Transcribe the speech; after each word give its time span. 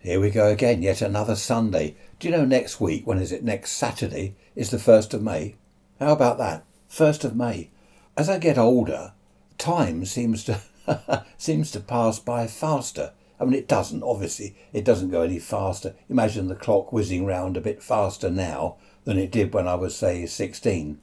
Here 0.00 0.20
we 0.20 0.30
go 0.30 0.46
again, 0.46 0.80
yet 0.80 1.02
another 1.02 1.34
Sunday. 1.34 1.96
Do 2.20 2.28
you 2.28 2.36
know 2.36 2.44
next 2.44 2.80
week, 2.80 3.04
when 3.04 3.18
is 3.18 3.32
it? 3.32 3.42
Next 3.42 3.72
Saturday 3.72 4.36
is 4.54 4.70
the 4.70 4.76
1st 4.76 5.14
of 5.14 5.22
May. 5.22 5.56
How 5.98 6.12
about 6.12 6.38
that? 6.38 6.64
1st 6.88 7.24
of 7.24 7.36
May. 7.36 7.70
As 8.16 8.28
I 8.28 8.38
get 8.38 8.58
older, 8.58 9.12
time 9.58 10.04
seems 10.04 10.44
to 10.44 10.60
seems 11.36 11.72
to 11.72 11.80
pass 11.80 12.20
by 12.20 12.46
faster. 12.46 13.12
I 13.40 13.44
mean, 13.44 13.54
it 13.54 13.66
doesn't, 13.66 14.04
obviously. 14.04 14.56
It 14.72 14.84
doesn't 14.84 15.10
go 15.10 15.22
any 15.22 15.40
faster. 15.40 15.96
Imagine 16.08 16.46
the 16.46 16.54
clock 16.54 16.92
whizzing 16.92 17.26
round 17.26 17.56
a 17.56 17.60
bit 17.60 17.82
faster 17.82 18.30
now 18.30 18.76
than 19.04 19.18
it 19.18 19.32
did 19.32 19.52
when 19.52 19.66
I 19.66 19.74
was, 19.74 19.96
say, 19.96 20.26
16. 20.26 21.00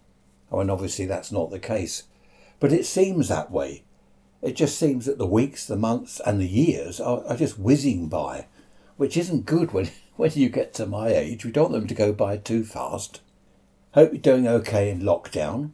I 0.52 0.56
mean, 0.56 0.70
obviously, 0.70 1.06
that's 1.06 1.34
not 1.34 1.52
the 1.52 1.60
case. 1.60 2.04
But 2.62 2.72
it 2.72 2.86
seems 2.86 3.28
that 3.28 3.52
way. 3.52 3.84
It 4.42 4.56
just 4.56 4.78
seems 4.78 5.06
that 5.06 5.18
the 5.18 5.28
weeks, 5.28 5.66
the 5.66 5.76
months, 5.76 6.22
and 6.26 6.40
the 6.40 6.48
years 6.48 7.00
are, 7.00 7.24
are 7.26 7.38
just 7.38 7.60
whizzing 7.60 8.08
by, 8.08 8.48
which 8.98 9.18
isn't 9.18 9.46
good 9.46 9.72
when, 9.72 9.90
when 10.16 10.32
you 10.34 10.50
get 10.50 10.74
to 10.76 10.86
my 10.86 11.10
age. 11.10 11.46
We 11.46 11.52
don't 11.52 11.72
want 11.72 11.82
them 11.82 11.88
to 11.88 11.94
go 11.94 12.14
by 12.14 12.38
too 12.38 12.64
fast. 12.64 13.22
Hope 13.94 14.12
you're 14.12 14.22
doing 14.22 14.48
okay 14.48 14.90
in 14.90 15.02
lockdown. 15.02 15.72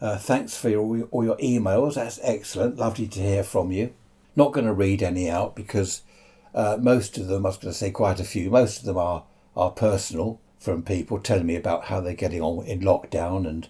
Uh, 0.00 0.18
thanks 0.18 0.56
for 0.56 0.68
your, 0.68 1.04
all 1.10 1.24
your 1.24 1.36
emails. 1.38 1.94
That's 1.94 2.18
excellent. 2.22 2.76
Lovely 2.76 3.06
to 3.06 3.20
hear 3.20 3.44
from 3.44 3.70
you. 3.70 3.94
Not 4.34 4.52
going 4.52 4.66
to 4.66 4.72
read 4.72 5.02
any 5.02 5.30
out 5.30 5.54
because 5.54 6.02
uh, 6.54 6.76
most 6.80 7.16
of 7.18 7.28
them, 7.28 7.46
I 7.46 7.50
was 7.50 7.56
going 7.56 7.72
to 7.72 7.78
say 7.78 7.90
quite 7.90 8.20
a 8.20 8.24
few, 8.24 8.50
most 8.50 8.80
of 8.80 8.84
them 8.84 8.98
are, 8.98 9.24
are 9.56 9.70
personal 9.70 10.40
from 10.58 10.82
people 10.82 11.18
telling 11.18 11.46
me 11.46 11.56
about 11.56 11.84
how 11.84 12.00
they're 12.00 12.14
getting 12.14 12.40
on 12.40 12.64
in 12.66 12.80
lockdown. 12.80 13.48
And 13.48 13.68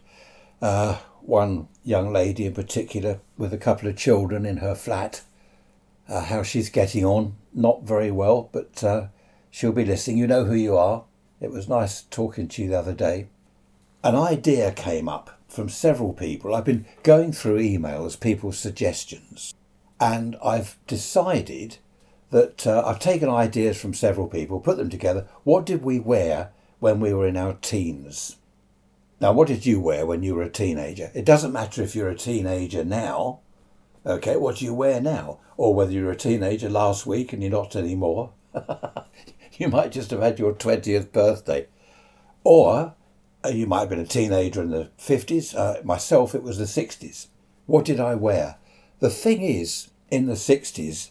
uh, 0.61 0.99
one 1.21 1.69
young 1.85 2.13
lady 2.13 2.47
in 2.47 2.55
particular 2.55 3.21
with 3.37 3.53
a 3.53 3.59
couple 3.59 3.89
of 3.89 3.97
children 3.97 4.45
in 4.45 4.59
her 4.59 4.75
flat, 4.75 5.23
uh, 6.09 6.25
how 6.25 6.43
she's 6.43 6.71
getting 6.71 7.05
on. 7.05 7.37
Not 7.55 7.83
very 7.83 8.11
well, 8.11 8.49
but 8.53 8.83
uh, 8.83 9.07
she'll 9.51 9.73
be 9.73 9.85
listening. 9.85 10.19
You 10.19 10.27
know 10.27 10.45
who 10.45 10.55
you 10.55 10.77
are. 10.77 11.05
It 11.41 11.51
was 11.51 11.69
nice 11.69 12.03
talking 12.03 12.49
to 12.49 12.63
you 12.63 12.69
the 12.69 12.79
other 12.79 12.95
day. 12.95 13.29
An 14.05 14.17
idea 14.17 14.73
came 14.73 15.09
up 15.09 15.39
from 15.49 15.69
several 15.69 16.13
people. 16.13 16.55
I've 16.55 16.65
been 16.65 16.87
going 17.03 17.33
through 17.33 17.59
emails, 17.59 18.19
people's 18.19 18.59
suggestions 18.59 19.55
and 20.03 20.37
I've 20.45 20.77
decided 20.89 21.79
that 22.31 22.67
uh, 22.67 22.83
I've 22.85 22.99
taken 22.99 23.29
ideas 23.29 23.81
from 23.81 23.95
several 23.95 24.27
people, 24.27 24.59
put 24.59 24.77
them 24.77 24.91
together. 24.91 25.29
What 25.45 25.65
did 25.65 25.85
we 25.85 26.01
wear 26.01 26.51
when 26.81 26.99
we 26.99 27.15
were 27.15 27.29
in 27.29 27.37
our 27.37 27.53
teens? 27.53 28.37
Now, 29.21 29.31
what 29.31 29.47
did 29.47 29.65
you 29.65 29.81
wear 29.81 30.05
when 30.05 30.25
you 30.25 30.35
were 30.35 30.43
a 30.43 30.51
teenager? 30.51 31.13
It 31.15 31.25
doesn't 31.25 31.53
matter 31.53 31.83
if 31.83 31.95
you're 31.95 32.09
a 32.09 32.17
teenager 32.17 32.85
now. 32.85 33.39
Okay, 34.05 34.37
what 34.37 34.57
do 34.57 34.65
you 34.65 34.75
wear 34.75 35.01
now? 35.01 35.39
Or 35.57 35.75
whether 35.75 35.93
you 35.93 36.05
were 36.05 36.13
a 36.13 36.17
teenager 36.17 36.69
last 36.69 37.07
week 37.07 37.33
and 37.33 37.43
you're 37.43 37.53
not 37.53 37.77
anymore. 37.77 38.33
you 39.53 39.69
might 39.69 39.93
just 39.93 40.11
have 40.11 40.21
had 40.23 40.39
your 40.39 40.55
20th 40.55 41.13
birthday. 41.13 41.69
Or 42.43 42.95
uh, 43.45 43.49
you 43.49 43.67
might 43.67 43.81
have 43.81 43.89
been 43.91 44.01
a 44.01 44.07
teenager 44.07 44.63
in 44.63 44.71
the 44.71 44.91
50s. 44.99 45.57
Uh, 45.57 45.83
myself, 45.85 46.35
it 46.35 46.43
was 46.43 46.59
the 46.59 46.65
60s. 46.65 47.29
What 47.67 47.85
did 47.85 48.01
I 48.01 48.17
wear? 48.17 48.57
The 48.99 49.11
thing 49.11 49.43
is, 49.43 49.91
in 50.11 50.27
the 50.27 50.35
60s, 50.35 51.11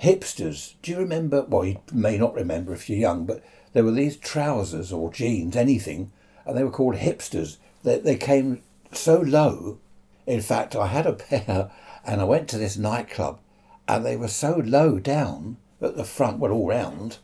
hipsters, 0.00 0.74
do 0.82 0.90
you 0.90 0.98
remember? 0.98 1.42
Well, 1.42 1.64
you 1.64 1.80
may 1.92 2.18
not 2.18 2.34
remember 2.34 2.72
if 2.72 2.88
you're 2.88 2.98
young, 2.98 3.24
but 3.24 3.44
there 3.72 3.84
were 3.84 3.92
these 3.92 4.16
trousers 4.16 4.92
or 4.92 5.12
jeans, 5.12 5.56
anything, 5.56 6.10
and 6.44 6.56
they 6.56 6.64
were 6.64 6.70
called 6.70 6.96
hipsters. 6.96 7.58
They, 7.84 7.98
they 7.98 8.16
came 8.16 8.62
so 8.90 9.20
low. 9.20 9.78
In 10.26 10.40
fact, 10.40 10.74
I 10.74 10.88
had 10.88 11.06
a 11.06 11.12
pair 11.14 11.70
and 12.06 12.20
I 12.20 12.24
went 12.24 12.48
to 12.48 12.58
this 12.58 12.76
nightclub 12.76 13.40
and 13.88 14.04
they 14.04 14.16
were 14.16 14.28
so 14.28 14.62
low 14.64 14.98
down 14.98 15.56
at 15.80 15.96
the 15.96 16.04
front, 16.04 16.38
well, 16.38 16.52
all 16.52 16.68
round, 16.68 17.18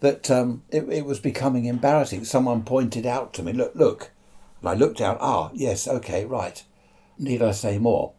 that 0.00 0.30
um, 0.30 0.62
it, 0.70 0.88
it 0.90 1.04
was 1.04 1.18
becoming 1.18 1.64
embarrassing. 1.64 2.24
Someone 2.24 2.62
pointed 2.62 3.06
out 3.06 3.32
to 3.34 3.42
me, 3.42 3.52
look, 3.52 3.74
look. 3.74 4.10
And 4.60 4.68
I 4.68 4.74
looked 4.74 5.00
out, 5.00 5.18
ah, 5.20 5.50
yes, 5.54 5.88
okay, 5.88 6.24
right. 6.24 6.62
Need 7.18 7.42
I 7.42 7.50
say 7.50 7.78
more? 7.78 8.12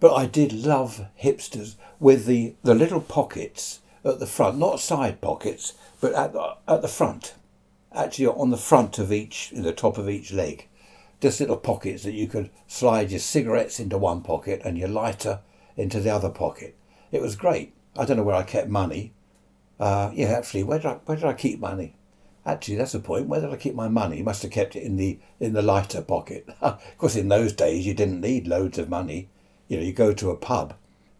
But 0.00 0.14
I 0.14 0.26
did 0.26 0.52
love 0.52 1.06
hipsters 1.20 1.74
with 1.98 2.26
the, 2.26 2.54
the 2.62 2.74
little 2.74 3.00
pockets 3.00 3.80
at 4.04 4.20
the 4.20 4.26
front, 4.26 4.58
not 4.58 4.80
side 4.80 5.20
pockets, 5.20 5.74
but 6.00 6.14
at 6.14 6.32
the, 6.32 6.56
at 6.68 6.82
the 6.82 6.88
front. 6.88 7.34
Actually, 7.92 8.28
on 8.28 8.50
the 8.50 8.56
front 8.56 8.98
of 8.98 9.12
each, 9.12 9.50
in 9.52 9.62
the 9.62 9.72
top 9.72 9.98
of 9.98 10.08
each 10.08 10.32
leg. 10.32 10.68
Just 11.20 11.40
little 11.40 11.56
pockets 11.56 12.04
that 12.04 12.12
you 12.12 12.28
could 12.28 12.50
slide 12.68 13.10
your 13.10 13.18
cigarettes 13.18 13.80
into 13.80 13.98
one 13.98 14.22
pocket 14.22 14.62
and 14.64 14.78
your 14.78 14.88
lighter 14.88 15.40
into 15.78 16.00
the 16.00 16.10
other 16.10 16.28
pocket. 16.28 16.76
It 17.10 17.22
was 17.22 17.36
great. 17.36 17.72
I 17.96 18.04
don't 18.04 18.18
know 18.18 18.22
where 18.22 18.34
I 18.34 18.42
kept 18.42 18.68
money. 18.68 19.12
Uh, 19.80 20.10
yeah, 20.12 20.26
actually, 20.26 20.64
where 20.64 20.78
did 20.78 20.86
I 20.86 20.94
where 21.06 21.16
did 21.16 21.24
I 21.24 21.32
keep 21.32 21.60
money? 21.60 21.94
Actually, 22.44 22.76
that's 22.76 22.92
the 22.92 23.00
point. 23.00 23.28
Where 23.28 23.40
did 23.40 23.50
I 23.50 23.56
keep 23.56 23.74
my 23.74 23.88
money? 23.88 24.22
Must 24.22 24.42
have 24.42 24.50
kept 24.50 24.76
it 24.76 24.82
in 24.82 24.96
the 24.96 25.18
in 25.38 25.52
the 25.52 25.62
lighter 25.62 26.02
pocket. 26.02 26.48
of 26.60 26.82
course, 26.98 27.16
in 27.16 27.28
those 27.28 27.52
days, 27.52 27.86
you 27.86 27.94
didn't 27.94 28.20
need 28.20 28.46
loads 28.48 28.78
of 28.78 28.88
money. 28.88 29.28
You 29.68 29.78
know, 29.78 29.82
you 29.84 29.92
go 29.92 30.12
to 30.12 30.30
a 30.30 30.36
pub. 30.36 30.74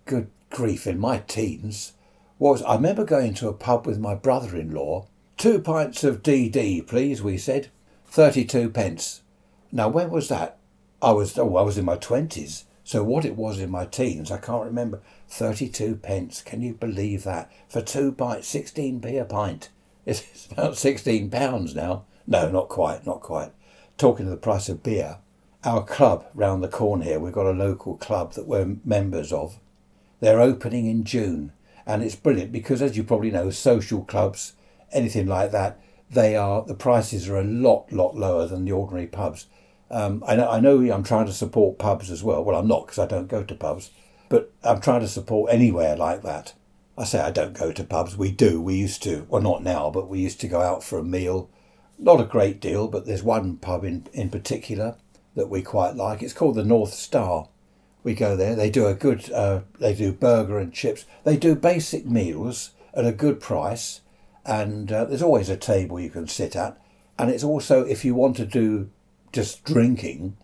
Good 0.07 0.29
grief, 0.51 0.87
in 0.87 0.99
my 0.99 1.19
teens, 1.19 1.93
was 2.39 2.63
I 2.63 2.75
remember 2.75 3.05
going 3.05 3.35
to 3.35 3.49
a 3.49 3.53
pub 3.53 3.87
with 3.87 3.99
my 3.99 4.15
brother-in-law. 4.15 5.07
Two 5.37 5.61
pints 5.61 6.03
of 6.03 6.23
DD, 6.23 6.87
please, 6.87 7.23
we 7.23 7.39
said. 7.39 7.69
Thirty-two 8.07 8.71
pence. 8.71 9.23
Now, 9.71 9.89
when 9.89 10.11
was 10.11 10.29
that? 10.29 10.59
I 11.01 11.13
was 11.13 11.39
oh, 11.39 11.57
I 11.57 11.63
was 11.63 11.79
in 11.79 11.85
my 11.85 11.97
twenties. 11.97 12.65
So 12.89 13.05
what 13.05 13.27
it 13.27 13.37
was 13.37 13.61
in 13.61 13.71
my 13.71 13.85
teens, 13.85 14.31
I 14.31 14.39
can't 14.39 14.65
remember. 14.65 15.03
Thirty-two 15.29 15.97
pence. 15.97 16.41
Can 16.41 16.63
you 16.63 16.73
believe 16.73 17.23
that 17.25 17.53
for 17.69 17.83
two 17.83 18.13
pints? 18.13 18.49
Sixteen 18.49 18.99
p 18.99 19.19
a 19.19 19.27
pint. 19.27 19.69
It's 20.07 20.49
about 20.51 20.79
sixteen 20.79 21.29
pounds 21.29 21.75
now. 21.75 22.07
No, 22.27 22.51
not 22.51 22.71
quite, 22.71 23.05
not 23.05 23.21
quite. 23.21 23.53
Talking 23.99 24.25
of 24.25 24.31
the 24.31 24.39
price 24.39 24.71
of 24.71 24.83
beer, 24.83 25.19
our 25.65 25.85
club 25.85 26.29
round 26.33 26.65
the 26.65 26.69
corner 26.69 27.05
here, 27.05 27.21
we've 27.21 27.31
got 27.31 27.45
a 27.45 27.51
local 27.51 27.99
club 27.99 28.33
that 28.33 28.47
we're 28.47 28.79
members 28.87 29.35
of. 29.35 29.59
They're 30.21 30.41
opening 30.41 30.87
in 30.87 31.05
June, 31.05 31.53
and 31.85 32.03
it's 32.03 32.17
brilliant 32.17 32.53
because, 32.53 32.81
as 32.81 32.97
you 32.97 33.05
probably 33.05 33.31
know, 33.31 33.51
social 33.51 34.03
clubs, 34.03 34.55
anything 34.93 35.27
like 35.27 35.51
that, 35.51 35.79
they 36.11 36.37
are 36.37 36.65
the 36.65 36.75
prices 36.75 37.29
are 37.29 37.37
a 37.37 37.45
lot, 37.45 37.93
lot 37.93 38.17
lower 38.17 38.47
than 38.47 38.65
the 38.65 38.73
ordinary 38.73 39.09
pubs. 39.09 39.47
Um, 39.91 40.23
I 40.27 40.37
know, 40.37 40.51
I 40.51 40.61
know, 40.61 40.81
I'm 40.93 41.03
trying 41.03 41.27
to 41.27 41.33
support 41.33 41.79
pubs 41.79 42.11
as 42.11 42.23
well. 42.23 42.45
Well, 42.45 42.59
I'm 42.59 42.69
not 42.69 42.87
because 42.87 42.99
I 42.99 43.07
don't 43.07 43.29
go 43.29 43.43
to 43.43 43.55
pubs, 43.55 43.91
but 44.29 44.53
I'm 44.63 44.81
trying 44.81 45.01
to 45.01 45.09
support 45.09 45.53
anywhere 45.53 45.97
like 45.97 46.23
that. 46.23 46.55
I 46.97 47.05
say 47.05 47.21
I 47.21 47.31
don't 47.31 47.57
go 47.57 47.73
to 47.73 47.85
pubs. 47.85 48.17
We 48.17 48.33
do. 48.33 48.61
We 48.61 48.75
used 48.75 49.03
to. 49.05 49.25
Well, 49.29 49.41
not 49.41 49.63
now, 49.63 49.89
but 49.89 50.09
we 50.09 50.19
used 50.19 50.41
to 50.41 50.49
go 50.49 50.61
out 50.61 50.83
for 50.83 50.99
a 50.99 51.05
meal. 51.05 51.49
Not 51.99 52.21
a 52.21 52.25
great 52.25 52.61
deal, 52.61 52.89
but 52.89 53.07
there's 53.07 53.23
one 53.23 53.57
pub 53.57 53.85
in, 53.85 54.07
in 54.13 54.31
particular 54.31 54.97
that 55.37 55.49
we 55.49 55.63
quite 55.63 55.95
like. 55.95 56.23
It's 56.23 56.33
called 56.33 56.57
the 56.57 56.65
North 56.65 56.93
Star. 56.93 57.49
We 58.03 58.15
go 58.15 58.37
there. 58.37 58.57
They 58.57 58.69
do 58.69 58.87
a 58.87 58.95
good. 58.95 59.31
Uh, 59.31 59.61
they 59.79 59.95
do 59.95 60.13
burger 60.13 60.59
and 60.59 60.73
chips. 60.73 61.07
They 61.25 61.37
do 61.37 61.55
basic 61.55 62.05
meals 62.05 62.73
at 62.95 63.07
a 63.07 63.13
good 63.13 63.41
price, 63.41 64.01
and 64.45 64.91
uh, 64.91 65.05
there's 65.05 65.23
always 65.23 65.49
a 65.49 65.57
table 65.57 66.01
you 66.01 66.11
can 66.11 66.27
sit 66.27 66.57
at. 66.57 66.81
And 67.19 67.31
it's 67.31 67.45
also 67.45 67.85
if 67.85 68.05
you 68.05 68.15
want 68.15 68.37
to 68.37 68.47
do 68.47 68.91
just 69.33 69.65
drinking, 69.65 70.37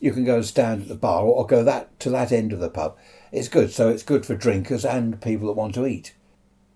you 0.00 0.12
can 0.12 0.24
go 0.24 0.36
and 0.36 0.44
stand 0.44 0.82
at 0.82 0.88
the 0.88 0.94
bar 0.94 1.24
or 1.24 1.46
go 1.46 1.64
that 1.64 1.98
to 2.00 2.10
that 2.10 2.32
end 2.32 2.52
of 2.52 2.60
the 2.60 2.70
pub. 2.70 2.96
It's 3.32 3.48
good. 3.48 3.72
So 3.72 3.88
it's 3.88 4.02
good 4.02 4.26
for 4.26 4.34
drinkers 4.34 4.84
and 4.84 5.20
people 5.20 5.46
that 5.48 5.54
want 5.54 5.74
to 5.74 5.86
eat. 5.86 6.14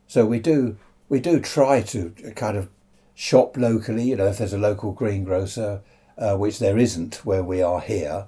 So 0.06 0.26
we 0.26 0.40
do 0.40 0.76
we 1.08 1.20
do 1.20 1.40
try 1.40 1.82
to 1.82 2.10
kind 2.36 2.56
of 2.56 2.68
shop 3.14 3.56
locally. 3.56 4.04
You 4.04 4.16
know, 4.16 4.26
if 4.26 4.38
there's 4.38 4.52
a 4.52 4.58
local 4.58 4.92
greengrocer, 4.92 5.82
uh, 6.16 6.36
which 6.36 6.58
there 6.58 6.78
isn't 6.78 7.24
where 7.24 7.42
we 7.42 7.62
are 7.62 7.80
here. 7.80 8.26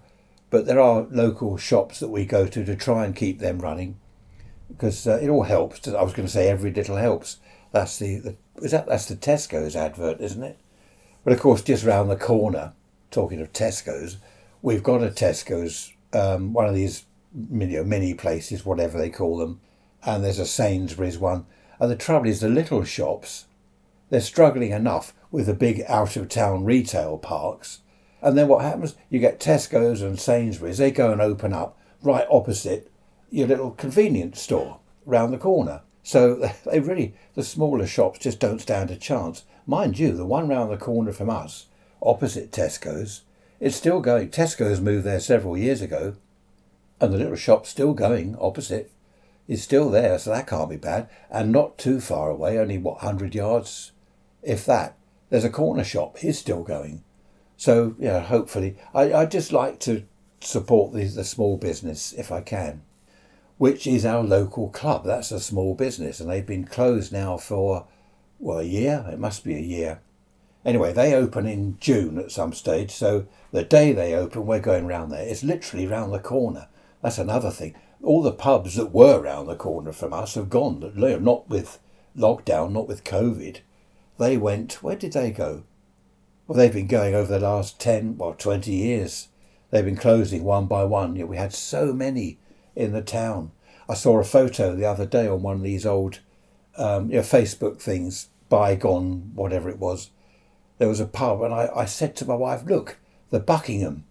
But 0.50 0.66
there 0.66 0.80
are 0.80 1.06
local 1.10 1.56
shops 1.56 1.98
that 2.00 2.08
we 2.08 2.26
go 2.26 2.46
to 2.46 2.64
to 2.64 2.76
try 2.76 3.06
and 3.06 3.16
keep 3.16 3.38
them 3.38 3.60
running 3.60 3.98
because 4.68 5.06
uh, 5.06 5.18
it 5.22 5.28
all 5.28 5.44
helps. 5.44 5.86
I 5.88 6.02
was 6.02 6.12
going 6.12 6.26
to 6.26 6.32
say 6.32 6.48
every 6.48 6.72
little 6.72 6.96
helps. 6.96 7.38
That's 7.72 7.98
the, 7.98 8.18
the 8.18 8.36
is 8.56 8.72
that 8.72 8.86
that's 8.86 9.06
the 9.06 9.16
Tesco's 9.16 9.74
advert, 9.74 10.20
isn't 10.20 10.42
it? 10.42 10.58
But 11.24 11.32
of 11.32 11.40
course, 11.40 11.62
just 11.62 11.84
round 11.84 12.10
the 12.10 12.16
corner, 12.16 12.74
talking 13.12 13.40
of 13.40 13.52
Tesco's, 13.52 14.16
we've 14.60 14.82
got 14.82 15.02
a 15.02 15.08
Tesco's, 15.08 15.92
um, 16.12 16.52
one 16.52 16.66
of 16.66 16.74
these 16.74 17.04
you 17.34 17.66
know, 17.66 17.84
mini 17.84 18.14
places, 18.14 18.66
whatever 18.66 18.98
they 18.98 19.10
call 19.10 19.38
them, 19.38 19.60
and 20.04 20.24
there's 20.24 20.38
a 20.38 20.46
Sainsbury's 20.46 21.18
one. 21.18 21.46
And 21.78 21.90
the 21.90 21.96
trouble 21.96 22.28
is, 22.28 22.40
the 22.40 22.48
little 22.48 22.84
shops, 22.84 23.46
they're 24.10 24.20
struggling 24.20 24.72
enough 24.72 25.14
with 25.30 25.46
the 25.46 25.54
big 25.54 25.82
out 25.88 26.16
of 26.16 26.28
town 26.28 26.64
retail 26.64 27.18
parks 27.18 27.80
and 28.22 28.38
then 28.38 28.46
what 28.46 28.64
happens? 28.64 28.94
You 29.10 29.18
get 29.18 29.40
Tesco's 29.40 30.00
and 30.00 30.18
Sainsbury's, 30.18 30.78
they 30.78 30.92
go 30.92 31.10
and 31.10 31.20
open 31.20 31.52
up 31.52 31.76
right 32.02 32.26
opposite 32.30 32.90
your 33.30 33.48
little 33.48 33.72
convenience 33.72 34.40
store 34.40 34.78
round 35.04 35.32
the 35.32 35.38
corner. 35.38 35.82
So 36.04 36.36
they 36.70 36.78
really, 36.80 37.14
the 37.34 37.42
smaller 37.42 37.86
shops 37.86 38.20
just 38.20 38.38
don't 38.38 38.60
stand 38.60 38.90
a 38.90 38.96
chance. 38.96 39.44
Mind 39.66 39.98
you, 39.98 40.12
the 40.12 40.24
one 40.24 40.48
round 40.48 40.70
the 40.70 40.76
corner 40.76 41.12
from 41.12 41.30
us, 41.30 41.66
opposite 42.02 42.50
Tesco's, 42.50 43.22
it's 43.60 43.76
still 43.76 44.00
going. 44.00 44.28
Tesco's 44.28 44.80
moved 44.80 45.04
there 45.04 45.20
several 45.20 45.56
years 45.56 45.80
ago, 45.80 46.16
and 47.00 47.12
the 47.12 47.18
little 47.18 47.36
shop's 47.36 47.68
still 47.68 47.94
going 47.94 48.36
opposite. 48.40 48.90
is 49.48 49.62
still 49.62 49.90
there, 49.90 50.18
so 50.18 50.30
that 50.30 50.46
can't 50.46 50.70
be 50.70 50.76
bad. 50.76 51.08
And 51.30 51.52
not 51.52 51.78
too 51.78 52.00
far 52.00 52.30
away, 52.30 52.58
only 52.58 52.78
what, 52.78 53.02
100 53.02 53.34
yards, 53.34 53.92
if 54.42 54.64
that, 54.66 54.96
there's 55.30 55.44
a 55.44 55.50
corner 55.50 55.84
shop. 55.84 56.18
He's 56.18 56.38
still 56.38 56.62
going. 56.62 57.02
So, 57.56 57.94
yeah, 57.98 58.20
hopefully. 58.20 58.76
I, 58.94 59.12
I 59.12 59.26
just 59.26 59.52
like 59.52 59.78
to 59.80 60.04
support 60.40 60.92
the, 60.92 61.04
the 61.04 61.24
small 61.24 61.56
business 61.56 62.12
if 62.12 62.32
I 62.32 62.40
can, 62.40 62.82
which 63.58 63.86
is 63.86 64.04
our 64.04 64.22
local 64.24 64.70
club. 64.70 65.04
That's 65.04 65.30
a 65.30 65.40
small 65.40 65.74
business, 65.74 66.18
and 66.18 66.28
they've 66.28 66.46
been 66.46 66.64
closed 66.64 67.12
now 67.12 67.36
for, 67.36 67.86
well, 68.40 68.58
a 68.58 68.64
year. 68.64 69.04
It 69.12 69.20
must 69.20 69.44
be 69.44 69.54
a 69.54 69.60
year. 69.60 70.00
Anyway, 70.64 70.92
they 70.92 71.14
open 71.14 71.46
in 71.46 71.76
June 71.80 72.18
at 72.18 72.30
some 72.30 72.52
stage, 72.52 72.90
so 72.90 73.26
the 73.50 73.64
day 73.64 73.92
they 73.92 74.14
open, 74.14 74.46
we're 74.46 74.60
going 74.60 74.86
round 74.86 75.10
there. 75.10 75.26
It's 75.26 75.42
literally 75.42 75.86
round 75.86 76.12
the 76.12 76.20
corner. 76.20 76.68
That's 77.02 77.18
another 77.18 77.50
thing. 77.50 77.74
All 78.02 78.22
the 78.22 78.32
pubs 78.32 78.76
that 78.76 78.92
were 78.92 79.20
round 79.20 79.48
the 79.48 79.56
corner 79.56 79.92
from 79.92 80.12
us 80.12 80.34
have 80.34 80.50
gone. 80.50 80.92
Not 80.96 81.48
with 81.48 81.78
lockdown, 82.16 82.72
not 82.72 82.88
with 82.88 83.04
COVID. 83.04 83.58
They 84.18 84.36
went, 84.36 84.82
where 84.82 84.96
did 84.96 85.12
they 85.12 85.32
go? 85.32 85.64
Well, 86.46 86.56
they've 86.56 86.72
been 86.72 86.86
going 86.86 87.14
over 87.14 87.32
the 87.32 87.46
last 87.46 87.80
10, 87.80 88.18
well, 88.18 88.34
20 88.34 88.70
years. 88.72 89.28
They've 89.70 89.84
been 89.84 89.96
closing 89.96 90.44
one 90.44 90.66
by 90.66 90.84
one. 90.84 91.14
we 91.26 91.36
had 91.36 91.52
so 91.52 91.92
many 91.92 92.38
in 92.76 92.92
the 92.92 93.02
town. 93.02 93.52
I 93.88 93.94
saw 93.94 94.18
a 94.18 94.24
photo 94.24 94.74
the 94.74 94.84
other 94.84 95.06
day 95.06 95.26
on 95.26 95.42
one 95.42 95.56
of 95.56 95.62
these 95.62 95.86
old 95.86 96.20
um, 96.76 97.10
you 97.10 97.16
know, 97.16 97.22
Facebook 97.22 97.80
things, 97.80 98.28
bygone, 98.48 99.32
whatever 99.34 99.68
it 99.68 99.78
was. 99.78 100.10
There 100.82 100.88
was 100.88 100.98
a 100.98 101.06
pub, 101.06 101.42
and 101.42 101.54
I, 101.54 101.70
I 101.76 101.84
said 101.84 102.16
to 102.16 102.26
my 102.26 102.34
wife, 102.34 102.64
Look, 102.66 102.98
the 103.30 103.38
Buckingham, 103.38 104.02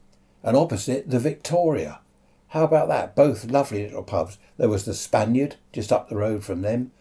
and 0.42 0.56
opposite 0.56 1.10
the 1.10 1.20
Victoria. 1.20 2.00
How 2.48 2.64
about 2.64 2.88
that? 2.88 3.14
Both 3.14 3.52
lovely 3.52 3.84
little 3.84 4.04
pubs. 4.04 4.38
There 4.56 4.70
was 4.70 4.86
the 4.86 4.94
Spaniard 4.94 5.58
just 5.74 5.92
up 5.92 6.08
the 6.08 6.16
road 6.16 6.46
from 6.46 6.62
them. 6.62 6.94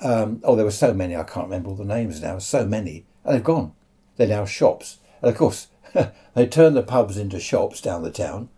Um, 0.00 0.40
oh, 0.44 0.54
there 0.54 0.64
were 0.64 0.70
so 0.70 0.94
many, 0.94 1.16
I 1.16 1.24
can't 1.24 1.46
remember 1.46 1.70
all 1.70 1.74
the 1.74 1.84
names 1.84 2.22
now. 2.22 2.38
So 2.38 2.64
many. 2.64 3.04
And 3.24 3.34
they've 3.34 3.42
gone. 3.42 3.72
They're 4.16 4.28
now 4.28 4.44
shops. 4.44 4.98
And 5.20 5.32
of 5.32 5.36
course, 5.36 5.66
they 6.34 6.46
turned 6.46 6.76
the 6.76 6.84
pubs 6.84 7.16
into 7.16 7.40
shops 7.40 7.80
down 7.80 8.04
the 8.04 8.12
town. 8.12 8.48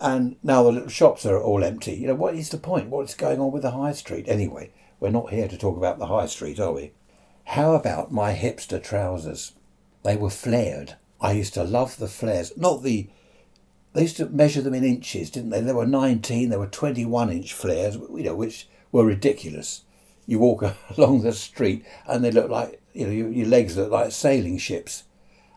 And 0.00 0.36
now 0.42 0.62
the 0.62 0.72
little 0.72 0.88
shops 0.88 1.26
are 1.26 1.38
all 1.38 1.62
empty. 1.62 1.96
You 1.96 2.06
know, 2.06 2.14
what 2.14 2.36
is 2.36 2.48
the 2.48 2.56
point? 2.56 2.88
What's 2.88 3.12
going 3.12 3.38
on 3.38 3.52
with 3.52 3.64
the 3.64 3.72
high 3.72 3.92
street? 3.92 4.24
Anyway, 4.28 4.70
we're 4.98 5.10
not 5.10 5.28
here 5.28 5.46
to 5.46 5.58
talk 5.58 5.76
about 5.76 5.98
the 5.98 6.06
high 6.06 6.24
street, 6.24 6.58
are 6.58 6.72
we? 6.72 6.92
How 7.44 7.74
about 7.74 8.10
my 8.10 8.32
hipster 8.32 8.82
trousers? 8.82 9.52
They 10.02 10.16
were 10.16 10.30
flared. 10.30 10.96
I 11.20 11.32
used 11.32 11.54
to 11.54 11.64
love 11.64 11.96
the 11.96 12.08
flares. 12.08 12.56
Not 12.56 12.82
the. 12.82 13.08
They 13.92 14.02
used 14.02 14.16
to 14.18 14.26
measure 14.26 14.62
them 14.62 14.74
in 14.74 14.84
inches, 14.84 15.30
didn't 15.30 15.50
they? 15.50 15.60
There 15.60 15.74
were 15.74 15.86
19, 15.86 16.48
there 16.48 16.60
were 16.60 16.68
21 16.68 17.30
inch 17.30 17.52
flares, 17.52 17.96
you 17.96 18.22
know, 18.22 18.36
which 18.36 18.68
were 18.92 19.04
ridiculous. 19.04 19.82
You 20.26 20.38
walk 20.38 20.62
along 20.96 21.22
the 21.22 21.32
street 21.32 21.84
and 22.06 22.22
they 22.22 22.30
look 22.30 22.48
like, 22.48 22.80
you 22.92 23.06
know, 23.06 23.12
your, 23.12 23.28
your 23.28 23.48
legs 23.48 23.76
look 23.76 23.90
like 23.90 24.12
sailing 24.12 24.58
ships. 24.58 25.04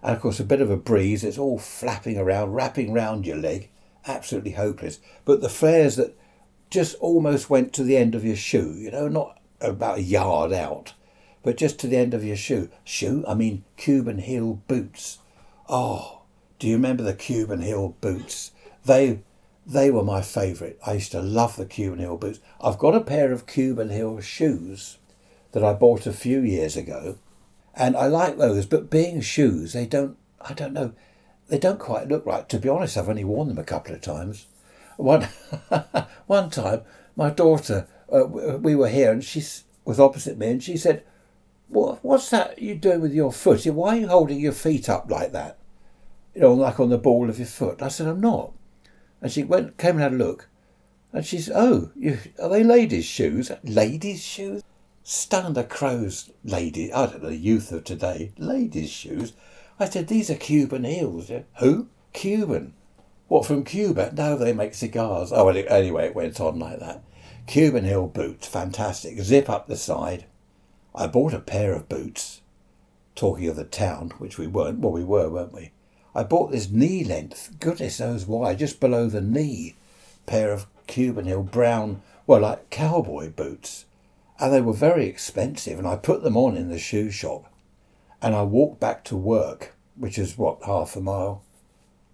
And 0.01 0.15
of 0.15 0.21
course, 0.21 0.39
a 0.39 0.43
bit 0.43 0.61
of 0.61 0.71
a 0.71 0.77
breeze, 0.77 1.23
it's 1.23 1.37
all 1.37 1.59
flapping 1.59 2.17
around, 2.17 2.53
wrapping 2.53 2.91
round 2.91 3.27
your 3.27 3.37
leg. 3.37 3.69
Absolutely 4.07 4.51
hopeless. 4.51 4.99
But 5.25 5.41
the 5.41 5.47
flares 5.47 5.95
that 5.97 6.17
just 6.71 6.95
almost 6.95 7.51
went 7.51 7.71
to 7.73 7.83
the 7.83 7.97
end 7.97 8.15
of 8.15 8.25
your 8.25 8.35
shoe, 8.35 8.73
you 8.73 8.89
know, 8.89 9.07
not 9.07 9.39
about 9.61 9.99
a 9.99 10.01
yard 10.01 10.51
out 10.51 10.93
but 11.43 11.57
just 11.57 11.79
to 11.79 11.87
the 11.87 11.97
end 11.97 12.13
of 12.13 12.23
your 12.23 12.35
shoe. 12.35 12.69
Shoe? 12.83 13.23
I 13.27 13.33
mean 13.33 13.63
Cuban 13.77 14.19
heel 14.19 14.61
boots. 14.67 15.19
Oh, 15.69 16.21
do 16.59 16.67
you 16.67 16.75
remember 16.75 17.03
the 17.03 17.13
Cuban 17.13 17.61
heel 17.61 17.95
boots? 18.01 18.51
They 18.85 19.19
they 19.65 19.91
were 19.91 20.03
my 20.03 20.21
favourite. 20.21 20.77
I 20.85 20.93
used 20.93 21.11
to 21.11 21.21
love 21.21 21.55
the 21.55 21.65
Cuban 21.65 21.99
heel 21.99 22.17
boots. 22.17 22.39
I've 22.61 22.77
got 22.77 22.95
a 22.95 23.01
pair 23.01 23.31
of 23.31 23.47
Cuban 23.47 23.89
heel 23.89 24.19
shoes 24.19 24.97
that 25.51 25.63
I 25.63 25.73
bought 25.73 26.05
a 26.05 26.13
few 26.13 26.41
years 26.41 26.75
ago, 26.75 27.17
and 27.73 27.95
I 27.95 28.07
like 28.07 28.37
those. 28.37 28.65
But 28.65 28.89
being 28.89 29.21
shoes, 29.21 29.73
they 29.73 29.85
don't. 29.85 30.17
I 30.41 30.53
don't 30.53 30.73
know. 30.73 30.93
They 31.47 31.59
don't 31.59 31.79
quite 31.79 32.07
look 32.07 32.25
right. 32.25 32.47
To 32.49 32.59
be 32.59 32.69
honest, 32.69 32.97
I've 32.97 33.09
only 33.09 33.23
worn 33.23 33.47
them 33.47 33.57
a 33.57 33.63
couple 33.63 33.93
of 33.93 34.01
times. 34.01 34.47
One 34.97 35.23
one 36.27 36.49
time, 36.49 36.81
my 37.15 37.29
daughter, 37.29 37.87
uh, 38.11 38.25
we 38.25 38.75
were 38.75 38.89
here, 38.89 39.11
and 39.11 39.23
she 39.23 39.43
was 39.85 39.99
opposite 39.99 40.37
me, 40.37 40.47
and 40.47 40.63
she 40.63 40.77
said, 40.77 41.03
what, 41.73 42.03
what's 42.03 42.29
that 42.29 42.59
you 42.59 42.75
doing 42.75 43.01
with 43.01 43.13
your 43.13 43.31
foot? 43.31 43.65
Why 43.65 43.97
are 43.97 43.99
you 43.99 44.07
holding 44.07 44.39
your 44.39 44.53
feet 44.53 44.89
up 44.89 45.09
like 45.09 45.31
that? 45.31 45.57
You 46.35 46.41
know, 46.41 46.53
like 46.53 46.79
on 46.79 46.89
the 46.89 46.97
ball 46.97 47.29
of 47.29 47.37
your 47.37 47.47
foot. 47.47 47.81
I 47.81 47.87
said, 47.87 48.07
I'm 48.07 48.21
not. 48.21 48.53
And 49.21 49.31
she 49.31 49.43
went, 49.43 49.77
came 49.77 49.91
and 49.95 50.01
had 50.01 50.13
a 50.13 50.15
look. 50.15 50.49
And 51.11 51.25
she 51.25 51.37
said, 51.39 51.53
Oh, 51.55 51.91
you, 51.95 52.17
are 52.41 52.49
they 52.49 52.63
ladies' 52.63 53.05
shoes? 53.05 53.51
Ladies' 53.63 54.23
shoes? 54.23 54.63
Stand 55.03 55.57
a 55.57 55.63
crow's 55.63 56.31
lady. 56.43 56.91
I 56.91 57.05
don't 57.05 57.23
know, 57.23 57.29
youth 57.29 57.71
of 57.71 57.83
today. 57.83 58.31
Ladies' 58.37 58.89
shoes? 58.89 59.33
I 59.79 59.89
said, 59.89 60.07
These 60.07 60.29
are 60.29 60.35
Cuban 60.35 60.83
heels. 60.83 61.31
Who? 61.59 61.87
Cuban. 62.13 62.73
What, 63.27 63.45
from 63.45 63.63
Cuba? 63.63 64.11
No, 64.15 64.37
they 64.37 64.53
make 64.53 64.73
cigars. 64.73 65.31
Oh, 65.31 65.45
well, 65.45 65.63
anyway, 65.67 66.07
it 66.07 66.15
went 66.15 66.39
on 66.39 66.59
like 66.59 66.79
that. 66.79 67.03
Cuban 67.47 67.85
heel 67.85 68.07
boots, 68.07 68.47
fantastic. 68.47 69.19
Zip 69.19 69.49
up 69.49 69.67
the 69.67 69.75
side. 69.75 70.25
I 70.95 71.07
bought 71.07 71.33
a 71.33 71.39
pair 71.39 71.73
of 71.73 71.89
boots. 71.89 72.41
Talking 73.15 73.47
of 73.47 73.55
the 73.55 73.63
town, 73.63 74.11
which 74.19 74.37
we 74.37 74.45
weren't, 74.45 74.79
well, 74.79 74.91
we 74.91 75.03
were, 75.03 75.27
weren't 75.27 75.53
we? 75.53 75.71
I 76.13 76.21
bought 76.21 76.51
this 76.51 76.69
knee 76.69 77.03
length, 77.03 77.59
goodness 77.59 77.99
knows 77.99 78.27
why, 78.27 78.53
just 78.53 78.79
below 78.79 79.07
the 79.07 79.21
knee, 79.21 79.75
pair 80.27 80.51
of 80.51 80.67
Cuban 80.85 81.25
heel 81.25 81.41
brown, 81.41 82.03
well, 82.27 82.41
like 82.41 82.69
cowboy 82.69 83.31
boots. 83.31 83.85
And 84.39 84.53
they 84.53 84.61
were 84.61 84.73
very 84.73 85.07
expensive, 85.07 85.79
and 85.79 85.87
I 85.87 85.95
put 85.95 86.21
them 86.21 86.37
on 86.37 86.57
in 86.57 86.69
the 86.69 86.77
shoe 86.77 87.09
shop. 87.09 87.51
And 88.21 88.35
I 88.35 88.43
walked 88.43 88.79
back 88.79 89.03
to 89.05 89.15
work, 89.15 89.73
which 89.95 90.19
is 90.19 90.37
what, 90.37 90.63
half 90.65 90.95
a 90.95 91.01
mile. 91.01 91.41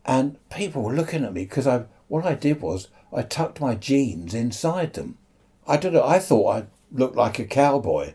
And 0.06 0.38
people 0.50 0.84
were 0.84 0.96
looking 0.96 1.26
at 1.26 1.34
me 1.34 1.44
because 1.44 1.68
I, 1.68 1.84
what 2.08 2.26
I 2.26 2.34
did 2.34 2.62
was 2.62 2.88
I 3.14 3.24
tucked 3.24 3.60
my 3.60 3.76
jeans 3.76 4.34
inside 4.34 4.94
them. 4.94 5.18
I 5.68 5.76
don't 5.76 5.94
know, 5.94 6.08
I 6.08 6.20
thought 6.20 6.56
I 6.56 6.66
looked 6.92 7.18
like 7.18 7.40
a 7.40 7.46
cowboy 7.46 8.14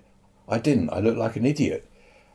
I 0.49 0.59
didn't. 0.59 0.91
I 0.91 1.01
looked 1.01 1.19
like 1.19 1.37
an 1.37 1.47
idiot. 1.47 1.89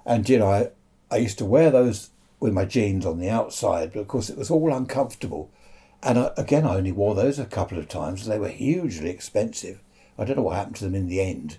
And, 0.06 0.28
you 0.28 0.40
know, 0.40 0.50
I, 0.50 0.70
I 1.12 1.18
used 1.18 1.38
to 1.40 1.46
wear 1.46 1.70
those 1.70 2.10
with 2.40 2.54
my 2.54 2.66
jeans 2.66 3.06
on 3.06 3.20
the 3.20 3.30
outside, 3.30 3.94
but 3.94 4.00
of 4.00 4.08
course 4.08 4.30
it 4.30 4.38
was 4.38 4.50
all 4.50 4.74
uncomfortable. 4.74 5.52
And 6.02 6.18
I, 6.18 6.32
again, 6.38 6.66
I 6.66 6.76
only 6.76 6.92
wore 6.92 7.16
those 7.16 7.40
a 7.40 7.46
couple 7.46 7.78
of 7.78 7.88
times. 7.88 8.26
They 8.26 8.40
were 8.40 8.50
hugely 8.50 9.10
expensive. 9.10 9.82
I 10.18 10.26
don't 10.26 10.38
know 10.38 10.44
what 10.44 10.56
happened 10.56 10.78
to 10.78 10.86
them 10.86 10.96
in 10.96 11.08
the 11.08 11.22
end. 11.22 11.58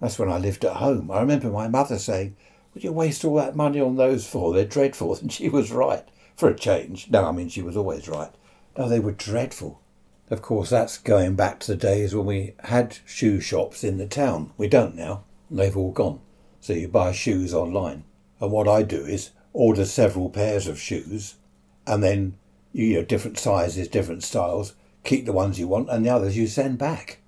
That's 0.00 0.18
when 0.18 0.30
I 0.30 0.38
lived 0.38 0.64
at 0.64 0.76
home. 0.76 1.10
I 1.10 1.20
remember 1.20 1.48
my 1.48 1.68
mother 1.68 1.98
saying, 1.98 2.36
Would 2.74 2.84
you 2.84 2.92
waste 2.92 3.24
all 3.24 3.36
that 3.36 3.56
money 3.56 3.80
on 3.80 3.96
those 3.96 4.26
for? 4.26 4.52
They're 4.52 4.64
dreadful. 4.64 5.16
And 5.20 5.32
she 5.32 5.48
was 5.48 5.72
right, 5.72 6.06
for 6.36 6.48
a 6.48 6.54
change. 6.54 7.10
No, 7.10 7.24
I 7.24 7.32
mean, 7.32 7.48
she 7.48 7.62
was 7.62 7.76
always 7.76 8.08
right. 8.08 8.30
No, 8.76 8.88
they 8.88 9.00
were 9.00 9.12
dreadful. 9.12 9.80
Of 10.28 10.42
course, 10.42 10.70
that's 10.70 10.98
going 10.98 11.36
back 11.36 11.60
to 11.60 11.68
the 11.68 11.76
days 11.76 12.14
when 12.14 12.26
we 12.26 12.54
had 12.64 12.98
shoe 13.06 13.40
shops 13.40 13.84
in 13.84 13.96
the 13.96 14.06
town. 14.06 14.52
We 14.58 14.68
don't 14.68 14.96
now. 14.96 15.22
They've 15.50 15.76
all 15.76 15.92
gone. 15.92 16.20
So 16.60 16.72
you 16.72 16.88
buy 16.88 17.12
shoes 17.12 17.54
online. 17.54 18.04
And 18.40 18.50
what 18.50 18.68
I 18.68 18.82
do 18.82 19.04
is 19.04 19.30
order 19.52 19.84
several 19.84 20.28
pairs 20.28 20.66
of 20.66 20.80
shoes 20.80 21.36
and 21.86 22.02
then 22.02 22.36
you 22.72 22.96
know 22.96 23.04
different 23.04 23.38
sizes, 23.38 23.88
different 23.88 24.22
styles, 24.22 24.74
keep 25.04 25.24
the 25.24 25.32
ones 25.32 25.58
you 25.58 25.68
want 25.68 25.88
and 25.88 26.04
the 26.04 26.10
others 26.10 26.36
you 26.36 26.46
send 26.46 26.78
back. 26.78 27.20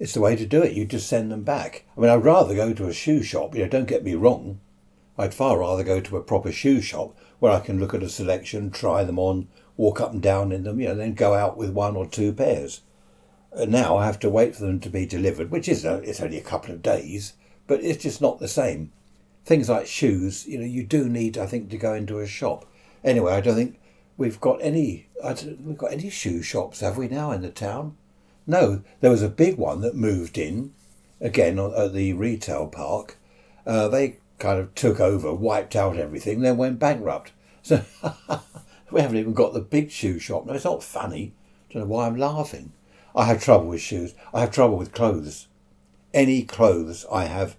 It's 0.00 0.14
the 0.14 0.20
way 0.20 0.34
to 0.36 0.44
do 0.44 0.62
it. 0.62 0.72
You 0.72 0.84
just 0.84 1.08
send 1.08 1.30
them 1.30 1.44
back. 1.44 1.84
I 1.96 2.00
mean, 2.00 2.10
I'd 2.10 2.24
rather 2.24 2.54
go 2.54 2.74
to 2.74 2.88
a 2.88 2.92
shoe 2.92 3.22
shop, 3.22 3.54
you 3.54 3.62
know, 3.62 3.68
don't 3.68 3.88
get 3.88 4.04
me 4.04 4.14
wrong. 4.14 4.60
I'd 5.16 5.32
far 5.32 5.60
rather 5.60 5.84
go 5.84 6.00
to 6.00 6.16
a 6.16 6.22
proper 6.22 6.50
shoe 6.50 6.80
shop 6.80 7.16
where 7.38 7.52
I 7.52 7.60
can 7.60 7.78
look 7.78 7.94
at 7.94 8.02
a 8.02 8.08
selection, 8.08 8.70
try 8.70 9.04
them 9.04 9.18
on, 9.18 9.46
walk 9.76 10.00
up 10.00 10.12
and 10.12 10.20
down 10.20 10.50
in 10.50 10.64
them, 10.64 10.80
you 10.80 10.88
know, 10.88 10.96
then 10.96 11.14
go 11.14 11.34
out 11.34 11.56
with 11.56 11.70
one 11.70 11.94
or 11.94 12.06
two 12.06 12.32
pairs. 12.32 12.80
And 13.52 13.70
now 13.70 13.96
I 13.96 14.06
have 14.06 14.18
to 14.20 14.28
wait 14.28 14.56
for 14.56 14.62
them 14.66 14.80
to 14.80 14.90
be 14.90 15.06
delivered, 15.06 15.52
which 15.52 15.68
is 15.68 15.84
a, 15.84 15.98
it's 15.98 16.20
only 16.20 16.38
a 16.38 16.42
couple 16.42 16.74
of 16.74 16.82
days 16.82 17.34
but 17.66 17.82
it's 17.82 18.02
just 18.02 18.20
not 18.20 18.38
the 18.38 18.48
same. 18.48 18.92
Things 19.44 19.68
like 19.68 19.86
shoes, 19.86 20.46
you 20.46 20.58
know, 20.58 20.64
you 20.64 20.84
do 20.84 21.08
need, 21.08 21.36
I 21.36 21.46
think, 21.46 21.70
to 21.70 21.76
go 21.76 21.94
into 21.94 22.18
a 22.18 22.26
shop. 22.26 22.64
Anyway, 23.02 23.32
I 23.32 23.40
don't 23.40 23.56
think 23.56 23.78
we've 24.16 24.40
got 24.40 24.58
any. 24.62 25.08
we've 25.22 25.78
got 25.78 25.92
any 25.92 26.10
shoe 26.10 26.42
shops, 26.42 26.80
have 26.80 26.96
we 26.96 27.08
now 27.08 27.30
in 27.32 27.42
the 27.42 27.50
town? 27.50 27.96
No, 28.46 28.82
there 29.00 29.10
was 29.10 29.22
a 29.22 29.28
big 29.28 29.56
one 29.56 29.80
that 29.80 29.94
moved 29.94 30.38
in, 30.38 30.72
again 31.20 31.58
at 31.58 31.92
the 31.92 32.12
retail 32.12 32.66
park. 32.66 33.18
Uh, 33.66 33.88
they 33.88 34.16
kind 34.38 34.60
of 34.60 34.74
took 34.74 35.00
over, 35.00 35.32
wiped 35.32 35.74
out 35.74 35.96
everything, 35.96 36.40
then 36.40 36.56
went 36.56 36.78
bankrupt. 36.78 37.32
So 37.64 37.82
we 38.90 39.00
haven't 39.00 39.16
even 39.16 39.32
got 39.32 39.54
the 39.54 39.60
big 39.60 39.90
shoe 39.90 40.18
shop. 40.18 40.44
No, 40.44 40.52
it's 40.52 40.66
not 40.66 40.82
funny. 40.82 41.32
I 41.70 41.72
Don't 41.72 41.82
know 41.84 41.88
why 41.88 42.06
I'm 42.06 42.16
laughing. 42.16 42.72
I 43.16 43.24
have 43.24 43.42
trouble 43.42 43.68
with 43.68 43.80
shoes. 43.80 44.14
I 44.34 44.40
have 44.40 44.50
trouble 44.50 44.76
with 44.76 44.92
clothes 44.92 45.48
any 46.14 46.42
clothes 46.44 47.04
I 47.12 47.24
have 47.24 47.56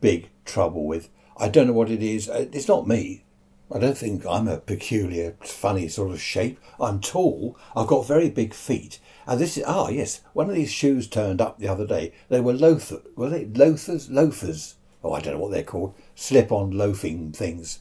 big 0.00 0.30
trouble 0.44 0.86
with. 0.86 1.10
I 1.36 1.48
don't 1.48 1.66
know 1.66 1.72
what 1.74 1.90
it 1.90 2.02
is. 2.02 2.28
Uh, 2.28 2.46
it's 2.52 2.68
not 2.68 2.88
me. 2.88 3.24
I 3.70 3.80
don't 3.80 3.98
think 3.98 4.24
I'm 4.24 4.46
a 4.46 4.58
peculiar, 4.58 5.36
funny 5.40 5.88
sort 5.88 6.12
of 6.12 6.20
shape. 6.20 6.60
I'm 6.80 7.00
tall. 7.00 7.58
I've 7.74 7.88
got 7.88 8.06
very 8.06 8.30
big 8.30 8.54
feet. 8.54 9.00
And 9.26 9.40
this 9.40 9.58
is 9.58 9.64
ah 9.66 9.88
yes, 9.88 10.20
one 10.32 10.48
of 10.48 10.54
these 10.54 10.70
shoes 10.70 11.08
turned 11.08 11.40
up 11.40 11.58
the 11.58 11.68
other 11.68 11.86
day. 11.86 12.12
They 12.28 12.40
were 12.40 12.52
loafer, 12.52 13.02
were 13.16 13.28
they 13.28 13.46
loafers? 13.46 14.08
Loafers. 14.08 14.76
Oh, 15.02 15.12
I 15.12 15.20
don't 15.20 15.34
know 15.34 15.40
what 15.40 15.50
they're 15.50 15.64
called. 15.64 15.94
Slip-on 16.14 16.70
loafing 16.70 17.32
things. 17.32 17.80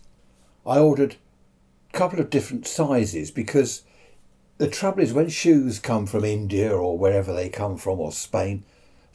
I 0.65 0.79
ordered 0.79 1.17
a 1.93 1.97
couple 1.97 2.19
of 2.19 2.31
different 2.31 2.65
sizes 2.65 3.29
because 3.29 3.83
the 4.57 4.67
trouble 4.67 5.01
is 5.01 5.13
when 5.13 5.29
shoes 5.29 5.79
come 5.79 6.07
from 6.07 6.25
India 6.25 6.71
or 6.75 6.97
wherever 6.97 7.33
they 7.33 7.49
come 7.49 7.77
from 7.77 7.99
or 7.99 8.11
Spain, 8.11 8.63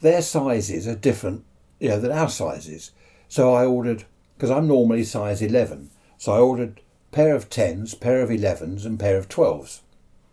their 0.01 0.21
sizes 0.21 0.87
are 0.87 0.95
different, 0.95 1.45
you 1.79 1.89
know, 1.89 1.99
than 1.99 2.11
our 2.11 2.29
sizes. 2.29 2.91
So 3.27 3.53
I 3.53 3.65
ordered 3.65 4.05
because 4.35 4.51
I'm 4.51 4.67
normally 4.67 5.03
size 5.03 5.41
eleven. 5.41 5.89
So 6.17 6.33
I 6.33 6.39
ordered 6.39 6.81
pair 7.11 7.35
of 7.35 7.49
tens, 7.49 7.93
pair 7.93 8.21
of 8.21 8.31
elevens, 8.31 8.85
and 8.85 8.99
pair 8.99 9.17
of 9.17 9.29
twelves. 9.29 9.81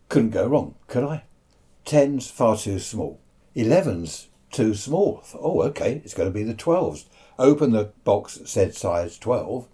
Couldn't 0.08 0.30
go 0.30 0.46
wrong, 0.46 0.74
could 0.86 1.04
I? 1.04 1.24
Tens 1.84 2.30
far 2.30 2.56
too 2.56 2.78
small. 2.78 3.20
Elevens 3.54 4.28
too 4.50 4.74
small. 4.74 5.22
Oh, 5.34 5.62
okay, 5.62 6.00
it's 6.04 6.14
going 6.14 6.28
to 6.28 6.34
be 6.34 6.44
the 6.44 6.54
twelves. 6.54 7.06
Open 7.38 7.72
the 7.72 7.92
box 8.04 8.36
that 8.36 8.48
said 8.48 8.74
size 8.74 9.18
twelve. 9.18 9.68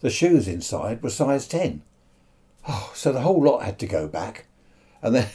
The 0.00 0.10
shoes 0.10 0.46
inside 0.46 1.02
were 1.02 1.10
size 1.10 1.48
ten. 1.48 1.82
Oh, 2.68 2.92
so 2.94 3.12
the 3.12 3.20
whole 3.20 3.42
lot 3.42 3.62
had 3.62 3.78
to 3.80 3.86
go 3.86 4.08
back 4.08 4.46
and 5.02 5.14
then 5.14 5.28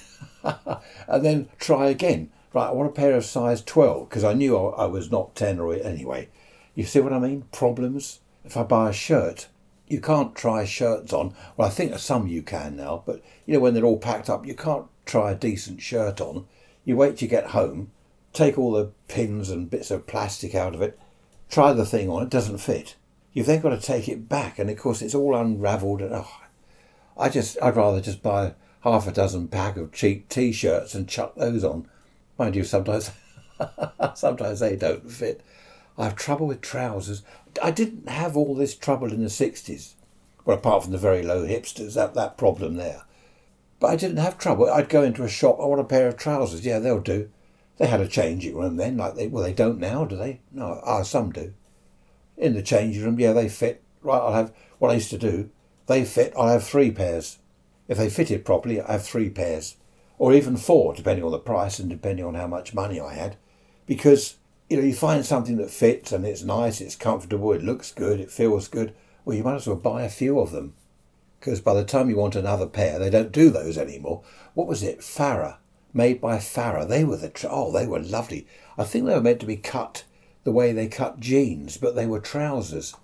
and 1.07 1.25
then 1.25 1.49
try 1.59 1.87
again. 1.87 2.31
Right, 2.53 2.67
I 2.67 2.71
want 2.71 2.89
a 2.89 2.93
pair 2.93 3.13
of 3.15 3.25
size 3.25 3.61
12 3.63 4.09
because 4.09 4.23
I 4.23 4.33
knew 4.33 4.57
I, 4.57 4.83
I 4.83 4.85
was 4.85 5.11
not 5.11 5.35
10 5.35 5.59
or 5.59 5.73
anyway. 5.75 6.29
You 6.73 6.83
see 6.83 6.99
what 6.99 7.13
I 7.13 7.19
mean? 7.19 7.43
Problems. 7.51 8.21
If 8.43 8.57
I 8.57 8.63
buy 8.63 8.89
a 8.89 8.93
shirt, 8.93 9.47
you 9.87 9.99
can't 9.99 10.35
try 10.35 10.65
shirts 10.65 11.13
on. 11.13 11.33
Well, 11.57 11.67
I 11.67 11.71
think 11.71 11.97
some 11.99 12.27
you 12.27 12.41
can 12.41 12.75
now, 12.75 13.03
but 13.05 13.21
you 13.45 13.53
know 13.53 13.59
when 13.59 13.73
they're 13.73 13.85
all 13.85 13.97
packed 13.97 14.29
up, 14.29 14.45
you 14.45 14.55
can't 14.55 14.85
try 15.05 15.31
a 15.31 15.35
decent 15.35 15.81
shirt 15.81 16.21
on. 16.21 16.45
You 16.85 16.95
wait 16.95 17.17
till 17.17 17.25
you 17.25 17.29
get 17.29 17.47
home, 17.47 17.91
take 18.33 18.57
all 18.57 18.71
the 18.71 18.91
pins 19.07 19.49
and 19.49 19.69
bits 19.69 19.91
of 19.91 20.07
plastic 20.07 20.55
out 20.55 20.73
of 20.73 20.81
it, 20.81 20.97
try 21.49 21.73
the 21.73 21.85
thing 21.85 22.09
on, 22.09 22.23
it 22.23 22.29
doesn't 22.29 22.59
fit. 22.59 22.95
You've 23.33 23.47
then 23.47 23.61
got 23.61 23.69
to 23.69 23.79
take 23.79 24.07
it 24.07 24.29
back, 24.29 24.57
and 24.57 24.69
of 24.69 24.77
course 24.77 25.01
it's 25.01 25.15
all 25.15 25.35
unravelled. 25.35 26.01
And 26.01 26.13
oh, 26.13 26.31
I 27.17 27.29
just, 27.29 27.57
I'd 27.61 27.75
rather 27.75 28.01
just 28.01 28.23
buy 28.23 28.53
half 28.81 29.07
a 29.07 29.11
dozen 29.11 29.47
pack 29.47 29.77
of 29.77 29.91
cheap 29.91 30.29
t-shirts 30.29 30.95
and 30.95 31.07
chuck 31.07 31.35
those 31.35 31.63
on. 31.63 31.87
Mind 32.39 32.55
you, 32.55 32.63
sometimes 32.63 33.11
sometimes 34.15 34.61
they 34.61 34.77
don't 34.77 35.11
fit. 35.11 35.41
I 35.97 36.05
have 36.05 36.15
trouble 36.15 36.47
with 36.47 36.61
trousers. 36.61 37.21
I 37.61 37.71
didn't 37.71 38.07
have 38.07 38.37
all 38.37 38.55
this 38.55 38.75
trouble 38.75 39.11
in 39.11 39.21
the 39.21 39.29
sixties. 39.29 39.95
Well, 40.45 40.57
apart 40.57 40.83
from 40.83 40.93
the 40.93 40.97
very 40.97 41.21
low 41.21 41.45
hipsters, 41.45 41.95
that 41.95 42.13
that 42.13 42.37
problem 42.37 42.77
there. 42.77 43.03
But 43.81 43.87
I 43.87 43.97
didn't 43.97 44.17
have 44.17 44.37
trouble. 44.37 44.69
I'd 44.69 44.87
go 44.87 45.03
into 45.03 45.23
a 45.23 45.29
shop. 45.29 45.59
I 45.59 45.65
want 45.65 45.81
a 45.81 45.83
pair 45.83 46.07
of 46.07 46.15
trousers. 46.15 46.65
Yeah, 46.65 46.79
they'll 46.79 47.01
do. 47.01 47.29
They 47.77 47.87
had 47.87 48.01
a 48.01 48.07
changing 48.07 48.55
room 48.55 48.77
then, 48.77 48.95
like 48.95 49.15
they 49.15 49.27
well 49.27 49.43
they 49.43 49.53
don't 49.53 49.79
now, 49.79 50.05
do 50.05 50.15
they? 50.15 50.39
No, 50.51 50.81
ah, 50.85 51.03
some 51.03 51.31
do. 51.31 51.53
In 52.37 52.53
the 52.53 52.63
changing 52.63 53.03
room, 53.03 53.19
yeah, 53.19 53.33
they 53.33 53.49
fit. 53.49 53.83
Right, 54.01 54.17
I'll 54.17 54.33
have 54.33 54.53
what 54.79 54.91
I 54.91 54.95
used 54.95 55.09
to 55.09 55.17
do. 55.17 55.49
They 55.87 56.05
fit. 56.05 56.33
I'll 56.37 56.47
have 56.47 56.63
three 56.63 56.91
pairs. 56.91 57.39
If 57.89 57.97
they 57.97 58.09
fitted 58.09 58.45
properly, 58.45 58.79
I 58.79 58.93
have 58.93 59.05
three 59.05 59.29
pairs, 59.29 59.75
or 60.19 60.33
even 60.33 60.57
four, 60.57 60.93
depending 60.93 61.25
on 61.25 61.31
the 61.31 61.39
price 61.39 61.79
and 61.79 61.89
depending 61.89 62.23
on 62.23 62.35
how 62.35 62.45
much 62.45 62.75
money 62.75 62.99
I 62.99 63.15
had. 63.15 63.37
Because 63.87 64.35
you 64.69 64.77
know, 64.77 64.83
you 64.83 64.93
find 64.93 65.25
something 65.25 65.57
that 65.57 65.71
fits 65.71 66.11
and 66.11 66.23
it's 66.23 66.43
nice, 66.43 66.79
it's 66.79 66.95
comfortable, 66.95 67.53
it 67.53 67.63
looks 67.63 67.91
good, 67.91 68.19
it 68.19 68.29
feels 68.29 68.67
good. 68.67 68.93
Well, 69.25 69.35
you 69.35 69.43
might 69.43 69.55
as 69.55 69.67
well 69.67 69.75
buy 69.75 70.03
a 70.03 70.09
few 70.09 70.39
of 70.39 70.51
them, 70.51 70.75
because 71.39 71.61
by 71.61 71.73
the 71.73 71.83
time 71.83 72.09
you 72.09 72.17
want 72.17 72.35
another 72.35 72.67
pair, 72.67 72.99
they 72.99 73.09
don't 73.09 73.31
do 73.31 73.49
those 73.49 73.77
anymore. 73.77 74.21
What 74.53 74.67
was 74.67 74.83
it? 74.83 74.99
Farah, 74.99 75.57
made 75.93 76.21
by 76.21 76.37
Farah. 76.37 76.87
They 76.87 77.03
were 77.03 77.17
the 77.17 77.31
oh, 77.49 77.71
they 77.71 77.87
were 77.87 77.99
lovely. 77.99 78.45
I 78.77 78.83
think 78.83 79.05
they 79.05 79.15
were 79.15 79.21
meant 79.21 79.39
to 79.39 79.45
be 79.45 79.57
cut 79.57 80.03
the 80.43 80.51
way 80.51 80.71
they 80.71 80.87
cut 80.87 81.19
jeans, 81.19 81.77
but 81.77 81.95
they 81.95 82.05
were 82.05 82.19
trousers. 82.19 82.95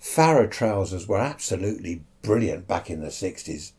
Farah 0.00 0.50
trousers 0.50 1.06
were 1.06 1.18
absolutely 1.18 2.04
brilliant 2.22 2.66
back 2.66 2.88
in 2.88 3.02
the 3.02 3.10
sixties. 3.10 3.72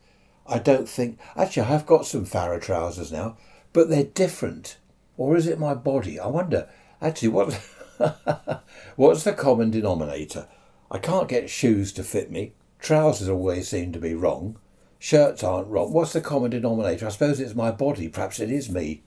I 0.46 0.60
don't 0.60 0.90
think. 0.90 1.20
Actually, 1.36 1.68
I've 1.68 1.86
got 1.86 2.06
some 2.06 2.26
Farah 2.26 2.62
trousers 2.62 3.12
now, 3.12 3.38
but 3.72 3.90
they're 3.90 4.04
different. 4.04 4.78
Or 5.18 5.38
is 5.38 5.48
it 5.48 5.60
my 5.60 5.74
body? 5.74 6.20
I 6.20 6.28
wonder. 6.28 6.68
Actually, 7.02 7.30
what 7.30 7.54
what's 8.96 9.24
the 9.24 9.34
common 9.34 9.72
denominator? 9.72 10.48
I 10.92 10.98
can't 11.00 11.28
get 11.28 11.50
shoes 11.50 11.92
to 11.94 12.04
fit 12.04 12.32
me. 12.32 12.54
Trousers 12.80 13.30
always 13.30 13.70
seem 13.70 13.92
to 13.94 14.00
be 14.00 14.14
wrong. 14.14 14.60
Shirts 15.00 15.44
aren't 15.44 15.68
wrong. 15.68 15.92
What's 15.92 16.14
the 16.14 16.22
common 16.22 16.52
denominator? 16.52 17.08
I 17.08 17.10
suppose 17.10 17.40
it's 17.40 17.56
my 17.56 17.72
body. 17.72 18.08
Perhaps 18.08 18.40
it 18.40 18.52
is 18.52 18.70
me. 18.70 19.04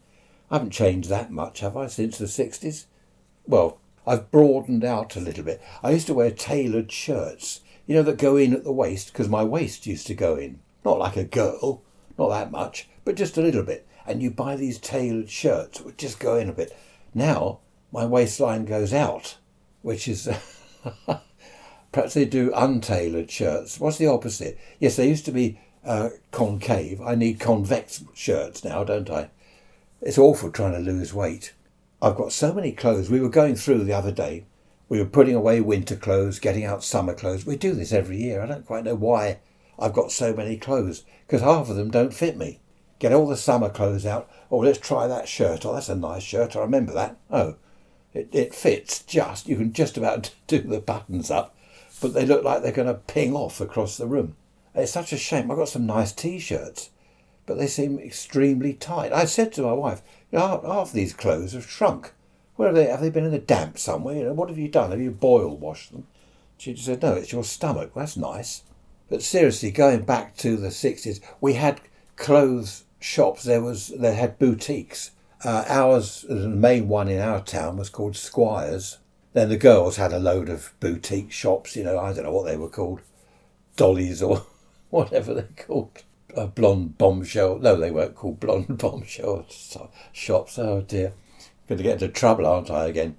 I 0.51 0.57
haven't 0.57 0.71
changed 0.71 1.09
that 1.09 1.31
much, 1.31 1.61
have 1.61 1.77
I, 1.77 1.87
since 1.87 2.19
the 2.19 2.27
60s? 2.27 2.87
Well, 3.47 3.81
I've 4.07 4.31
broadened 4.31 4.85
out 4.85 5.17
a 5.17 5.21
little 5.21 5.45
bit. 5.45 5.61
I 5.83 5.91
used 5.91 6.07
to 6.07 6.15
wear 6.15 6.31
tailored 6.31 6.93
shirts, 6.93 7.61
you 7.87 7.95
know, 7.95 8.03
that 8.03 8.19
go 8.19 8.37
in 8.37 8.53
at 8.53 8.63
the 8.63 8.73
waist, 8.73 9.13
because 9.13 9.29
my 9.29 9.43
waist 9.43 9.87
used 9.87 10.07
to 10.07 10.15
go 10.15 10.37
in. 10.37 10.61
Not 10.87 11.01
like 11.01 11.17
a 11.17 11.25
girl, 11.25 11.83
not 12.17 12.29
that 12.29 12.53
much, 12.53 12.89
but 13.05 13.17
just 13.17 13.37
a 13.37 13.43
little 13.43 13.65
bit. 13.65 13.89
And 14.07 14.23
you 14.23 14.31
buy 14.31 14.55
these 14.55 14.79
tailored 14.79 15.29
shirts 15.29 15.81
which 15.81 15.97
just 15.97 16.21
go 16.21 16.37
in 16.37 16.49
a 16.49 16.53
bit. 16.53 16.79
Now 17.13 17.59
my 17.91 18.07
waistline 18.07 18.67
goes 18.67 18.95
out, 18.95 19.37
which 19.83 20.07
is 20.07 20.29
perhaps 21.93 22.15
they 22.15 22.25
do 22.25 22.53
untailored 22.55 23.33
shirts. 23.33 23.81
What's 23.81 23.99
the 23.99 24.07
opposite? 24.07 24.61
Yes, 24.79 24.95
they 24.95 25.09
used 25.09 25.25
to 25.25 25.33
be 25.33 25.59
uh, 25.85 26.11
concave. 26.31 27.01
I 27.01 27.17
need 27.17 27.41
convex 27.41 28.05
shirts 28.15 28.63
now, 28.63 28.85
don't 28.85 29.11
I? 29.11 29.31
It's 30.01 30.19
awful 30.19 30.53
trying 30.53 30.75
to 30.75 30.79
lose 30.79 31.13
weight. 31.13 31.53
I've 32.01 32.15
got 32.15 32.31
so 32.31 32.55
many 32.55 32.71
clothes. 32.71 33.11
We 33.11 33.21
were 33.21 33.29
going 33.29 33.57
through 33.57 33.83
the 33.83 33.93
other 33.93 34.13
day. 34.13 34.45
We 34.89 35.01
were 35.01 35.05
putting 35.05 35.35
away 35.35 35.61
winter 35.61 35.97
clothes, 35.97 36.39
getting 36.39 36.65
out 36.65 36.85
summer 36.85 37.13
clothes. 37.13 37.45
We 37.45 37.57
do 37.57 37.73
this 37.75 37.93
every 37.93 38.19
year. 38.19 38.41
I 38.41 38.47
don't 38.47 38.65
quite 38.65 38.85
know 38.85 38.95
why 38.95 39.39
I've 39.79 39.93
got 39.93 40.13
so 40.13 40.35
many 40.35 40.57
clothes 40.57 41.05
because 41.27 41.43
half 41.43 41.69
of 41.69 41.77
them 41.77 41.91
don't 41.91 42.15
fit 42.15 42.37
me. 42.37 42.61
Get 42.99 43.13
all 43.13 43.27
the 43.27 43.37
summer 43.37 43.69
clothes 43.69 44.07
out. 44.07 44.31
Oh, 44.51 44.59
let's 44.59 44.79
try 44.79 45.07
that 45.07 45.29
shirt. 45.29 45.67
Oh, 45.67 45.75
that's 45.75 45.89
a 45.89 45.97
nice 45.97 46.23
shirt. 46.23 46.57
I 46.57 46.61
remember 46.61 46.93
that. 46.95 47.17
Oh, 47.31 47.57
it, 48.15 48.29
it 48.33 48.55
fits 48.55 49.03
just. 49.03 49.49
You 49.49 49.57
can 49.57 49.73
just 49.73 49.97
about 49.97 50.35
do 50.47 50.61
the 50.61 50.81
buttons 50.81 51.31
up, 51.31 51.55
but 52.01 52.15
they 52.15 52.25
look 52.25 52.43
like 52.43 52.63
they're 52.63 52.73
going 52.73 52.89
to 52.89 52.95
ping 52.95 53.35
off 53.35 53.61
across 53.61 53.97
the 53.97 54.07
room. 54.07 54.37
It's 54.75 54.93
such 54.93 55.13
a 55.13 55.19
shame. 55.19 55.51
I've 55.51 55.59
got 55.59 55.69
some 55.69 55.87
nice 55.87 56.13
t-shirts, 56.13 56.91
but 57.45 57.59
they 57.59 57.67
seem 57.67 57.99
extremely 57.99 58.75
tight. 58.75 59.13
I 59.13 59.25
said 59.25 59.53
to 59.55 59.63
my 59.63 59.73
wife, 59.73 60.03
know, 60.33 60.63
half 60.65 60.93
these 60.93 61.13
clothes 61.13 61.53
have 61.53 61.69
shrunk. 61.69 62.13
Where 62.57 62.69
have 62.69 62.77
they? 62.77 62.87
Have 62.87 63.01
they 63.01 63.11
been 63.11 63.25
in 63.25 63.33
the 63.33 63.39
damp 63.39 63.79
somewhere? 63.79 64.17
You 64.17 64.25
know, 64.25 64.33
what 64.33 64.49
have 64.49 64.59
you 64.59 64.69
done? 64.69 64.91
Have 64.91 65.01
you 65.01 65.11
boil 65.11 65.57
washed 65.57 65.93
them? 65.93 66.07
She 66.59 66.73
just 66.73 66.87
said, 66.87 67.03
no, 67.03 67.13
it's 67.15 67.33
your 67.33 67.45
stomach. 67.45 67.93
That's 67.95 68.17
nice. 68.17 68.63
But 69.09 69.23
seriously, 69.23 69.71
going 69.71 70.03
back 70.03 70.37
to 70.39 70.57
the 70.57 70.69
60s, 70.69 71.21
we 71.41 71.55
had 71.55 71.81
clothes 72.17 72.85
shops. 72.99 73.45
There 73.45 73.63
was 73.63 73.89
they 73.89 74.15
had 74.15 74.39
boutiques. 74.39 75.13
Uh, 75.45 75.65
ours, 75.69 76.25
the 76.29 76.49
main 76.49 76.89
one 76.89 77.09
in 77.09 77.21
our 77.21 77.41
town, 77.41 77.77
was 77.77 77.91
called 77.91 78.17
Squires. 78.17 78.99
Then 79.33 79.49
the 79.49 79.57
girls 79.57 79.97
had 79.97 80.13
a 80.13 80.19
load 80.19 80.49
of 80.49 80.73
boutique 80.81 81.31
shops. 81.31 81.77
You 81.77 81.85
know, 81.85 81.99
I 81.99 82.13
don't 82.13 82.25
know 82.25 82.33
what 82.33 82.47
they 82.47 82.57
were 82.57 82.71
called, 82.71 83.01
Dollies 83.77 84.23
or 84.23 84.47
whatever 84.91 85.35
they're 85.35 85.49
called. 85.57 86.03
A 86.37 86.47
blonde 86.47 86.99
bombshell. 86.99 87.59
No, 87.59 87.77
they 87.77 87.91
weren't 87.91 88.15
called 88.15 88.41
blonde 88.41 88.79
bombshell 88.79 89.47
shops. 90.13 90.59
Oh 90.59 90.81
dear, 90.81 91.13
going 91.69 91.79
to 91.79 91.85
get 91.85 92.03
into 92.03 92.09
trouble, 92.09 92.47
aren't 92.47 92.71
I 92.71 92.87
again? 92.87 93.17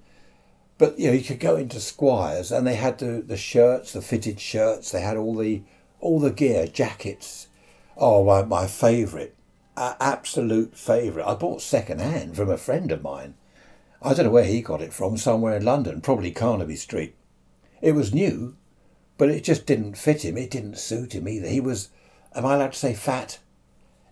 But 0.76 0.98
you 0.98 1.08
know, 1.08 1.14
you 1.14 1.24
could 1.24 1.40
go 1.40 1.56
into 1.56 1.80
Squires, 1.80 2.52
and 2.52 2.66
they 2.66 2.76
had 2.76 2.98
the 2.98 3.22
the 3.26 3.36
shirts, 3.36 3.92
the 3.92 4.02
fitted 4.02 4.38
shirts. 4.38 4.92
They 4.92 5.00
had 5.00 5.16
all 5.16 5.34
the 5.34 5.62
all 6.00 6.20
the 6.20 6.30
gear, 6.30 6.66
jackets. 6.66 7.48
Oh, 7.96 8.24
my, 8.24 8.42
my 8.42 8.66
favourite, 8.66 9.34
uh, 9.76 9.94
absolute 10.00 10.76
favourite. 10.76 11.28
I 11.28 11.34
bought 11.34 11.62
second 11.62 12.00
hand 12.00 12.36
from 12.36 12.50
a 12.50 12.56
friend 12.56 12.92
of 12.92 13.02
mine. 13.02 13.34
I 14.00 14.14
don't 14.14 14.26
know 14.26 14.30
where 14.30 14.44
he 14.44 14.62
got 14.62 14.82
it 14.82 14.92
from, 14.92 15.16
somewhere 15.16 15.56
in 15.56 15.64
London, 15.64 16.00
probably 16.00 16.30
Carnaby 16.30 16.76
Street. 16.76 17.16
It 17.82 17.92
was 17.92 18.14
new, 18.14 18.56
but 19.16 19.28
it 19.28 19.42
just 19.42 19.66
didn't 19.66 19.98
fit 19.98 20.24
him. 20.24 20.36
It 20.36 20.50
didn't 20.50 20.78
suit 20.78 21.14
him 21.14 21.28
either. 21.28 21.48
He 21.48 21.60
was, 21.60 21.90
am 22.34 22.46
I 22.46 22.54
allowed 22.54 22.72
to 22.72 22.78
say 22.78 22.94
fat? 22.94 23.38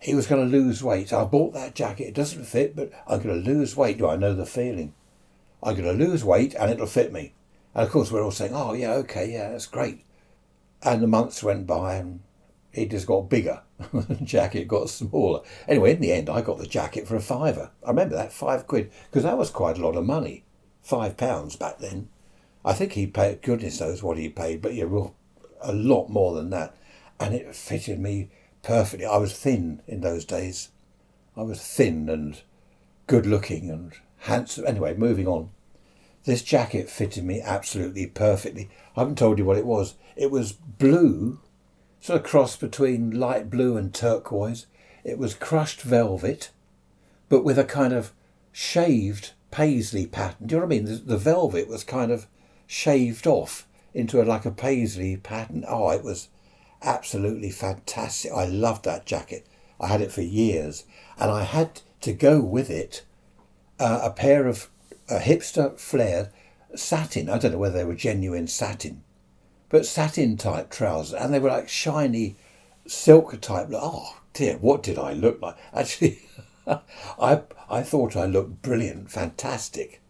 He 0.00 0.14
was 0.14 0.26
going 0.26 0.45
to 0.45 0.57
lose 0.57 0.83
weight. 0.83 1.12
I 1.12 1.25
bought 1.25 1.55
that 1.55 1.75
jacket. 1.75 2.09
It 2.09 2.14
doesn't 2.14 2.45
fit, 2.45 2.75
but 2.75 2.90
I'm 3.07 3.23
going 3.23 3.43
to 3.43 3.50
lose 3.50 3.76
weight. 3.76 3.99
Do 3.99 4.09
I 4.09 4.16
know 4.16 4.35
the 4.35 4.47
feeling? 4.47 4.95
I'm 5.62 5.75
going 5.75 5.99
to 5.99 6.05
lose 6.05 6.25
weight 6.25 6.55
and 6.55 6.71
it'll 6.71 6.87
fit 6.87 7.12
me. 7.12 7.35
And 7.75 7.85
of 7.85 7.93
course, 7.93 8.11
we're 8.11 8.23
all 8.23 8.31
saying, 8.31 8.52
oh, 8.55 8.73
yeah, 8.73 8.93
okay, 8.95 9.33
yeah, 9.33 9.50
that's 9.50 9.66
great. 9.66 10.06
And 10.83 11.02
the 11.02 11.06
months 11.06 11.42
went 11.42 11.66
by 11.66 11.95
and 11.97 12.21
it 12.73 12.90
just 12.90 13.06
got 13.06 13.30
bigger. 13.30 13.62
jacket 14.23 14.68
got 14.68 14.90
smaller. 14.90 15.40
Anyway, 15.66 15.92
in 15.92 16.00
the 16.00 16.12
end, 16.12 16.28
I 16.28 16.42
got 16.42 16.59
the 16.59 16.66
jacket 16.66 17.06
for 17.09 17.16
a 17.16 17.21
fiver. 17.21 17.71
I 17.85 17.90
remember 17.90 18.14
that, 18.16 18.33
five 18.33 18.66
quid, 18.66 18.90
because 19.11 19.23
that 19.25 19.38
was 19.38 19.50
quite 19.50 19.78
a 19.78 19.83
lot 19.83 19.97
of 19.97 20.04
money. 20.04 20.45
Five 20.83 21.16
pounds 21.16 21.56
back 21.56 21.78
then. 21.78 22.09
I 22.64 22.73
think 22.73 22.92
he 22.92 23.06
paid, 23.06 23.42
goodness 23.42 23.80
knows 23.80 24.02
what 24.02 24.18
he 24.18 24.28
paid, 24.28 24.61
but 24.61 24.75
yeah, 24.75 24.87
a 25.61 25.73
lot 25.73 26.09
more 26.09 26.35
than 26.35 26.50
that, 26.50 26.76
and 27.18 27.35
it 27.35 27.54
fitted 27.54 28.00
me 28.00 28.28
perfectly. 28.62 29.06
I 29.06 29.16
was 29.16 29.33
thin 29.33 29.83
in 29.87 30.00
those 30.00 30.25
days. 30.25 30.71
I 31.37 31.42
was 31.42 31.61
thin 31.61 32.09
and 32.09 32.40
good 33.06 33.26
looking 33.26 33.71
and 33.71 33.92
handsome. 34.18 34.66
Anyway, 34.66 34.95
moving 34.95 35.28
on. 35.28 35.50
This 36.26 36.42
jacket 36.42 36.90
fitted 36.90 37.25
me 37.25 37.40
absolutely 37.40 38.09
perfectly. 38.09 38.68
I 38.97 39.00
haven't 39.00 39.16
told 39.16 39.38
you 39.38 39.45
what 39.45 39.56
it 39.56 39.64
was. 39.64 39.95
It 40.16 40.33
was 40.33 40.52
blue, 40.52 41.38
sort 42.00 42.21
of 42.21 42.26
cross 42.26 42.56
between 42.56 43.18
light 43.18 43.49
blue 43.49 43.76
and 43.76 43.95
turquoise. 43.95 44.66
It 45.04 45.18
was 45.18 45.35
crushed 45.35 45.83
velvet, 45.83 46.50
but 47.28 47.45
with 47.45 47.61
a 47.61 47.64
kind 47.64 47.92
of 47.92 48.11
shaved 48.50 49.35
paisley 49.52 50.04
pattern. 50.04 50.49
Do 50.49 50.56
you 50.56 50.61
know 50.61 50.66
what 50.66 50.75
I 50.75 50.76
mean? 50.76 50.85
The, 50.87 50.97
the 50.97 51.16
velvet 51.16 51.68
was 51.68 51.85
kind 51.85 52.11
of 52.11 52.26
shaved 52.66 53.28
off 53.28 53.68
into 53.95 54.21
a, 54.21 54.25
like 54.25 54.45
a 54.45 54.50
paisley 54.50 55.16
pattern. 55.16 55.64
Oh, 55.68 55.90
it 55.90 56.02
was 56.02 56.26
absolutely 56.83 57.52
fantastic. 57.52 58.33
I 58.33 58.47
loved 58.47 58.85
that 58.85 59.06
jacket. 59.06 59.47
I 59.78 59.87
had 59.87 60.00
it 60.00 60.11
for 60.11 60.23
years, 60.23 60.87
and 61.21 61.30
I 61.30 61.45
had 61.45 61.83
to 62.00 62.12
go 62.12 62.40
with 62.40 62.68
it 62.68 63.04
uh, 63.78 64.00
a 64.02 64.11
pair 64.11 64.49
of 64.49 64.68
uh, 65.09 65.19
hipster 65.19 65.79
flared 65.79 66.31
satin. 66.75 67.29
I 67.29 67.39
don't 67.39 67.53
know 67.53 67.59
whether 67.59 67.79
they 67.79 67.85
were 67.85 67.95
genuine 67.95 68.47
satin, 68.47 69.03
but 69.69 69.87
satin 69.87 70.37
type 70.37 70.71
trousers, 70.71 71.15
and 71.15 71.33
they 71.33 71.39
were 71.39 71.51
like 71.51 71.69
shiny 71.69 72.37
silk 72.87 73.41
type. 73.41 73.69
Oh 73.73 74.21
dear, 74.33 74.57
what 74.59 74.83
did 74.83 74.99
I 74.99 75.13
look 75.13 75.41
like? 75.41 75.57
Actually, 75.75 76.21
I 76.67 77.43
I 77.69 77.83
thought 77.83 78.17
I 78.17 78.27
looked 78.27 78.63
brilliant, 78.63 79.11
fantastic. 79.11 80.01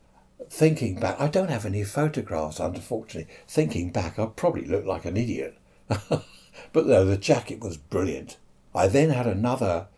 Thinking 0.48 1.00
back, 1.00 1.20
I 1.20 1.26
don't 1.26 1.50
have 1.50 1.66
any 1.66 1.82
photographs, 1.82 2.60
unfortunately. 2.60 3.32
Thinking 3.48 3.90
back, 3.90 4.18
I 4.18 4.26
probably 4.26 4.64
looked 4.64 4.86
like 4.86 5.04
an 5.04 5.16
idiot. 5.16 5.58
but 5.88 6.86
no, 6.86 7.04
the 7.04 7.16
jacket 7.16 7.60
was 7.60 7.76
brilliant. 7.76 8.36
I 8.74 8.86
then 8.86 9.10
had 9.10 9.26
another 9.26 9.88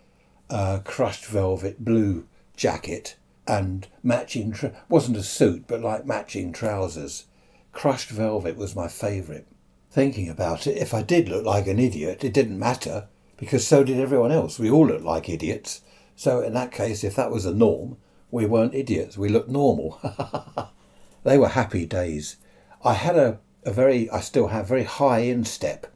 uh, 0.48 0.78
crushed 0.84 1.26
velvet 1.26 1.84
blue 1.84 2.26
jacket 2.56 3.16
and 3.48 3.88
matching, 4.02 4.54
wasn't 4.88 5.16
a 5.16 5.22
suit, 5.22 5.64
but 5.66 5.80
like 5.80 6.06
matching 6.06 6.52
trousers. 6.52 7.24
Crushed 7.72 8.10
velvet 8.10 8.56
was 8.56 8.76
my 8.76 8.88
favourite. 8.88 9.46
Thinking 9.90 10.28
about 10.28 10.66
it, 10.66 10.76
if 10.76 10.92
I 10.92 11.02
did 11.02 11.28
look 11.28 11.44
like 11.44 11.66
an 11.66 11.78
idiot, 11.78 12.22
it 12.22 12.34
didn't 12.34 12.58
matter 12.58 13.08
because 13.38 13.66
so 13.66 13.82
did 13.82 13.98
everyone 13.98 14.32
else. 14.32 14.58
We 14.58 14.70
all 14.70 14.86
looked 14.86 15.04
like 15.04 15.28
idiots. 15.28 15.80
So 16.14 16.42
in 16.42 16.52
that 16.54 16.72
case, 16.72 17.02
if 17.02 17.16
that 17.16 17.30
was 17.30 17.46
a 17.46 17.54
norm, 17.54 17.96
we 18.30 18.44
weren't 18.44 18.74
idiots. 18.74 19.16
We 19.16 19.28
looked 19.28 19.48
normal. 19.48 19.98
they 21.24 21.38
were 21.38 21.48
happy 21.48 21.86
days. 21.86 22.36
I 22.84 22.94
had 22.94 23.16
a, 23.16 23.38
a 23.64 23.72
very, 23.72 24.10
I 24.10 24.20
still 24.20 24.48
have 24.48 24.68
very 24.68 24.84
high 24.84 25.20
instep. 25.20 25.86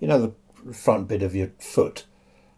You 0.00 0.08
know, 0.08 0.34
the 0.64 0.72
front 0.72 1.08
bit 1.08 1.22
of 1.22 1.34
your 1.34 1.50
foot, 1.58 2.06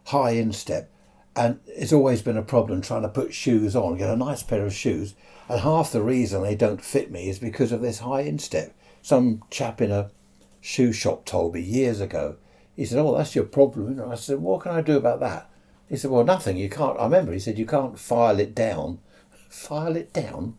high 0.05 0.31
instep. 0.31 0.90
And 1.35 1.59
it's 1.65 1.93
always 1.93 2.21
been 2.21 2.37
a 2.37 2.43
problem 2.43 2.81
trying 2.81 3.03
to 3.03 3.09
put 3.09 3.33
shoes 3.33 3.75
on, 3.75 3.97
get 3.97 4.09
a 4.09 4.17
nice 4.17 4.43
pair 4.43 4.65
of 4.65 4.73
shoes. 4.73 5.15
And 5.47 5.61
half 5.61 5.91
the 5.91 6.01
reason 6.01 6.43
they 6.43 6.55
don't 6.55 6.83
fit 6.83 7.11
me 7.11 7.29
is 7.29 7.39
because 7.39 7.71
of 7.71 7.81
this 7.81 7.99
high 7.99 8.21
instep. 8.21 8.75
Some 9.01 9.43
chap 9.49 9.81
in 9.81 9.91
a 9.91 10.11
shoe 10.59 10.93
shop 10.93 11.25
told 11.25 11.53
me 11.53 11.61
years 11.61 12.01
ago. 12.01 12.35
He 12.75 12.85
said, 12.85 12.99
Oh, 12.99 13.17
that's 13.17 13.35
your 13.35 13.45
problem. 13.45 14.01
I 14.01 14.15
said, 14.15 14.39
What 14.39 14.61
can 14.61 14.71
I 14.71 14.81
do 14.81 14.97
about 14.97 15.19
that? 15.21 15.49
He 15.89 15.97
said, 15.97 16.11
Well, 16.11 16.23
nothing. 16.23 16.57
You 16.57 16.69
can't. 16.69 16.99
I 16.99 17.03
remember 17.03 17.33
he 17.33 17.39
said, 17.39 17.57
You 17.57 17.65
can't 17.65 17.99
file 17.99 18.39
it 18.39 18.55
down. 18.55 18.99
file 19.49 19.95
it 19.95 20.13
down? 20.13 20.57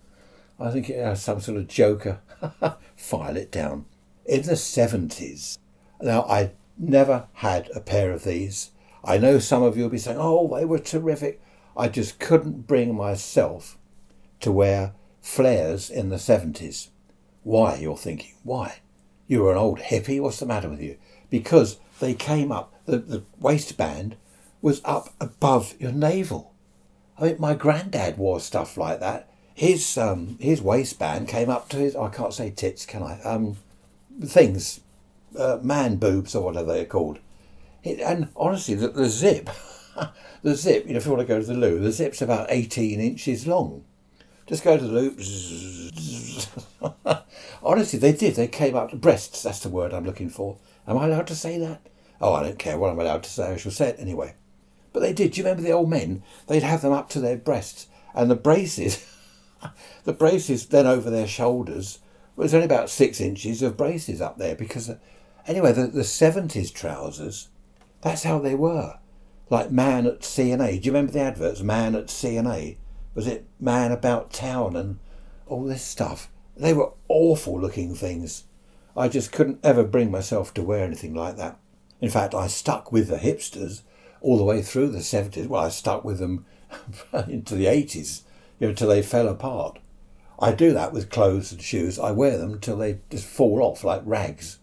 I 0.60 0.70
think 0.70 0.90
it 0.90 1.02
has 1.02 1.22
some 1.22 1.40
sort 1.40 1.58
of 1.58 1.68
joker. 1.68 2.20
file 2.96 3.36
it 3.36 3.50
down. 3.50 3.86
In 4.24 4.42
the 4.42 4.52
70s, 4.52 5.58
now 6.00 6.22
I 6.22 6.52
never 6.78 7.26
had 7.34 7.70
a 7.74 7.80
pair 7.80 8.12
of 8.12 8.24
these. 8.24 8.70
I 9.04 9.18
know 9.18 9.38
some 9.38 9.62
of 9.62 9.76
you 9.76 9.84
will 9.84 9.90
be 9.90 9.98
saying, 9.98 10.18
Oh, 10.20 10.54
they 10.56 10.64
were 10.64 10.78
terrific. 10.78 11.40
I 11.76 11.88
just 11.88 12.18
couldn't 12.18 12.66
bring 12.66 12.94
myself 12.94 13.78
to 14.40 14.52
wear 14.52 14.92
flares 15.20 15.88
in 15.90 16.08
the 16.10 16.16
70s. 16.16 16.88
Why, 17.42 17.76
you're 17.76 17.96
thinking? 17.96 18.34
Why? 18.42 18.80
You 19.26 19.42
were 19.42 19.52
an 19.52 19.58
old 19.58 19.78
hippie? 19.78 20.20
What's 20.20 20.38
the 20.38 20.46
matter 20.46 20.68
with 20.68 20.82
you? 20.82 20.98
Because 21.30 21.78
they 22.00 22.14
came 22.14 22.52
up, 22.52 22.74
the, 22.84 22.98
the 22.98 23.22
waistband 23.40 24.16
was 24.60 24.80
up 24.84 25.14
above 25.20 25.74
your 25.80 25.92
navel. 25.92 26.52
I 27.18 27.24
mean, 27.24 27.36
my 27.38 27.54
granddad 27.54 28.18
wore 28.18 28.40
stuff 28.40 28.76
like 28.76 29.00
that. 29.00 29.28
His 29.54 29.98
um, 29.98 30.38
his 30.40 30.62
waistband 30.62 31.28
came 31.28 31.50
up 31.50 31.68
to 31.70 31.76
his. 31.76 31.94
I 31.94 32.08
can't 32.08 32.32
say 32.32 32.50
tits, 32.50 32.86
can 32.86 33.02
I? 33.02 33.20
Um, 33.22 33.58
things, 34.24 34.80
uh, 35.38 35.58
man 35.62 35.96
boobs 35.96 36.34
or 36.34 36.42
whatever 36.42 36.72
they're 36.72 36.84
called. 36.84 37.18
It, 37.84 38.00
and 38.00 38.28
honestly, 38.36 38.74
the, 38.74 38.88
the 38.88 39.08
zip, 39.08 39.50
the 40.42 40.54
zip. 40.54 40.86
You 40.86 40.92
know, 40.92 40.98
if 40.98 41.06
you 41.06 41.12
want 41.12 41.26
to 41.26 41.34
go 41.34 41.40
to 41.40 41.46
the 41.46 41.54
loo, 41.54 41.80
the 41.80 41.92
zip's 41.92 42.22
about 42.22 42.46
eighteen 42.50 43.00
inches 43.00 43.46
long. 43.46 43.84
Just 44.46 44.64
go 44.64 44.76
to 44.76 44.84
the 44.84 44.92
loo. 44.92 45.16
honestly, 47.62 47.98
they 47.98 48.12
did. 48.12 48.34
They 48.34 48.48
came 48.48 48.74
up 48.74 48.90
to 48.90 48.96
breasts. 48.96 49.42
That's 49.42 49.60
the 49.60 49.68
word 49.68 49.92
I'm 49.92 50.04
looking 50.04 50.30
for. 50.30 50.58
Am 50.86 50.98
I 50.98 51.06
allowed 51.06 51.26
to 51.28 51.36
say 51.36 51.58
that? 51.58 51.82
Oh, 52.20 52.34
I 52.34 52.42
don't 52.42 52.58
care 52.58 52.78
what 52.78 52.90
I'm 52.90 52.98
allowed 52.98 53.22
to 53.24 53.30
say. 53.30 53.52
I 53.52 53.56
shall 53.56 53.72
say 53.72 53.88
it 53.88 53.96
anyway. 53.98 54.34
But 54.92 55.00
they 55.00 55.12
did. 55.12 55.32
Do 55.32 55.40
you 55.40 55.44
remember 55.44 55.62
the 55.62 55.72
old 55.72 55.90
men? 55.90 56.22
They'd 56.46 56.62
have 56.62 56.82
them 56.82 56.92
up 56.92 57.08
to 57.10 57.20
their 57.20 57.36
breasts, 57.36 57.88
and 58.14 58.30
the 58.30 58.36
braces, 58.36 59.06
the 60.04 60.12
braces 60.12 60.66
then 60.66 60.86
over 60.86 61.10
their 61.10 61.26
shoulders. 61.26 61.98
Well, 62.36 62.44
there's 62.44 62.54
only 62.54 62.66
about 62.66 62.90
six 62.90 63.20
inches 63.20 63.62
of 63.62 63.76
braces 63.76 64.20
up 64.20 64.38
there 64.38 64.54
because, 64.54 64.90
anyway, 65.46 65.72
the, 65.72 65.86
the 65.86 66.02
70s 66.02 66.72
trousers, 66.72 67.48
that's 68.02 68.24
how 68.24 68.38
they 68.38 68.54
were. 68.54 68.98
Like 69.48 69.70
man 69.70 70.06
at 70.06 70.24
C&A. 70.24 70.56
Do 70.56 70.86
you 70.86 70.92
remember 70.92 71.12
the 71.12 71.20
adverts? 71.20 71.62
Man 71.62 71.94
at 71.94 72.10
C&A. 72.10 72.78
Was 73.14 73.26
it 73.26 73.46
man 73.60 73.92
about 73.92 74.32
town 74.32 74.76
and 74.76 74.98
all 75.46 75.64
this 75.64 75.82
stuff? 75.82 76.30
They 76.56 76.74
were 76.74 76.92
awful 77.08 77.60
looking 77.60 77.94
things. 77.94 78.44
I 78.96 79.08
just 79.08 79.32
couldn't 79.32 79.60
ever 79.62 79.84
bring 79.84 80.10
myself 80.10 80.52
to 80.54 80.62
wear 80.62 80.84
anything 80.84 81.14
like 81.14 81.36
that. 81.36 81.58
In 82.00 82.10
fact, 82.10 82.34
I 82.34 82.46
stuck 82.48 82.92
with 82.92 83.08
the 83.08 83.16
hipsters 83.16 83.82
all 84.20 84.36
the 84.36 84.44
way 84.44 84.62
through 84.62 84.88
the 84.88 84.98
70s. 84.98 85.46
Well, 85.46 85.62
I 85.62 85.68
stuck 85.68 86.04
with 86.04 86.18
them 86.18 86.44
into 87.28 87.54
the 87.54 87.66
80s, 87.66 88.22
you 88.58 88.66
know, 88.66 88.70
until 88.70 88.88
they 88.88 89.02
fell 89.02 89.28
apart. 89.28 89.78
I 90.38 90.52
do 90.52 90.72
that 90.72 90.92
with 90.92 91.10
clothes 91.10 91.52
and 91.52 91.62
shoes. 91.62 91.98
I 91.98 92.10
wear 92.10 92.36
them 92.36 92.54
until 92.54 92.76
they 92.76 92.98
just 93.10 93.26
fall 93.26 93.62
off 93.62 93.84
like 93.84 94.02
rags 94.04 94.58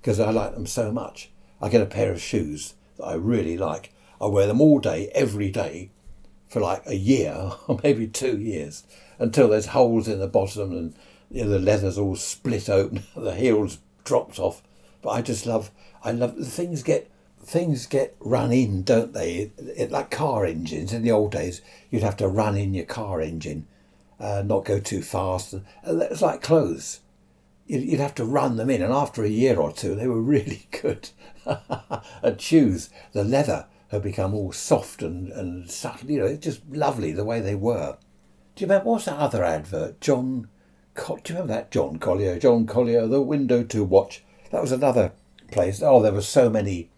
because 0.00 0.18
I 0.18 0.30
like 0.30 0.54
them 0.54 0.66
so 0.66 0.90
much. 0.90 1.30
I 1.62 1.68
get 1.68 1.82
a 1.82 1.86
pair 1.86 2.10
of 2.10 2.20
shoes 2.20 2.74
that 3.00 3.06
I 3.06 3.14
really 3.14 3.56
like. 3.56 3.92
I 4.20 4.26
wear 4.26 4.46
them 4.46 4.60
all 4.60 4.78
day, 4.78 5.10
every 5.14 5.50
day, 5.50 5.90
for 6.48 6.60
like 6.60 6.82
a 6.86 6.96
year 6.96 7.52
or 7.66 7.80
maybe 7.82 8.06
two 8.06 8.38
years 8.38 8.84
until 9.18 9.48
there's 9.48 9.66
holes 9.66 10.08
in 10.08 10.18
the 10.18 10.28
bottom 10.28 10.72
and 10.72 10.94
you 11.30 11.44
know, 11.44 11.50
the 11.50 11.58
leather's 11.58 11.98
all 11.98 12.16
split 12.16 12.68
open, 12.68 13.04
the 13.16 13.34
heels 13.34 13.78
dropped 14.04 14.38
off. 14.38 14.62
But 15.02 15.10
I 15.10 15.22
just 15.22 15.46
love, 15.46 15.70
I 16.04 16.12
love 16.12 16.36
things 16.38 16.82
get 16.82 17.10
things 17.42 17.86
get 17.86 18.14
run 18.20 18.52
in, 18.52 18.82
don't 18.82 19.14
they? 19.14 19.34
It, 19.34 19.52
it, 19.76 19.90
like 19.90 20.10
car 20.10 20.44
engines 20.44 20.92
in 20.92 21.02
the 21.02 21.10
old 21.10 21.32
days, 21.32 21.62
you'd 21.90 22.02
have 22.02 22.16
to 22.18 22.28
run 22.28 22.56
in 22.56 22.74
your 22.74 22.84
car 22.84 23.20
engine, 23.20 23.66
uh, 24.18 24.42
not 24.44 24.66
go 24.66 24.78
too 24.78 25.02
fast. 25.02 25.54
And 25.54 25.64
it's 25.84 26.20
like 26.20 26.42
clothes. 26.42 27.00
You'd, 27.70 28.00
have 28.00 28.14
to 28.16 28.24
run 28.24 28.56
them 28.56 28.70
in, 28.70 28.82
and 28.82 28.92
after 28.92 29.22
a 29.22 29.28
year 29.28 29.58
or 29.58 29.72
two, 29.72 29.94
they 29.94 30.08
were 30.08 30.20
really 30.20 30.66
good. 30.82 31.10
and 32.22 32.40
shoes, 32.40 32.90
the 33.12 33.24
leather 33.24 33.66
had 33.88 34.02
become 34.02 34.34
all 34.34 34.52
soft 34.52 35.02
and, 35.02 35.30
and 35.32 35.70
subtle. 35.70 36.10
You 36.10 36.20
know, 36.20 36.26
it's 36.26 36.44
just 36.44 36.68
lovely 36.68 37.12
the 37.12 37.24
way 37.24 37.40
they 37.40 37.54
were. 37.54 37.96
Do 38.54 38.62
you 38.62 38.66
remember 38.66 38.90
what's 38.90 39.04
that 39.04 39.18
other 39.18 39.44
advert? 39.44 40.00
John, 40.00 40.48
do 40.94 41.02
you 41.08 41.20
remember 41.28 41.54
that 41.54 41.70
John 41.70 41.98
Collier? 41.98 42.38
John 42.38 42.66
Collier, 42.66 43.06
the 43.06 43.22
window 43.22 43.62
to 43.62 43.84
watch. 43.84 44.24
That 44.50 44.62
was 44.62 44.72
another 44.72 45.12
place. 45.50 45.80
Oh, 45.82 46.02
there 46.02 46.12
were 46.12 46.22
so 46.22 46.50
many 46.50 46.90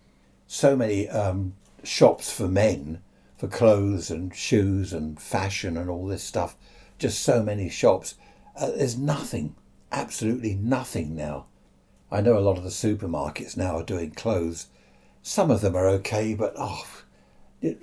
so 0.47 0.77
many 0.77 1.09
um, 1.09 1.55
shops 1.83 2.31
for 2.31 2.47
men 2.47 3.01
for 3.39 3.49
clothes 3.49 4.11
and 4.11 4.35
shoes 4.35 4.93
and 4.93 5.21
fashion 5.21 5.79
and 5.79 5.89
all 5.89 6.07
this 6.07 6.23
stuff. 6.23 6.57
Just 6.99 7.23
so 7.23 7.43
many 7.43 7.71
shops. 7.71 8.17
Uh, 8.55 8.71
there's 8.73 8.99
nothing, 8.99 9.57
absolutely 9.93 10.55
nothing 10.55 11.15
now. 11.15 11.47
I 12.11 12.21
know 12.21 12.37
a 12.37 12.41
lot 12.41 12.59
of 12.59 12.65
the 12.65 12.71
supermarkets 12.71 13.57
now 13.57 13.77
are 13.77 13.85
doing 13.85 14.11
clothes. 14.11 14.67
Some 15.23 15.51
of 15.51 15.61
them 15.61 15.77
are 15.77 15.89
okay, 15.89 16.35
but 16.35 16.55
oh, 16.57 16.85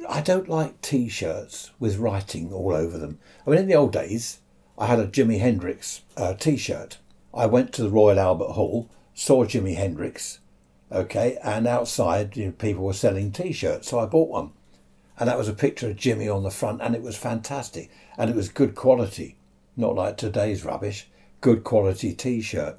I 0.10 0.22
don't 0.22 0.50
like 0.50 0.82
t 0.82 1.08
shirts 1.08 1.72
with 1.80 1.98
writing 1.98 2.52
all 2.52 2.74
over 2.74 2.98
them. 2.98 3.20
I 3.48 3.52
mean, 3.52 3.60
in 3.60 3.68
the 3.68 3.76
old 3.76 3.94
days, 3.94 4.40
I 4.78 4.88
had 4.88 5.00
a 5.00 5.08
Jimi 5.08 5.40
Hendrix 5.40 6.02
uh, 6.18 6.34
t 6.34 6.58
shirt. 6.58 6.98
I 7.34 7.46
went 7.46 7.72
to 7.74 7.84
the 7.84 7.90
Royal 7.90 8.20
Albert 8.20 8.52
Hall, 8.54 8.90
saw 9.14 9.46
Jimi 9.46 9.76
Hendrix, 9.76 10.40
Okay, 10.92 11.38
and 11.44 11.68
outside 11.68 12.36
you 12.36 12.48
know, 12.48 12.52
people 12.52 12.84
were 12.84 12.94
selling 12.94 13.32
T-shirts, 13.32 13.88
so 13.88 14.00
I 14.00 14.08
bought 14.08 14.30
one, 14.30 14.52
and 15.20 15.30
that 15.30 15.38
was 15.38 15.48
a 15.48 15.54
picture 15.54 15.90
of 15.92 15.98
Jimi 15.98 16.34
on 16.34 16.42
the 16.42 16.50
front, 16.50 16.82
and 16.82 16.96
it 16.96 17.04
was 17.04 17.16
fantastic, 17.16 17.92
and 18.18 18.28
it 18.28 18.36
was 18.36 18.50
good 18.50 18.74
quality, 18.74 19.36
not 19.78 19.94
like 19.94 20.18
today's 20.18 20.66
rubbish. 20.66 21.08
Good 21.42 21.64
quality 21.64 22.14
T-shirt. 22.14 22.78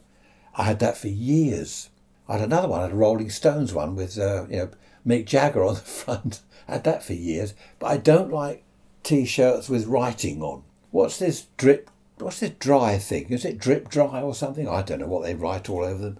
I 0.54 0.64
had 0.64 0.80
that 0.80 0.96
for 0.96 1.08
years. 1.08 1.90
I 2.28 2.34
had 2.34 2.42
another 2.42 2.68
one, 2.68 2.80
I 2.80 2.84
had 2.84 2.92
a 2.92 2.96
Rolling 2.96 3.30
Stones 3.30 3.72
one 3.72 3.96
with 3.96 4.18
uh, 4.18 4.46
you 4.48 4.56
know 4.56 4.70
Mick 5.06 5.26
Jagger 5.26 5.64
on 5.64 5.74
the 5.74 5.80
front. 5.80 6.40
I 6.68 6.74
had 6.74 6.84
that 6.84 7.02
for 7.02 7.14
years, 7.14 7.54
but 7.78 7.86
I 7.86 7.96
don't 7.96 8.32
like 8.32 8.64
t-shirts 9.02 9.68
with 9.68 9.86
writing 9.86 10.42
on. 10.42 10.62
What's 10.90 11.18
this 11.18 11.46
drip? 11.56 11.90
What's 12.18 12.40
this 12.40 12.50
dry 12.58 12.98
thing? 12.98 13.28
Is 13.30 13.44
it 13.44 13.58
drip 13.58 13.88
dry 13.88 14.20
or 14.20 14.34
something? 14.34 14.68
I 14.68 14.82
don't 14.82 15.00
know 15.00 15.06
what 15.06 15.22
they 15.22 15.34
write 15.34 15.70
all 15.70 15.84
over 15.84 16.02
them. 16.02 16.18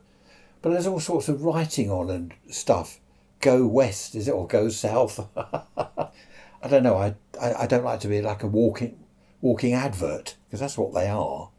But 0.63 0.71
there's 0.71 0.87
all 0.87 1.01
sorts 1.01 1.29
of 1.29 1.43
writing 1.43 1.91
on 1.91 2.11
and 2.11 2.35
stuff. 2.49 3.01
Go 3.41 3.67
west, 3.67 4.15
is 4.15 4.29
it, 4.29 4.33
or 4.33 4.47
go 4.47 4.69
south? 4.69 5.29
I 5.37 6.69
don't 6.69 6.83
know. 6.83 6.97
I, 6.97 7.15
I, 7.41 7.63
I 7.63 7.67
don't 7.67 7.85
like 7.85 8.01
to 8.01 8.09
be 8.09 8.21
like 8.21 8.43
a 8.43 8.47
walking 8.47 8.99
walking 9.41 9.73
advert 9.73 10.37
because 10.47 10.61
that's 10.61 10.77
what 10.77 10.93
they 10.93 11.09
are. 11.09 11.51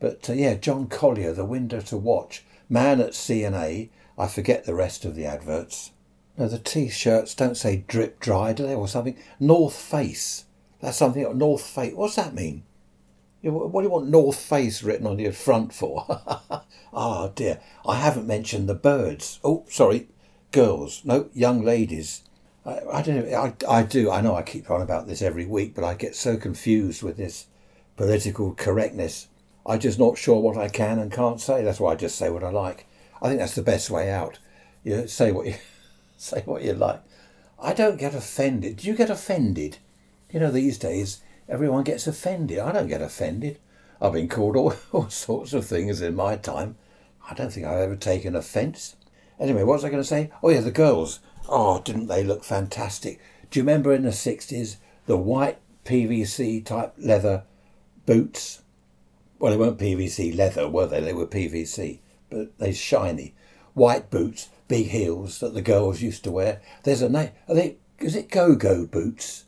But 0.00 0.28
uh, 0.30 0.34
yeah, 0.34 0.54
John 0.54 0.86
Collier, 0.86 1.32
The 1.32 1.44
Window 1.44 1.80
to 1.80 1.96
Watch, 1.96 2.44
Man 2.68 3.00
at 3.00 3.14
C&A. 3.14 3.90
I 4.16 4.26
forget 4.26 4.64
the 4.64 4.74
rest 4.74 5.04
of 5.04 5.14
the 5.14 5.26
adverts. 5.26 5.92
No, 6.36 6.48
the 6.48 6.58
t-shirts 6.58 7.34
don't 7.34 7.56
say 7.56 7.84
drip 7.88 8.20
dry, 8.20 8.52
do 8.52 8.66
they, 8.66 8.74
or 8.74 8.86
something? 8.86 9.16
North 9.40 9.74
Face. 9.74 10.44
That's 10.80 10.96
something. 10.96 11.36
North 11.36 11.62
Face. 11.62 11.94
What's 11.94 12.16
that 12.16 12.34
mean? 12.34 12.62
What 13.42 13.82
do 13.82 13.86
you 13.86 13.92
want 13.92 14.08
North 14.08 14.38
Face 14.38 14.82
written 14.82 15.06
on 15.06 15.18
your 15.18 15.32
front 15.32 15.72
for? 15.72 16.06
oh 16.92 17.32
dear, 17.36 17.60
I 17.86 17.96
haven't 17.96 18.26
mentioned 18.26 18.68
the 18.68 18.74
birds. 18.74 19.38
Oh, 19.44 19.64
sorry, 19.68 20.08
girls. 20.52 21.02
No, 21.04 21.28
young 21.32 21.64
ladies. 21.64 22.22
I, 22.66 22.80
I 22.92 23.02
don't 23.02 23.28
know. 23.28 23.36
I, 23.36 23.78
I 23.78 23.82
do. 23.82 24.10
I 24.10 24.20
know 24.20 24.34
I 24.34 24.42
keep 24.42 24.70
on 24.70 24.82
about 24.82 25.06
this 25.06 25.22
every 25.22 25.46
week, 25.46 25.74
but 25.74 25.84
I 25.84 25.94
get 25.94 26.16
so 26.16 26.36
confused 26.36 27.02
with 27.02 27.16
this 27.16 27.46
political 27.96 28.54
correctness. 28.54 29.28
I'm 29.68 29.80
just 29.80 29.98
not 29.98 30.16
sure 30.16 30.40
what 30.40 30.56
I 30.56 30.68
can 30.68 30.98
and 30.98 31.12
can't 31.12 31.40
say. 31.40 31.62
That's 31.62 31.78
why 31.78 31.92
I 31.92 31.96
just 31.96 32.16
say 32.16 32.30
what 32.30 32.42
I 32.42 32.48
like. 32.48 32.86
I 33.20 33.28
think 33.28 33.38
that's 33.38 33.54
the 33.54 33.62
best 33.62 33.90
way 33.90 34.10
out. 34.10 34.38
You 34.82 35.06
say 35.06 35.30
what 35.30 35.46
you 35.46 35.56
say 36.16 36.42
what 36.46 36.62
you 36.62 36.72
like. 36.72 37.02
I 37.60 37.74
don't 37.74 37.98
get 37.98 38.14
offended. 38.14 38.78
Do 38.78 38.88
you 38.88 38.96
get 38.96 39.10
offended? 39.10 39.76
You 40.30 40.40
know, 40.40 40.50
these 40.50 40.78
days 40.78 41.20
everyone 41.50 41.84
gets 41.84 42.06
offended. 42.06 42.58
I 42.58 42.72
don't 42.72 42.88
get 42.88 43.02
offended. 43.02 43.58
I've 44.00 44.14
been 44.14 44.28
called 44.28 44.56
all, 44.56 44.74
all 44.92 45.10
sorts 45.10 45.52
of 45.52 45.66
things 45.66 46.00
in 46.00 46.14
my 46.14 46.36
time. 46.36 46.76
I 47.30 47.34
don't 47.34 47.52
think 47.52 47.66
I've 47.66 47.80
ever 47.80 47.96
taken 47.96 48.34
offence. 48.34 48.96
Anyway, 49.38 49.64
what 49.64 49.74
was 49.74 49.84
I 49.84 49.90
going 49.90 50.02
to 50.02 50.08
say? 50.08 50.30
Oh, 50.42 50.48
yeah, 50.48 50.60
the 50.60 50.70
girls. 50.70 51.20
Oh, 51.46 51.82
didn't 51.82 52.06
they 52.06 52.24
look 52.24 52.42
fantastic? 52.42 53.20
Do 53.50 53.58
you 53.58 53.64
remember 53.64 53.92
in 53.92 54.02
the 54.02 54.10
60s 54.10 54.76
the 55.06 55.16
white 55.16 55.58
PVC 55.84 56.64
type 56.64 56.94
leather 56.96 57.44
boots? 58.06 58.62
Well, 59.38 59.52
they 59.52 59.58
weren't 59.58 59.78
PVC 59.78 60.36
leather, 60.36 60.68
were 60.68 60.86
they? 60.86 61.00
They 61.00 61.12
were 61.12 61.26
PVC, 61.26 62.00
but 62.28 62.58
they're 62.58 62.72
shiny. 62.72 63.34
White 63.74 64.10
boots, 64.10 64.48
big 64.66 64.88
heels 64.88 65.38
that 65.40 65.54
the 65.54 65.62
girls 65.62 66.02
used 66.02 66.24
to 66.24 66.32
wear. 66.32 66.60
There's 66.82 67.02
a 67.02 67.08
name. 67.08 67.30
Are 67.48 67.54
they? 67.54 67.76
Is 68.00 68.16
it 68.16 68.30
go-go 68.30 68.86
boots? 68.86 69.44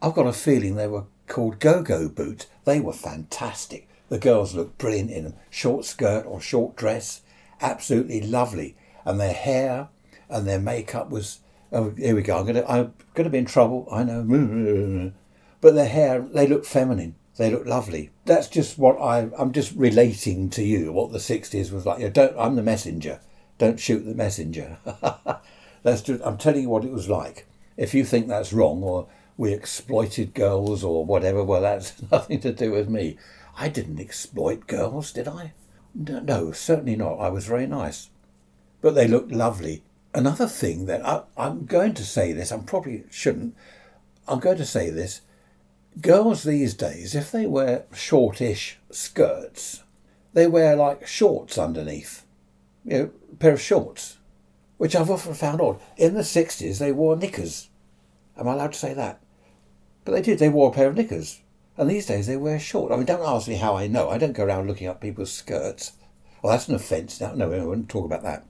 I've 0.00 0.14
got 0.14 0.26
a 0.26 0.32
feeling 0.32 0.74
they 0.74 0.86
were 0.86 1.04
called 1.26 1.58
go-go 1.58 2.08
boots. 2.08 2.46
They 2.64 2.78
were 2.78 2.92
fantastic. 2.92 3.88
The 4.08 4.18
girls 4.18 4.54
looked 4.54 4.78
brilliant 4.78 5.10
in 5.10 5.24
them. 5.24 5.34
Short 5.50 5.84
skirt 5.84 6.24
or 6.26 6.40
short 6.40 6.76
dress, 6.76 7.22
absolutely 7.60 8.20
lovely. 8.20 8.76
And 9.04 9.18
their 9.18 9.32
hair 9.32 9.88
and 10.28 10.46
their 10.46 10.60
makeup 10.60 11.10
was. 11.10 11.40
Oh, 11.72 11.90
here 11.90 12.14
we 12.14 12.22
go. 12.22 12.38
I'm 12.38 12.46
gonna. 12.46 12.64
I'm 12.68 12.94
gonna 13.14 13.30
be 13.30 13.38
in 13.38 13.46
trouble. 13.46 13.88
I 13.90 14.04
know. 14.04 15.12
But 15.60 15.74
their 15.74 15.88
hair, 15.88 16.20
they 16.20 16.46
look 16.46 16.66
feminine. 16.66 17.14
They 17.36 17.50
look 17.50 17.66
lovely. 17.66 18.10
That's 18.26 18.48
just 18.48 18.78
what 18.78 19.00
I. 19.00 19.28
I'm 19.36 19.52
just 19.52 19.72
relating 19.72 20.50
to 20.50 20.62
you 20.62 20.92
what 20.92 21.12
the 21.12 21.18
'60s 21.18 21.72
was 21.72 21.84
like. 21.84 21.98
You 21.98 22.06
know, 22.06 22.10
don't. 22.10 22.38
I'm 22.38 22.54
the 22.54 22.62
messenger. 22.62 23.20
Don't 23.58 23.80
shoot 23.80 24.04
the 24.04 24.14
messenger. 24.14 24.78
that's 25.82 26.02
just. 26.02 26.22
I'm 26.24 26.38
telling 26.38 26.62
you 26.62 26.68
what 26.68 26.84
it 26.84 26.92
was 26.92 27.08
like. 27.08 27.46
If 27.76 27.92
you 27.92 28.04
think 28.04 28.28
that's 28.28 28.52
wrong 28.52 28.82
or 28.82 29.08
we 29.36 29.52
exploited 29.52 30.34
girls 30.34 30.84
or 30.84 31.04
whatever, 31.04 31.42
well, 31.42 31.62
that's 31.62 32.00
nothing 32.12 32.40
to 32.40 32.52
do 32.52 32.70
with 32.70 32.88
me. 32.88 33.18
I 33.56 33.68
didn't 33.68 34.00
exploit 34.00 34.66
girls, 34.66 35.12
did 35.12 35.28
I? 35.28 35.52
No, 35.94 36.52
certainly 36.52 36.96
not. 36.96 37.18
I 37.18 37.28
was 37.28 37.46
very 37.46 37.66
nice. 37.66 38.10
But 38.80 38.94
they 38.94 39.08
looked 39.08 39.32
lovely. 39.32 39.82
Another 40.12 40.46
thing 40.46 40.86
that 40.86 41.06
I, 41.06 41.22
I'm 41.36 41.66
going 41.66 41.94
to 41.94 42.04
say 42.04 42.32
this, 42.32 42.52
I 42.52 42.58
probably 42.58 43.04
shouldn't. 43.10 43.56
I'm 44.28 44.40
going 44.40 44.58
to 44.58 44.66
say 44.66 44.90
this. 44.90 45.20
Girls 46.00 46.42
these 46.42 46.74
days, 46.74 47.14
if 47.14 47.30
they 47.30 47.46
wear 47.46 47.84
shortish 47.92 48.78
skirts, 48.90 49.82
they 50.32 50.46
wear 50.46 50.74
like 50.74 51.06
shorts 51.06 51.56
underneath. 51.56 52.24
You 52.84 52.98
know, 52.98 53.10
a 53.32 53.36
pair 53.36 53.52
of 53.52 53.60
shorts, 53.60 54.18
which 54.76 54.96
I've 54.96 55.10
often 55.10 55.34
found 55.34 55.60
odd. 55.60 55.80
In 55.96 56.14
the 56.14 56.22
60s, 56.22 56.78
they 56.78 56.92
wore 56.92 57.16
knickers. 57.16 57.70
Am 58.36 58.48
I 58.48 58.54
allowed 58.54 58.72
to 58.72 58.78
say 58.78 58.92
that? 58.94 59.20
But 60.04 60.12
they 60.12 60.22
did. 60.22 60.38
They 60.38 60.48
wore 60.48 60.70
a 60.70 60.74
pair 60.74 60.88
of 60.88 60.96
knickers. 60.96 61.40
And 61.76 61.88
these 61.88 62.06
days 62.06 62.26
they 62.26 62.36
wear 62.36 62.58
short. 62.58 62.92
I 62.92 62.96
mean, 62.96 63.06
don't 63.06 63.26
ask 63.26 63.48
me 63.48 63.56
how 63.56 63.76
I 63.76 63.86
know. 63.86 64.10
I 64.10 64.18
don't 64.18 64.32
go 64.32 64.44
around 64.44 64.66
looking 64.66 64.86
up 64.86 65.00
people's 65.00 65.32
skirts. 65.32 65.92
Well, 66.42 66.52
that's 66.52 66.68
an 66.68 66.74
offence 66.74 67.20
now. 67.20 67.34
No, 67.34 67.50
I 67.50 67.64
won't 67.64 67.88
talk 67.88 68.04
about 68.04 68.22
that. 68.22 68.44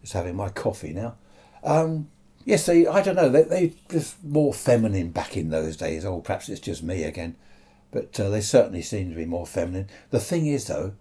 Just 0.00 0.12
having 0.12 0.36
my 0.36 0.48
coffee 0.48 0.92
now. 0.92 1.16
Um, 1.62 2.08
yes, 2.48 2.64
they, 2.64 2.86
I 2.86 3.02
don't 3.02 3.14
know. 3.14 3.28
They, 3.28 3.42
they 3.42 3.72
just 3.90 4.24
more 4.24 4.54
feminine 4.54 5.10
back 5.10 5.36
in 5.36 5.50
those 5.50 5.76
days. 5.76 6.04
Or 6.04 6.22
perhaps 6.22 6.48
it's 6.48 6.60
just 6.60 6.82
me 6.82 7.04
again. 7.04 7.36
But 7.90 8.18
uh, 8.18 8.30
they 8.30 8.40
certainly 8.40 8.82
seem 8.82 9.10
to 9.10 9.16
be 9.16 9.26
more 9.26 9.46
feminine. 9.46 9.88
The 10.10 10.18
thing 10.18 10.46
is, 10.46 10.66
though, 10.66 10.94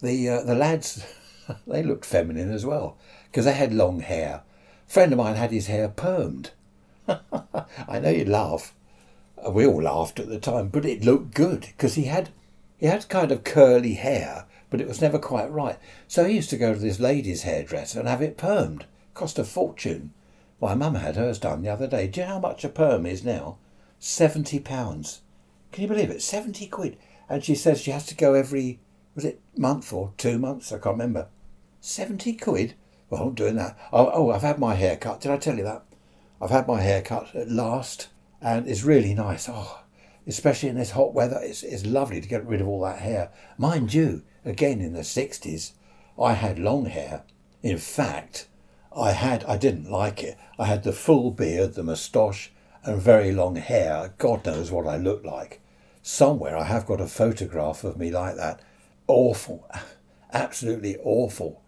the, 0.00 0.28
uh, 0.28 0.42
the 0.42 0.54
lads, 0.54 1.04
they 1.66 1.82
looked 1.82 2.04
feminine 2.04 2.52
as 2.52 2.64
well. 2.64 2.96
Because 3.30 3.44
they 3.44 3.52
had 3.52 3.74
long 3.74 4.00
hair. 4.00 4.42
A 4.88 4.90
friend 4.90 5.12
of 5.12 5.18
mine 5.18 5.34
had 5.34 5.50
his 5.50 5.66
hair 5.66 5.88
permed. 5.88 6.50
I 7.08 7.98
know 7.98 8.10
you'd 8.10 8.28
laugh. 8.28 8.72
Uh, 9.44 9.50
we 9.50 9.66
all 9.66 9.82
laughed 9.82 10.20
at 10.20 10.28
the 10.28 10.38
time, 10.38 10.68
but 10.68 10.84
it 10.84 11.04
looked 11.04 11.34
good 11.34 11.62
because 11.62 11.94
he 11.94 12.04
had 12.04 12.30
he 12.78 12.86
had 12.86 13.08
kind 13.08 13.30
of 13.30 13.44
curly 13.44 13.94
hair, 13.94 14.46
but 14.68 14.80
it 14.80 14.88
was 14.88 15.00
never 15.00 15.18
quite 15.18 15.50
right. 15.50 15.78
So 16.08 16.24
he 16.24 16.34
used 16.34 16.50
to 16.50 16.56
go 16.56 16.74
to 16.74 16.78
this 16.80 16.98
lady's 16.98 17.42
hairdresser 17.42 18.00
and 18.00 18.08
have 18.08 18.22
it 18.22 18.36
permed. 18.36 18.82
Cost 19.14 19.38
a 19.38 19.44
fortune. 19.44 20.12
My 20.62 20.76
mum 20.76 20.94
had 20.94 21.16
hers 21.16 21.40
done 21.40 21.62
the 21.62 21.70
other 21.70 21.88
day. 21.88 22.06
Do 22.06 22.20
you 22.20 22.26
know 22.26 22.34
how 22.34 22.38
much 22.38 22.62
a 22.62 22.68
perm 22.68 23.04
is 23.04 23.24
now? 23.24 23.58
Seventy 23.98 24.60
pounds. 24.60 25.22
Can 25.72 25.82
you 25.82 25.88
believe 25.88 26.08
it? 26.08 26.22
Seventy 26.22 26.68
quid. 26.68 26.96
And 27.28 27.42
she 27.42 27.56
says 27.56 27.80
she 27.80 27.90
has 27.90 28.06
to 28.06 28.14
go 28.14 28.34
every 28.34 28.78
was 29.16 29.24
it 29.24 29.40
month 29.56 29.92
or 29.92 30.12
two 30.16 30.38
months? 30.38 30.70
I 30.70 30.78
can't 30.78 30.94
remember. 30.94 31.26
Seventy 31.80 32.34
quid. 32.34 32.74
Well, 33.10 33.24
I'm 33.24 33.34
doing 33.34 33.56
that. 33.56 33.76
Oh, 33.92 34.08
oh, 34.14 34.30
I've 34.30 34.42
had 34.42 34.60
my 34.60 34.76
hair 34.76 34.96
cut. 34.96 35.20
Did 35.20 35.32
I 35.32 35.36
tell 35.36 35.56
you 35.56 35.64
that? 35.64 35.84
I've 36.40 36.50
had 36.50 36.68
my 36.68 36.80
hair 36.80 37.02
cut 37.02 37.34
at 37.34 37.50
last 37.50 38.06
and 38.40 38.68
it's 38.68 38.84
really 38.84 39.14
nice. 39.14 39.48
Oh, 39.48 39.80
especially 40.28 40.68
in 40.68 40.76
this 40.76 40.92
hot 40.92 41.12
weather, 41.12 41.40
it's, 41.42 41.64
it's 41.64 41.84
lovely 41.84 42.20
to 42.20 42.28
get 42.28 42.46
rid 42.46 42.60
of 42.60 42.68
all 42.68 42.82
that 42.82 43.00
hair. 43.00 43.32
Mind 43.58 43.92
you, 43.92 44.22
again 44.44 44.80
in 44.80 44.92
the 44.92 45.00
60s, 45.00 45.72
I 46.20 46.34
had 46.34 46.60
long 46.60 46.86
hair. 46.86 47.24
In 47.64 47.78
fact, 47.78 48.46
I 48.96 49.12
had, 49.12 49.44
I 49.44 49.56
didn't 49.56 49.90
like 49.90 50.22
it. 50.22 50.38
I 50.58 50.66
had 50.66 50.82
the 50.82 50.92
full 50.92 51.30
beard, 51.30 51.74
the 51.74 51.82
moustache, 51.82 52.50
and 52.84 53.00
very 53.00 53.32
long 53.32 53.56
hair. 53.56 54.14
God 54.18 54.44
knows 54.44 54.70
what 54.70 54.86
I 54.86 54.96
looked 54.96 55.24
like. 55.24 55.60
Somewhere 56.02 56.56
I 56.56 56.64
have 56.64 56.86
got 56.86 57.00
a 57.00 57.06
photograph 57.06 57.84
of 57.84 57.96
me 57.96 58.10
like 58.10 58.36
that. 58.36 58.60
Awful. 59.06 59.68
Absolutely 60.32 60.96
awful. 61.02 61.62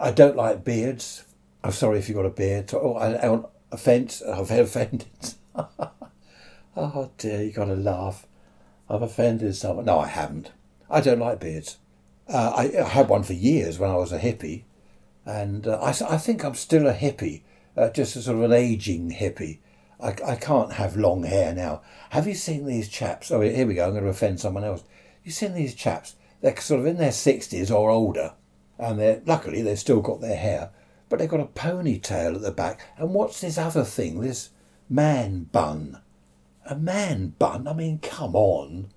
I 0.00 0.10
don't 0.10 0.36
like 0.36 0.64
beards. 0.64 1.24
I'm 1.62 1.72
sorry 1.72 1.98
if 1.98 2.08
you've 2.08 2.16
got 2.16 2.26
a 2.26 2.30
beard. 2.30 2.72
Oh, 2.74 2.94
I, 2.94 3.14
I 3.14 3.40
offence. 3.70 4.22
I've 4.28 4.50
offended. 4.50 5.34
oh 6.76 7.10
dear, 7.18 7.42
you 7.42 7.52
got 7.52 7.66
to 7.66 7.76
laugh. 7.76 8.26
I've 8.88 9.02
offended 9.02 9.54
someone. 9.56 9.84
No, 9.84 9.98
I 9.98 10.06
haven't. 10.06 10.52
I 10.88 11.00
don't 11.00 11.18
like 11.18 11.40
beards. 11.40 11.78
Uh, 12.28 12.52
I, 12.56 12.80
I, 12.80 12.88
had 12.88 13.08
one 13.08 13.22
for 13.22 13.32
years 13.32 13.78
when 13.78 13.90
I 13.90 13.96
was 13.96 14.12
a 14.12 14.18
hippie, 14.18 14.64
and 15.26 15.66
uh, 15.66 15.78
I, 15.82 15.88
I 15.88 16.16
think 16.16 16.44
I'm 16.44 16.54
still 16.54 16.86
a 16.86 16.94
hippie, 16.94 17.42
uh, 17.76 17.90
just 17.90 18.16
a 18.16 18.22
sort 18.22 18.38
of 18.38 18.44
an 18.44 18.52
aging 18.52 19.10
hippie. 19.10 19.58
I, 20.00 20.14
I 20.24 20.36
can't 20.36 20.74
have 20.74 20.96
long 20.96 21.24
hair 21.24 21.54
now. 21.54 21.82
Have 22.10 22.26
you 22.26 22.34
seen 22.34 22.64
these 22.64 22.88
chaps? 22.88 23.30
Oh, 23.30 23.40
here 23.40 23.66
we 23.66 23.74
go. 23.74 23.86
I'm 23.86 23.92
going 23.92 24.04
to 24.04 24.10
offend 24.10 24.40
someone 24.40 24.64
else. 24.64 24.84
You 25.24 25.32
seen 25.32 25.54
these 25.54 25.74
chaps? 25.74 26.14
They're 26.40 26.56
sort 26.56 26.80
of 26.80 26.86
in 26.86 26.98
their 26.98 27.12
sixties 27.12 27.70
or 27.70 27.90
older, 27.90 28.34
and 28.78 29.00
they're 29.00 29.22
luckily 29.26 29.62
they've 29.62 29.78
still 29.78 30.00
got 30.00 30.20
their 30.20 30.36
hair, 30.36 30.70
but 31.08 31.18
they've 31.18 31.28
got 31.28 31.40
a 31.40 31.46
ponytail 31.46 32.36
at 32.36 32.42
the 32.42 32.52
back. 32.52 32.80
And 32.96 33.12
what's 33.14 33.40
this 33.40 33.58
other 33.58 33.84
thing? 33.84 34.20
This 34.20 34.50
man 34.88 35.44
bun. 35.44 36.00
A 36.66 36.76
man 36.76 37.34
bun? 37.38 37.66
I 37.66 37.72
mean, 37.72 37.98
come 37.98 38.36
on. 38.36 38.88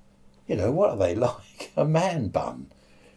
You 0.47 0.55
know, 0.55 0.71
what 0.71 0.91
are 0.91 0.97
they 0.97 1.15
like? 1.15 1.71
A 1.75 1.85
man 1.85 2.27
bun. 2.27 2.67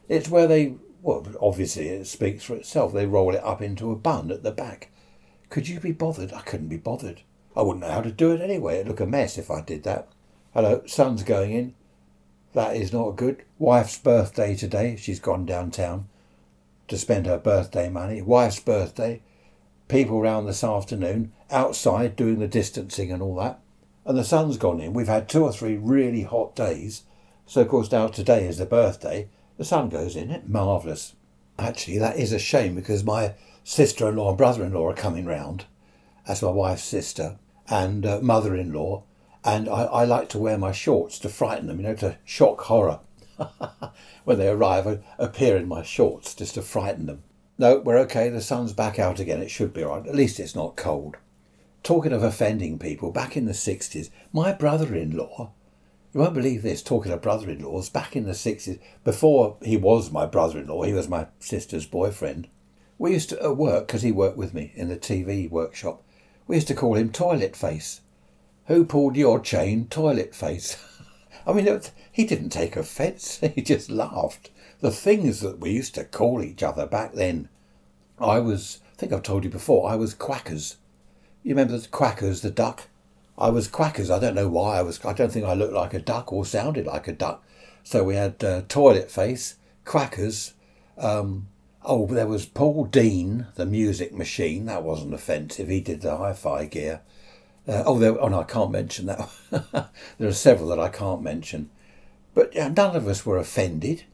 It's 0.09 0.29
where 0.29 0.46
they, 0.46 0.75
well, 1.02 1.26
obviously 1.40 1.88
it 1.88 2.06
speaks 2.06 2.44
for 2.44 2.56
itself. 2.56 2.92
They 2.92 3.06
roll 3.06 3.34
it 3.34 3.44
up 3.44 3.60
into 3.60 3.90
a 3.90 3.96
bun 3.96 4.30
at 4.30 4.42
the 4.42 4.52
back. 4.52 4.90
Could 5.50 5.68
you 5.68 5.80
be 5.80 5.92
bothered? 5.92 6.32
I 6.32 6.40
couldn't 6.40 6.68
be 6.68 6.78
bothered. 6.78 7.22
I 7.54 7.62
wouldn't 7.62 7.84
know 7.84 7.92
how 7.92 8.00
to 8.00 8.10
do 8.10 8.32
it 8.32 8.40
anyway. 8.40 8.76
It'd 8.76 8.88
look 8.88 9.00
a 9.00 9.06
mess 9.06 9.36
if 9.36 9.50
I 9.50 9.60
did 9.60 9.82
that. 9.82 10.08
Hello, 10.54 10.82
sun's 10.86 11.22
going 11.22 11.52
in. 11.52 11.74
That 12.54 12.76
is 12.76 12.92
not 12.92 13.16
good. 13.16 13.44
Wife's 13.58 13.98
birthday 13.98 14.54
today. 14.54 14.96
She's 14.96 15.20
gone 15.20 15.44
downtown 15.44 16.08
to 16.88 16.98
spend 16.98 17.26
her 17.26 17.38
birthday 17.38 17.88
money, 17.88 18.20
wife's 18.20 18.60
birthday, 18.60 19.22
people 19.88 20.20
round 20.20 20.46
this 20.46 20.62
afternoon, 20.62 21.32
outside 21.50 22.16
doing 22.16 22.38
the 22.38 22.46
distancing 22.48 23.10
and 23.10 23.22
all 23.22 23.36
that. 23.36 23.60
And 24.04 24.18
the 24.18 24.24
sun's 24.24 24.58
gone 24.58 24.80
in. 24.80 24.92
We've 24.92 25.08
had 25.08 25.28
two 25.28 25.44
or 25.44 25.52
three 25.52 25.76
really 25.76 26.22
hot 26.22 26.54
days. 26.54 27.04
So, 27.46 27.62
of 27.62 27.68
course, 27.68 27.90
now 27.90 28.08
today 28.08 28.46
is 28.46 28.58
the 28.58 28.66
birthday. 28.66 29.28
The 29.58 29.64
sun 29.64 29.88
goes 29.88 30.16
in. 30.16 30.30
It 30.30 30.48
marvellous. 30.48 31.14
Actually, 31.58 31.98
that 31.98 32.18
is 32.18 32.32
a 32.32 32.38
shame 32.38 32.74
because 32.74 33.04
my 33.04 33.34
sister 33.64 34.08
in 34.08 34.16
law 34.16 34.30
and 34.30 34.38
brother 34.38 34.64
in 34.64 34.72
law 34.72 34.88
are 34.88 34.94
coming 34.94 35.26
round. 35.26 35.66
That's 36.26 36.42
my 36.42 36.50
wife's 36.50 36.84
sister 36.84 37.38
and 37.68 38.04
uh, 38.06 38.20
mother 38.20 38.54
in 38.56 38.72
law. 38.72 39.04
And 39.44 39.68
I, 39.68 39.84
I 39.84 40.04
like 40.04 40.28
to 40.30 40.38
wear 40.38 40.56
my 40.56 40.72
shorts 40.72 41.18
to 41.20 41.28
frighten 41.28 41.66
them, 41.66 41.78
you 41.78 41.84
know, 41.84 41.94
to 41.96 42.18
shock 42.24 42.62
horror. 42.62 43.00
when 44.24 44.38
they 44.38 44.48
arrive, 44.48 44.86
I 44.86 44.98
appear 45.18 45.56
in 45.56 45.66
my 45.66 45.82
shorts 45.82 46.34
just 46.34 46.54
to 46.54 46.62
frighten 46.62 47.06
them. 47.06 47.22
No, 47.58 47.78
we're 47.78 47.98
okay. 47.98 48.28
The 48.28 48.40
sun's 48.40 48.72
back 48.72 48.98
out 48.98 49.20
again. 49.20 49.40
It 49.40 49.50
should 49.50 49.72
be 49.72 49.82
all 49.82 49.98
right. 49.98 50.06
At 50.06 50.14
least 50.14 50.40
it's 50.40 50.54
not 50.54 50.76
cold. 50.76 51.16
Talking 51.82 52.12
of 52.12 52.22
offending 52.22 52.78
people, 52.78 53.10
back 53.10 53.36
in 53.36 53.46
the 53.46 53.52
60s, 53.52 54.10
my 54.32 54.52
brother 54.52 54.94
in 54.94 55.16
law, 55.16 55.52
you 56.12 56.20
won't 56.20 56.35
believe 56.35 56.62
this, 56.62 56.83
talking 56.83 57.11
of 57.11 57.22
brother 57.22 57.48
in 57.48 57.62
laws, 57.62 57.88
back 57.88 58.14
in 58.14 58.25
the 58.25 58.33
60s, 58.33 58.79
before 59.03 59.57
he 59.62 59.79
was 59.79 60.11
my 60.11 60.27
brother 60.27 60.59
in 60.59 60.66
law, 60.66 60.83
he 60.83 60.92
was 60.92 61.09
my 61.09 61.27
sister's 61.38 61.87
boyfriend. 61.87 62.48
We 62.98 63.12
used 63.12 63.31
to, 63.31 63.42
at 63.42 63.57
work, 63.57 63.87
because 63.87 64.03
he 64.03 64.12
worked 64.12 64.37
with 64.37 64.53
me 64.53 64.72
in 64.75 64.88
the 64.88 64.96
TV 64.96 65.51
workshop, 65.51 66.03
we 66.46 66.57
used 66.57 66.68
to 66.68 66.75
call 66.75 66.94
him 66.94 67.11
Toilet 67.11 67.57
Face. 67.57 68.03
Who 68.66 68.85
pulled 68.85 69.16
your 69.16 69.40
chain, 69.40 69.87
Toilet 69.88 70.35
Face? 70.35 70.77
I 71.46 71.53
mean, 71.55 71.81
he 72.12 72.25
didn't 72.25 72.51
take 72.51 72.77
offence, 72.77 73.38
he 73.55 73.62
just 73.62 73.90
laughed. 73.90 74.51
The 74.81 74.90
things 74.90 75.40
that 75.40 75.61
we 75.61 75.70
used 75.70 75.94
to 75.94 76.05
call 76.05 76.42
each 76.42 76.62
other 76.62 76.87
back 76.87 77.14
then. 77.14 77.48
I 78.18 78.38
was, 78.38 78.81
I 78.92 78.96
think 78.96 79.12
I've 79.12 79.22
told 79.22 79.44
you 79.44 79.51
before, 79.51 79.88
I 79.88 79.96
was 79.96 80.14
Quackers. 80.14 80.77
You 81.42 81.55
remember 81.55 81.79
the 81.79 81.88
Quackers, 81.88 82.42
the 82.42 82.51
duck? 82.51 82.88
I 83.38 83.51
was 83.51 83.68
Quackers. 83.68 84.11
I 84.11 84.18
don't 84.18 84.35
know 84.35 84.49
why 84.49 84.79
I 84.79 84.83
was. 84.83 85.05
I 85.05 85.12
don't 85.12 85.33
think 85.33 85.47
I 85.47 85.55
looked 85.55 85.73
like 85.73 85.95
a 85.95 86.01
duck 86.01 86.33
or 86.33 86.45
sounded 86.45 86.87
like 86.87 87.09
a 87.09 87.12
duck. 87.12 87.45
So 87.83 88.05
we 88.05 88.14
had 88.14 88.42
uh, 88.45 88.62
Toilet 88.68 89.11
Face, 89.11 89.57
Quackers. 89.85 90.53
Um, 90.99 91.49
oh, 91.85 92.07
there 92.07 92.27
was 92.27 92.47
Paul 92.47 92.85
Dean, 92.85 93.47
the 93.57 93.66
music 93.66 94.12
machine. 94.12 94.66
That 94.66 94.83
wasn't 94.83 95.14
offensive. 95.14 95.68
He 95.68 95.81
did 95.81 96.03
the 96.03 96.16
hi-fi 96.16 96.66
gear. 96.66 97.01
Uh, 97.66 97.83
oh, 97.87 97.99
there, 97.99 98.21
oh 98.21 98.29
no, 98.29 98.40
I 98.40 98.45
can't 98.45 98.71
mention 98.71 99.07
that. 99.07 99.29
there 100.18 100.29
are 100.29 100.33
several 100.33 100.68
that 100.68 100.81
I 100.81 100.88
can't 100.88 101.23
mention. 101.23 101.71
But 102.35 102.55
none 102.55 102.97
of 102.97 103.07
us 103.07 103.25
were 103.25 103.38
offended. 103.38 104.05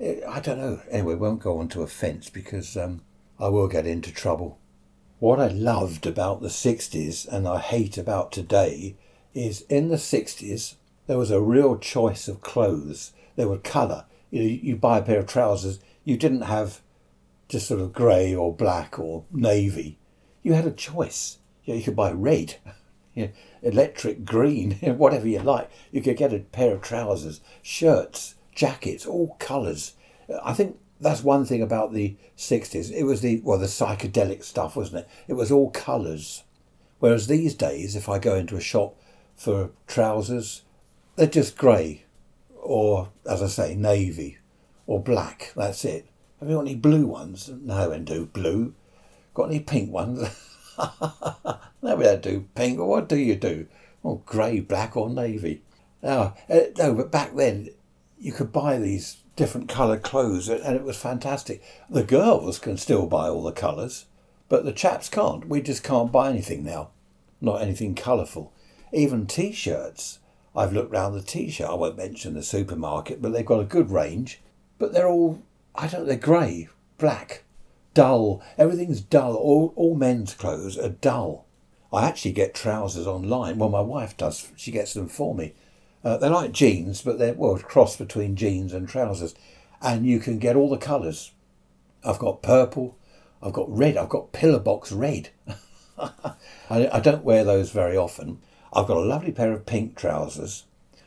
Uh, 0.00 0.26
I 0.28 0.40
don't 0.40 0.58
know. 0.58 0.80
Anyway, 0.90 1.14
won't 1.14 1.40
go 1.40 1.58
on 1.58 1.68
to 1.68 1.82
offence 1.82 2.28
because 2.30 2.76
um, 2.76 3.02
I 3.38 3.48
will 3.48 3.68
get 3.68 3.86
into 3.86 4.12
trouble. 4.12 4.58
What 5.20 5.40
I 5.40 5.48
loved 5.48 6.06
about 6.06 6.42
the 6.42 6.48
60s 6.48 7.26
and 7.26 7.48
I 7.48 7.58
hate 7.58 7.98
about 7.98 8.30
today 8.30 8.94
is 9.34 9.62
in 9.62 9.88
the 9.88 9.96
60s, 9.96 10.76
there 11.08 11.18
was 11.18 11.32
a 11.32 11.40
real 11.40 11.76
choice 11.76 12.28
of 12.28 12.40
clothes. 12.40 13.12
There 13.34 13.48
were 13.48 13.58
colour. 13.58 14.04
You, 14.30 14.40
know, 14.40 14.46
you 14.46 14.76
buy 14.76 14.98
a 14.98 15.02
pair 15.02 15.18
of 15.18 15.26
trousers, 15.26 15.80
you 16.04 16.16
didn't 16.16 16.42
have 16.42 16.82
just 17.48 17.66
sort 17.66 17.80
of 17.80 17.92
grey 17.92 18.32
or 18.32 18.54
black 18.54 18.96
or 18.96 19.24
navy. 19.32 19.98
You 20.44 20.52
had 20.52 20.66
a 20.66 20.70
choice. 20.70 21.38
You, 21.64 21.72
know, 21.72 21.78
you 21.78 21.84
could 21.84 21.96
buy 21.96 22.12
red, 22.12 22.56
you 23.14 23.24
know, 23.24 23.32
electric 23.62 24.24
green, 24.24 24.72
whatever 24.82 25.26
you 25.26 25.40
like. 25.40 25.68
You 25.90 26.00
could 26.00 26.16
get 26.16 26.32
a 26.32 26.38
pair 26.38 26.74
of 26.74 26.82
trousers, 26.82 27.40
shirts, 27.60 28.36
jackets, 28.54 29.04
all 29.04 29.34
colours. 29.40 29.94
I 30.44 30.52
think 30.52 30.78
that's 31.00 31.22
one 31.22 31.44
thing 31.44 31.62
about 31.62 31.92
the 31.92 32.16
60s. 32.36 32.90
It 32.92 33.04
was 33.04 33.20
the, 33.20 33.40
well, 33.44 33.58
the 33.58 33.66
psychedelic 33.66 34.44
stuff, 34.44 34.76
wasn't 34.76 35.00
it? 35.00 35.08
It 35.28 35.34
was 35.34 35.52
all 35.52 35.70
colours. 35.70 36.44
Whereas 36.98 37.26
these 37.26 37.54
days, 37.54 37.94
if 37.94 38.08
I 38.08 38.18
go 38.18 38.34
into 38.34 38.56
a 38.56 38.60
shop 38.60 38.96
for 39.36 39.70
trousers, 39.86 40.62
they're 41.16 41.26
just 41.26 41.56
grey 41.56 42.04
or, 42.60 43.10
as 43.28 43.42
I 43.42 43.46
say, 43.46 43.74
navy 43.74 44.38
or 44.86 45.00
black. 45.00 45.52
That's 45.56 45.84
it. 45.84 46.06
Have 46.40 46.48
you 46.48 46.56
got 46.56 46.62
any 46.62 46.74
blue 46.74 47.06
ones? 47.06 47.48
No, 47.48 47.90
don't 47.90 48.04
do 48.04 48.26
blue. 48.26 48.74
Got 49.34 49.50
any 49.50 49.60
pink 49.60 49.92
ones? 49.92 50.20
no, 50.78 51.96
we 51.96 52.04
don't 52.04 52.22
do 52.22 52.46
pink. 52.54 52.78
What 52.80 53.08
do 53.08 53.16
you 53.16 53.36
do? 53.36 53.66
Oh, 54.04 54.22
grey, 54.26 54.60
black, 54.60 54.96
or 54.96 55.10
navy. 55.10 55.62
Now, 56.02 56.34
uh, 56.48 56.60
no, 56.76 56.94
but 56.94 57.10
back 57.10 57.34
then, 57.34 57.70
you 58.18 58.32
could 58.32 58.52
buy 58.52 58.78
these 58.78 59.18
different 59.38 59.68
coloured 59.68 60.02
clothes, 60.02 60.48
and 60.48 60.74
it 60.76 60.82
was 60.82 60.98
fantastic. 60.98 61.62
The 61.88 62.02
girls 62.02 62.58
can 62.58 62.76
still 62.76 63.06
buy 63.06 63.28
all 63.28 63.44
the 63.44 63.52
colours, 63.52 64.06
but 64.48 64.64
the 64.64 64.72
chaps 64.72 65.08
can't. 65.08 65.48
We 65.48 65.62
just 65.62 65.84
can't 65.84 66.10
buy 66.10 66.28
anything 66.28 66.64
now, 66.64 66.90
not 67.40 67.62
anything 67.62 67.94
colourful. 67.94 68.52
Even 68.92 69.26
t 69.26 69.52
shirts. 69.52 70.18
I've 70.56 70.72
looked 70.72 70.90
round 70.90 71.14
the 71.14 71.22
t 71.22 71.50
shirt, 71.50 71.70
I 71.70 71.74
won't 71.74 71.96
mention 71.96 72.34
the 72.34 72.42
supermarket, 72.42 73.22
but 73.22 73.32
they've 73.32 73.46
got 73.46 73.60
a 73.60 73.64
good 73.64 73.92
range, 73.92 74.40
but 74.76 74.92
they're 74.92 75.06
all, 75.06 75.40
I 75.72 75.86
don't 75.86 76.06
they're 76.06 76.16
grey, 76.16 76.68
black, 76.98 77.44
dull. 77.94 78.42
Everything's 78.58 79.00
dull. 79.00 79.36
All, 79.36 79.72
all 79.76 79.94
men's 79.94 80.34
clothes 80.34 80.76
are 80.76 80.88
dull. 80.88 81.46
I 81.92 82.06
actually 82.06 82.32
get 82.32 82.54
trousers 82.54 83.06
online. 83.06 83.58
Well, 83.58 83.68
my 83.68 83.80
wife 83.80 84.16
does. 84.16 84.50
She 84.56 84.72
gets 84.72 84.94
them 84.94 85.08
for 85.08 85.34
me. 85.34 85.54
Uh, 86.04 86.16
they're 86.16 86.30
like 86.30 86.52
jeans, 86.52 87.02
but 87.02 87.18
they're 87.18 87.34
well 87.34 87.56
a 87.56 87.60
cross 87.60 87.96
between 87.96 88.36
jeans 88.36 88.72
and 88.72 88.88
trousers, 88.88 89.34
and 89.82 90.06
you 90.06 90.20
can 90.20 90.38
get 90.38 90.56
all 90.56 90.70
the 90.70 90.76
colours. 90.76 91.32
I've 92.04 92.18
got 92.18 92.42
purple, 92.42 92.96
I've 93.42 93.52
got 93.52 93.74
red, 93.74 93.96
I've 93.96 94.08
got 94.08 94.32
pillar 94.32 94.60
box 94.60 94.92
red. 94.92 95.30
I, 95.98 96.34
I 96.70 97.00
don't 97.00 97.24
wear 97.24 97.44
those 97.44 97.70
very 97.70 97.96
often. 97.96 98.40
I've 98.72 98.86
got 98.86 98.98
a 98.98 99.00
lovely 99.00 99.32
pair 99.32 99.52
of 99.52 99.66
pink 99.66 99.96
trousers. 99.96 100.64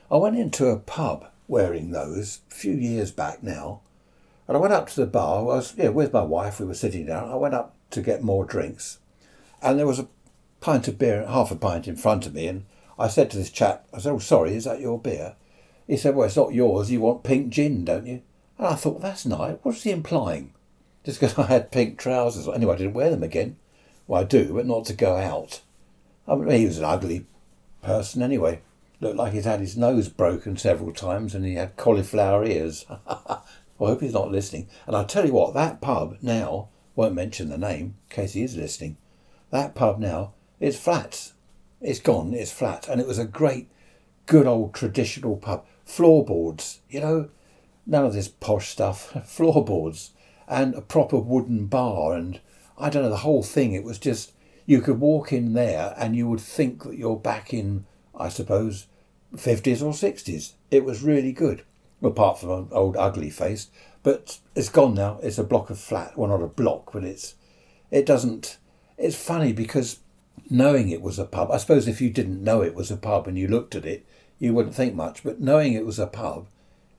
I 0.10 0.18
went 0.18 0.38
into 0.38 0.68
a 0.68 0.78
pub 0.78 1.28
wearing 1.48 1.92
those 1.92 2.42
a 2.52 2.54
few 2.54 2.74
years 2.74 3.12
back 3.12 3.44
now, 3.44 3.82
and 4.48 4.58
I 4.58 4.60
went 4.60 4.74
up 4.74 4.90
to 4.90 5.02
the 5.02 5.06
bar. 5.08 5.40
I 5.40 5.42
was 5.44 5.74
yeah, 5.78 5.90
with 5.90 6.12
my 6.12 6.24
wife. 6.24 6.60
We 6.60 6.66
were 6.66 6.74
sitting 6.74 7.06
down. 7.06 7.30
I 7.30 7.36
went 7.36 7.54
up 7.54 7.76
to 7.92 8.02
get 8.02 8.24
more 8.24 8.44
drinks, 8.44 9.00
and 9.62 9.80
there 9.80 9.88
was 9.88 10.00
a 10.00 10.08
pint 10.60 10.88
of 10.88 11.00
beer, 11.00 11.26
half 11.26 11.52
a 11.52 11.56
pint 11.56 11.88
in 11.88 11.96
front 11.96 12.26
of 12.26 12.34
me, 12.34 12.48
and 12.48 12.66
I 13.02 13.08
said 13.08 13.32
to 13.32 13.38
this 13.38 13.50
chap, 13.50 13.88
I 13.92 14.00
said, 14.00 14.12
oh, 14.12 14.20
sorry, 14.20 14.56
is 14.56 14.66
that 14.66 14.80
your 14.80 15.00
beer? 15.00 15.36
He 15.88 15.98
said, 15.98 16.16
well, 16.16 16.28
it's 16.28 16.38
not 16.38 16.54
yours. 16.54 16.92
You 16.92 17.02
want 17.02 17.24
pink 17.24 17.50
gin, 17.50 17.84
don't 17.84 18.06
you? 18.06 18.22
And 18.60 18.68
I 18.68 18.76
thought, 18.76 19.02
that's 19.02 19.26
nice. 19.26 19.58
What's 19.64 19.82
he 19.82 19.90
implying? 19.90 20.54
Just 21.04 21.20
because 21.20 21.38
I 21.40 21.48
had 21.48 21.72
pink 21.72 21.98
trousers. 21.98 22.48
Anyway, 22.48 22.76
I 22.76 22.78
didn't 22.78 22.94
wear 22.94 23.10
them 23.10 23.24
again. 23.24 23.58
Well, 24.06 24.22
I 24.22 24.24
do, 24.24 24.54
but 24.54 24.68
not 24.68 24.86
to 24.86 24.94
go 24.94 25.16
out. 25.16 25.62
I 26.28 26.36
mean, 26.36 26.60
he 26.60 26.66
was 26.68 26.78
an 26.78 26.86
ugly 26.86 27.26
person 27.82 28.22
anyway. 28.22 28.62
Looked 29.00 29.18
like 29.18 29.34
he'd 29.34 29.46
had 29.46 29.62
his 29.62 29.76
nose 29.76 30.08
broken 30.08 30.56
several 30.58 30.94
times 30.94 31.34
and 31.34 31.44
he 31.44 31.56
had 31.56 31.78
cauliflower 31.78 32.46
ears. 32.46 32.86
I 33.08 33.40
hope 33.80 34.02
he's 34.02 34.14
not 34.14 34.30
listening. 34.30 34.70
And 34.86 34.96
I'll 34.96 35.06
tell 35.06 35.26
you 35.26 35.34
what, 35.34 35.56
that 35.56 35.82
pub 35.82 36.18
now, 36.22 36.70
won't 36.96 37.16
mention 37.16 37.50
the 37.50 37.58
name 37.58 37.96
in 38.10 38.16
case 38.16 38.34
he 38.34 38.44
is 38.44 38.56
listening, 38.56 38.98
that 39.50 39.74
pub 39.74 39.98
now 39.98 40.36
is 40.60 40.80
flats. 40.80 41.31
It's 41.82 42.00
gone, 42.00 42.34
it's 42.34 42.52
flat. 42.52 42.88
And 42.88 43.02
it 43.02 43.08
was 43.08 43.18
a 43.18 43.26
great, 43.26 43.68
good 44.28 44.46
old 44.46 44.74
traditional 44.74 45.38
pub. 45.38 45.66
Floorboards, 45.86 46.80
you 46.90 47.00
know, 47.00 47.30
none 47.86 48.06
of 48.06 48.14
this 48.14 48.28
posh 48.28 48.70
stuff. 48.70 49.12
Floorboards 49.26 50.12
and 50.48 50.76
a 50.76 50.82
proper 50.82 51.18
wooden 51.18 51.66
bar. 51.66 52.14
And 52.14 52.40
I 52.78 52.90
don't 52.90 53.04
know, 53.04 53.10
the 53.10 53.18
whole 53.18 53.44
thing, 53.44 53.74
it 53.74 53.84
was 53.84 53.98
just, 53.98 54.34
you 54.66 54.82
could 54.82 55.00
walk 55.00 55.34
in 55.34 55.54
there 55.54 55.96
and 55.98 56.16
you 56.16 56.28
would 56.28 56.40
think 56.40 56.84
that 56.84 56.98
you're 56.98 57.16
back 57.16 57.54
in, 57.54 57.86
I 58.16 58.30
suppose, 58.30 58.88
50s 59.36 59.82
or 59.82 59.94
60s. 59.94 60.54
It 60.70 60.86
was 60.86 61.02
really 61.02 61.32
good, 61.32 61.64
apart 62.04 62.40
from 62.40 62.52
an 62.52 62.68
old 62.72 62.96
ugly 62.96 63.32
face. 63.32 63.70
But 64.04 64.40
it's 64.56 64.70
gone 64.70 64.94
now. 64.94 65.20
It's 65.24 65.38
a 65.38 65.44
block 65.44 65.70
of 65.70 65.80
flat. 65.80 66.18
Well, 66.18 66.30
not 66.30 66.44
a 66.44 66.48
block, 66.48 66.92
but 66.94 67.04
it's, 67.04 67.36
it 67.90 68.06
doesn't, 68.06 68.58
it's 68.98 69.16
funny 69.16 69.54
because 69.54 70.00
knowing 70.52 70.90
it 70.90 71.02
was 71.02 71.18
a 71.18 71.26
pub, 71.26 71.50
I 71.52 71.58
suppose 71.58 71.88
if 71.88 72.02
you 72.02 72.10
didn't 72.10 72.44
know 72.44 72.62
it 72.62 72.76
was 72.76 72.92
a 72.92 72.98
pub 72.98 73.28
and 73.28 73.38
you 73.38 73.48
looked 73.48 73.76
at 73.76 73.86
it, 73.86 74.06
you 74.38 74.54
wouldn't 74.54 74.76
think 74.76 74.94
much. 74.94 75.24
But 75.24 75.40
knowing 75.40 75.74
it 75.74 75.86
was 75.86 76.00
a 76.00 76.08
pub, 76.08 76.48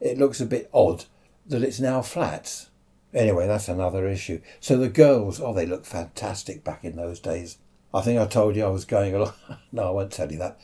it 0.00 0.18
looks 0.18 0.40
a 0.40 0.46
bit 0.46 0.70
odd 0.72 1.04
that 1.46 1.62
it's 1.62 1.80
now 1.80 2.02
flats. 2.02 2.70
Anyway, 3.12 3.46
that's 3.46 3.68
another 3.68 4.08
issue. 4.08 4.40
So 4.60 4.76
the 4.76 4.88
girls, 4.88 5.40
oh, 5.40 5.52
they 5.52 5.66
look 5.66 5.84
fantastic 5.84 6.64
back 6.64 6.84
in 6.84 6.96
those 6.96 7.20
days. 7.20 7.58
I 7.92 8.00
think 8.00 8.18
I 8.18 8.26
told 8.26 8.56
you 8.56 8.64
I 8.64 8.68
was 8.68 8.84
going 8.84 9.14
along. 9.14 9.34
no, 9.72 9.88
I 9.88 9.90
won't 9.90 10.12
tell 10.12 10.32
you 10.32 10.38
that. 10.38 10.58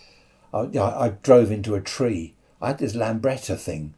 I, 0.53 0.61
I 0.79 1.09
drove 1.23 1.51
into 1.51 1.75
a 1.75 1.81
tree. 1.81 2.35
I 2.61 2.69
had 2.69 2.79
this 2.79 2.97
Lambretta 2.97 3.59
thing. 3.59 3.95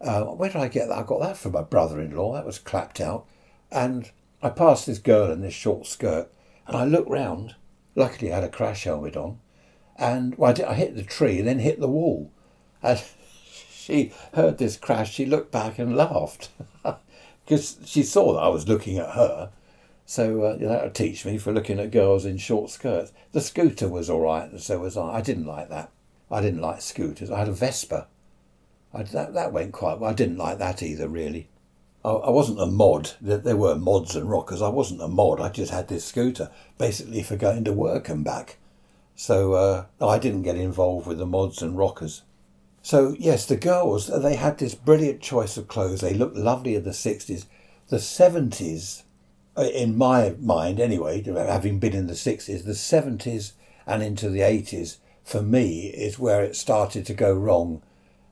Uh, 0.00 0.24
where 0.24 0.50
did 0.50 0.60
I 0.60 0.68
get 0.68 0.88
that? 0.88 0.98
I 0.98 1.02
got 1.02 1.20
that 1.20 1.38
from 1.38 1.52
my 1.52 1.62
brother-in-law. 1.62 2.34
That 2.34 2.44
was 2.44 2.58
clapped 2.58 3.00
out. 3.00 3.26
And 3.72 4.10
I 4.42 4.50
passed 4.50 4.86
this 4.86 4.98
girl 4.98 5.30
in 5.32 5.40
this 5.40 5.54
short 5.54 5.86
skirt, 5.86 6.30
and 6.66 6.76
I 6.76 6.84
looked 6.84 7.08
round, 7.08 7.54
Luckily, 7.96 8.30
I 8.30 8.36
had 8.36 8.44
a 8.44 8.48
crash 8.48 8.84
helmet 8.84 9.16
on, 9.16 9.40
and 9.96 10.38
well, 10.38 10.54
I, 10.66 10.74
hit 10.74 10.94
the 10.94 11.02
tree 11.02 11.38
and 11.38 11.48
then 11.48 11.58
hit 11.58 11.80
the 11.80 11.88
wall. 11.88 12.30
And 12.82 13.02
she 13.70 14.12
heard 14.34 14.58
this 14.58 14.76
crash. 14.76 15.12
She 15.12 15.26
looked 15.26 15.50
back 15.50 15.80
and 15.80 15.96
laughed. 15.96 16.50
because 17.46 17.78
she 17.84 18.02
saw 18.02 18.34
that 18.34 18.40
I 18.40 18.48
was 18.48 18.68
looking 18.68 18.98
at 18.98 19.10
her. 19.10 19.50
So 20.04 20.42
uh, 20.42 20.56
that 20.56 20.84
would 20.84 20.94
teach 20.94 21.24
me 21.24 21.38
for 21.38 21.52
looking 21.52 21.80
at 21.80 21.90
girls 21.90 22.24
in 22.24 22.38
short 22.38 22.70
skirts. 22.70 23.12
The 23.32 23.40
scooter 23.40 23.88
was 23.88 24.10
all 24.10 24.20
right, 24.20 24.50
and 24.50 24.60
so 24.60 24.80
was 24.80 24.96
I. 24.96 25.16
I 25.16 25.20
didn't 25.20 25.46
like 25.46 25.68
that. 25.70 25.90
I 26.30 26.40
didn't 26.40 26.60
like 26.60 26.82
scooters. 26.82 27.30
I 27.30 27.38
had 27.38 27.48
a 27.48 27.52
Vespa. 27.52 28.08
I, 28.92 29.02
that, 29.04 29.34
that 29.34 29.52
went 29.52 29.72
quite 29.72 29.98
well. 29.98 30.10
I 30.10 30.14
didn't 30.14 30.38
like 30.38 30.58
that 30.58 30.82
either, 30.82 31.08
really. 31.08 31.48
I, 32.10 32.30
wasn't 32.30 32.60
a 32.60 32.66
mod. 32.66 33.12
There, 33.20 33.38
there 33.38 33.56
were 33.56 33.76
mods 33.76 34.14
and 34.14 34.30
rockers. 34.30 34.62
I 34.62 34.68
wasn't 34.68 35.02
a 35.02 35.08
mod. 35.08 35.40
I 35.40 35.48
just 35.48 35.72
had 35.72 35.88
this 35.88 36.04
scooter, 36.04 36.50
basically 36.78 37.22
for 37.22 37.36
going 37.36 37.64
to 37.64 37.72
work 37.72 38.08
and 38.08 38.24
back. 38.24 38.58
So 39.14 39.54
uh, 39.54 39.86
I 40.00 40.18
didn't 40.18 40.42
get 40.42 40.56
involved 40.56 41.06
with 41.06 41.18
the 41.18 41.26
mods 41.26 41.62
and 41.62 41.76
rockers. 41.76 42.22
So 42.82 43.16
yes, 43.18 43.46
the 43.46 43.56
girls 43.56 44.06
they 44.06 44.36
had 44.36 44.58
this 44.58 44.74
brilliant 44.74 45.20
choice 45.20 45.56
of 45.56 45.68
clothes. 45.68 46.00
They 46.00 46.14
looked 46.14 46.36
lovely 46.36 46.76
in 46.76 46.84
the 46.84 46.92
sixties. 46.92 47.46
The 47.88 47.98
seventies 47.98 49.04
uh, 49.56 49.62
in 49.62 49.96
my 49.96 50.34
mind 50.38 50.78
anyway, 50.78 51.22
having 51.22 51.78
been 51.78 51.94
in 51.94 52.06
the 52.08 52.12
60s, 52.12 52.64
the 52.64 52.72
70s 52.72 53.52
and 53.86 54.02
into 54.02 54.28
the 54.28 54.40
80s, 54.40 54.98
for 55.24 55.40
me, 55.40 55.86
is 55.86 56.18
where 56.18 56.44
it 56.44 56.54
started 56.54 57.06
to 57.06 57.14
go 57.14 57.32
wrong. 57.32 57.82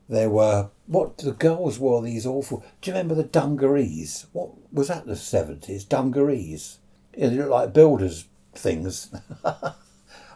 There 0.08 0.28
were, 0.28 0.70
what, 0.86 1.18
the 1.18 1.32
girls 1.32 1.78
wore 1.78 2.02
these 2.02 2.26
awful, 2.26 2.64
do 2.80 2.90
you 2.90 2.96
remember 2.96 3.14
the 3.14 3.24
dungarees? 3.24 4.26
What 4.32 4.50
was 4.72 4.88
that 4.88 5.06
the 5.06 5.14
70s? 5.14 5.88
Dungarees. 5.88 6.78
They 7.16 7.30
looked 7.30 7.50
like 7.50 7.72
builders' 7.72 8.26
things. 8.54 9.14
I 9.44 9.74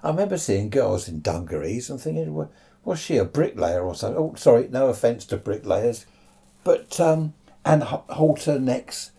remember 0.04 0.38
seeing 0.38 0.70
girls 0.70 1.08
in 1.08 1.20
dungarees 1.20 1.90
and 1.90 2.00
thinking, 2.00 2.48
was 2.84 2.98
she 2.98 3.16
a 3.16 3.24
bricklayer 3.24 3.82
or 3.82 3.94
something? 3.94 4.18
Oh, 4.18 4.34
sorry, 4.37 4.68
no 4.70 4.88
offence 4.88 5.24
to 5.26 5.37
bricklayers. 5.37 6.06
But, 6.64 6.98
um, 7.00 7.34
and 7.64 7.82
halter 7.82 8.58
necks 8.58 9.11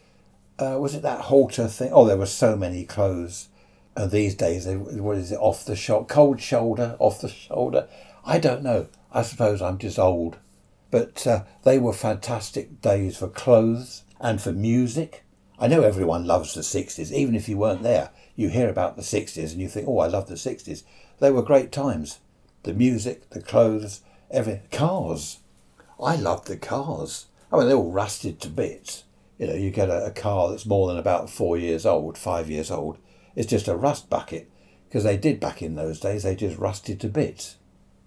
uh, 0.59 0.77
was 0.77 0.93
it 0.93 1.01
that 1.03 1.21
halter 1.21 1.67
thing? 1.67 1.91
Oh, 1.93 2.05
there 2.05 2.17
were 2.17 2.25
so 2.25 2.55
many 2.55 2.83
clothes. 2.83 3.47
And 3.95 4.11
these 4.11 4.35
days, 4.35 4.67
what 4.67 5.17
is 5.17 5.31
it? 5.31 5.39
Off 5.39 5.65
the 5.65 5.75
shoulder, 5.75 6.05
cold 6.05 6.41
shoulder, 6.41 6.95
off 6.99 7.21
the 7.21 7.29
shoulder. 7.29 7.87
I 8.25 8.39
don't 8.39 8.63
know. 8.63 8.87
I 9.11 9.23
suppose 9.23 9.61
I'm 9.61 9.77
just 9.77 9.97
old. 9.97 10.37
But 10.91 11.25
uh, 11.27 11.43
they 11.63 11.77
were 11.77 11.93
fantastic 11.93 12.81
days 12.81 13.17
for 13.17 13.27
clothes 13.27 14.03
and 14.19 14.41
for 14.41 14.51
music. 14.51 15.23
I 15.59 15.67
know 15.67 15.83
everyone 15.83 16.25
loves 16.25 16.53
the 16.53 16.61
60s, 16.61 17.11
even 17.11 17.35
if 17.35 17.47
you 17.47 17.57
weren't 17.57 17.83
there. 17.83 18.09
You 18.35 18.49
hear 18.49 18.69
about 18.69 18.95
the 18.95 19.01
60s 19.01 19.51
and 19.51 19.61
you 19.61 19.67
think, 19.67 19.87
oh, 19.87 19.99
I 19.99 20.07
love 20.07 20.27
the 20.27 20.35
60s. 20.35 20.83
They 21.19 21.31
were 21.31 21.41
great 21.41 21.71
times. 21.71 22.19
The 22.63 22.73
music, 22.73 23.29
the 23.29 23.41
clothes, 23.41 24.01
every 24.31 24.61
Cars. 24.71 25.39
I 26.01 26.15
loved 26.15 26.47
the 26.47 26.57
cars. 26.57 27.25
I 27.51 27.57
mean, 27.57 27.67
they're 27.67 27.75
all 27.75 27.91
rusted 27.91 28.39
to 28.41 28.49
bits 28.49 29.03
you 29.39 29.47
know, 29.47 29.53
you 29.53 29.71
get 29.71 29.89
a, 29.89 30.05
a 30.05 30.11
car 30.11 30.49
that's 30.49 30.65
more 30.65 30.87
than 30.89 30.97
about 30.97 31.29
four 31.29 31.57
years 31.57 31.85
old, 31.85 32.17
five 32.17 32.49
years 32.49 32.69
old, 32.69 32.97
it's 33.35 33.49
just 33.49 33.69
a 33.69 33.75
rust 33.75 34.09
bucket 34.09 34.51
because 34.87 35.05
they 35.05 35.17
did 35.17 35.39
back 35.39 35.61
in 35.61 35.75
those 35.75 35.99
days, 35.99 36.23
they 36.23 36.35
just 36.35 36.57
rusted 36.57 36.99
to 36.99 37.07
bits. 37.07 37.55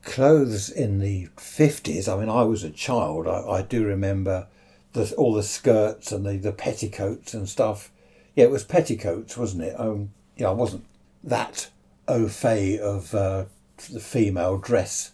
Clothes 0.03 0.69
in 0.69 0.99
the 0.99 1.29
50s, 1.37 2.13
I 2.13 2.19
mean, 2.19 2.29
I 2.29 2.43
was 2.43 2.65
a 2.65 2.71
child, 2.71 3.27
I, 3.29 3.43
I 3.49 3.63
do 3.63 3.85
remember 3.85 4.49
the, 4.93 5.15
all 5.17 5.33
the 5.33 5.43
skirts 5.43 6.13
and 6.13 6.27
the, 6.27 6.37
the 6.37 6.53
petticoats 6.53 7.35
and 7.35 7.49
stuff. 7.49 7.91
Yeah, 8.35 8.45
it 8.45 8.51
was 8.51 8.65
petticoats, 8.65 9.37
wasn't 9.37 9.63
it? 9.63 9.79
Um, 9.79 10.11
know, 10.43 10.51
I 10.51 10.55
wasn't 10.55 10.85
that 11.25 11.71
au 12.09 12.29
fait 12.29 12.79
of 12.79 13.15
uh, 13.15 13.45
the 13.91 14.01
female 14.01 14.59
dress 14.59 15.13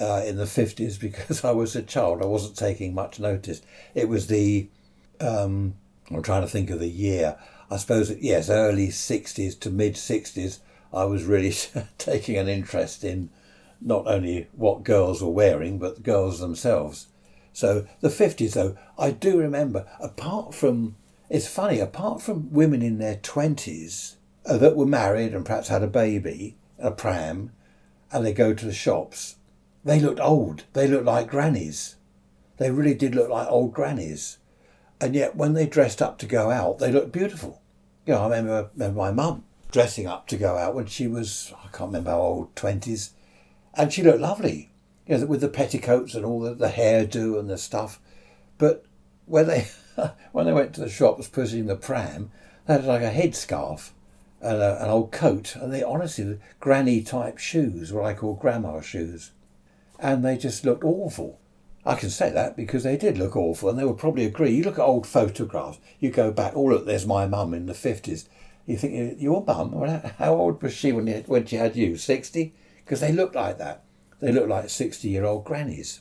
uh, 0.00 0.22
in 0.24 0.36
the 0.36 0.44
50s 0.44 0.98
because 1.00 1.44
I 1.44 1.50
was 1.50 1.76
a 1.76 1.82
child. 1.82 2.22
I 2.22 2.26
wasn't 2.26 2.56
taking 2.56 2.94
much 2.94 3.20
notice. 3.20 3.62
It 3.94 4.08
was 4.08 4.28
the 4.28 4.68
um, 5.20 5.74
I'm 6.10 6.22
trying 6.22 6.42
to 6.42 6.48
think 6.48 6.70
of 6.70 6.80
the 6.80 6.88
year. 6.88 7.36
I 7.70 7.76
suppose, 7.76 8.10
yes, 8.16 8.50
early 8.50 8.88
60s 8.88 9.58
to 9.60 9.70
mid 9.70 9.94
60s, 9.94 10.58
I 10.92 11.04
was 11.04 11.24
really 11.24 11.54
taking 11.98 12.36
an 12.36 12.48
interest 12.48 13.04
in 13.04 13.30
not 13.80 14.06
only 14.06 14.48
what 14.52 14.84
girls 14.84 15.22
were 15.22 15.30
wearing, 15.30 15.78
but 15.78 15.96
the 15.96 16.02
girls 16.02 16.40
themselves. 16.40 17.08
So 17.52 17.86
the 18.00 18.08
50s, 18.08 18.52
though, 18.52 18.76
I 18.98 19.10
do 19.10 19.38
remember, 19.38 19.86
apart 20.00 20.54
from, 20.54 20.96
it's 21.28 21.48
funny, 21.48 21.80
apart 21.80 22.22
from 22.22 22.52
women 22.52 22.82
in 22.82 22.98
their 22.98 23.16
20s 23.16 24.16
uh, 24.46 24.56
that 24.58 24.76
were 24.76 24.86
married 24.86 25.34
and 25.34 25.44
perhaps 25.44 25.68
had 25.68 25.82
a 25.82 25.88
baby, 25.88 26.56
a 26.78 26.90
pram, 26.90 27.52
and 28.12 28.24
they 28.24 28.32
go 28.32 28.54
to 28.54 28.66
the 28.66 28.72
shops, 28.72 29.36
they 29.84 29.98
looked 29.98 30.20
old. 30.20 30.64
They 30.74 30.86
looked 30.86 31.06
like 31.06 31.30
grannies. 31.30 31.96
They 32.58 32.70
really 32.70 32.94
did 32.94 33.14
look 33.14 33.30
like 33.30 33.48
old 33.48 33.72
grannies 33.72 34.38
and 35.00 35.14
yet 35.14 35.34
when 35.34 35.54
they 35.54 35.66
dressed 35.66 36.02
up 36.02 36.18
to 36.18 36.26
go 36.26 36.50
out, 36.50 36.78
they 36.78 36.92
looked 36.92 37.12
beautiful. 37.12 37.60
You 38.06 38.14
know, 38.14 38.20
I 38.20 38.24
remember, 38.24 38.70
remember 38.74 38.98
my 38.98 39.10
mum 39.10 39.44
dressing 39.72 40.06
up 40.06 40.26
to 40.28 40.36
go 40.36 40.56
out 40.56 40.74
when 40.74 40.86
she 40.86 41.06
was, 41.06 41.52
I 41.64 41.68
can't 41.68 41.88
remember 41.88 42.10
how 42.10 42.20
old, 42.20 42.54
20s, 42.54 43.10
and 43.74 43.92
she 43.92 44.02
looked 44.02 44.20
lovely, 44.20 44.70
you 45.06 45.18
know, 45.18 45.26
with 45.26 45.40
the 45.40 45.48
petticoats 45.48 46.14
and 46.14 46.24
all 46.24 46.40
the, 46.40 46.54
the 46.54 46.68
hairdo 46.68 47.38
and 47.38 47.48
the 47.48 47.58
stuff. 47.58 48.00
But 48.58 48.84
when 49.26 49.46
they, 49.46 49.68
when 50.32 50.46
they 50.46 50.52
went 50.52 50.74
to 50.74 50.80
the 50.80 50.88
shops 50.88 51.28
pushing 51.28 51.66
the 51.66 51.76
pram, 51.76 52.30
they 52.66 52.74
had 52.74 52.84
like 52.84 53.02
a 53.02 53.12
headscarf 53.12 53.90
and 54.40 54.56
a, 54.56 54.82
an 54.82 54.88
old 54.88 55.12
coat, 55.12 55.56
and 55.56 55.72
they 55.72 55.82
honestly, 55.82 56.38
granny 56.60 57.02
type 57.02 57.38
shoes, 57.38 57.92
what 57.92 58.04
I 58.04 58.14
call 58.14 58.34
grandma 58.34 58.80
shoes. 58.80 59.32
And 59.98 60.24
they 60.24 60.38
just 60.38 60.64
looked 60.64 60.84
awful. 60.84 61.38
I 61.84 61.94
can 61.94 62.10
say 62.10 62.30
that 62.30 62.56
because 62.56 62.82
they 62.82 62.96
did 62.96 63.18
look 63.18 63.36
awful 63.36 63.70
and 63.70 63.78
they 63.78 63.84
would 63.84 63.98
probably 63.98 64.26
agree. 64.26 64.50
You 64.50 64.64
look 64.64 64.78
at 64.78 64.84
old 64.84 65.06
photographs, 65.06 65.78
you 65.98 66.10
go 66.10 66.30
back, 66.30 66.52
oh, 66.54 66.64
look, 66.64 66.86
there's 66.86 67.06
my 67.06 67.26
mum 67.26 67.54
in 67.54 67.66
the 67.66 67.72
50s. 67.72 68.26
You 68.66 68.76
think, 68.76 69.20
your 69.20 69.42
mum? 69.44 69.72
How 70.18 70.34
old 70.34 70.62
was 70.62 70.74
she 70.74 70.92
when, 70.92 71.06
when 71.24 71.46
she 71.46 71.56
had 71.56 71.76
you? 71.76 71.96
60? 71.96 72.52
Because 72.90 73.02
they 73.02 73.12
look 73.12 73.36
like 73.36 73.58
that. 73.58 73.84
They 74.18 74.32
look 74.32 74.48
like 74.48 74.68
60 74.68 75.06
year 75.08 75.24
old 75.24 75.44
grannies. 75.44 76.00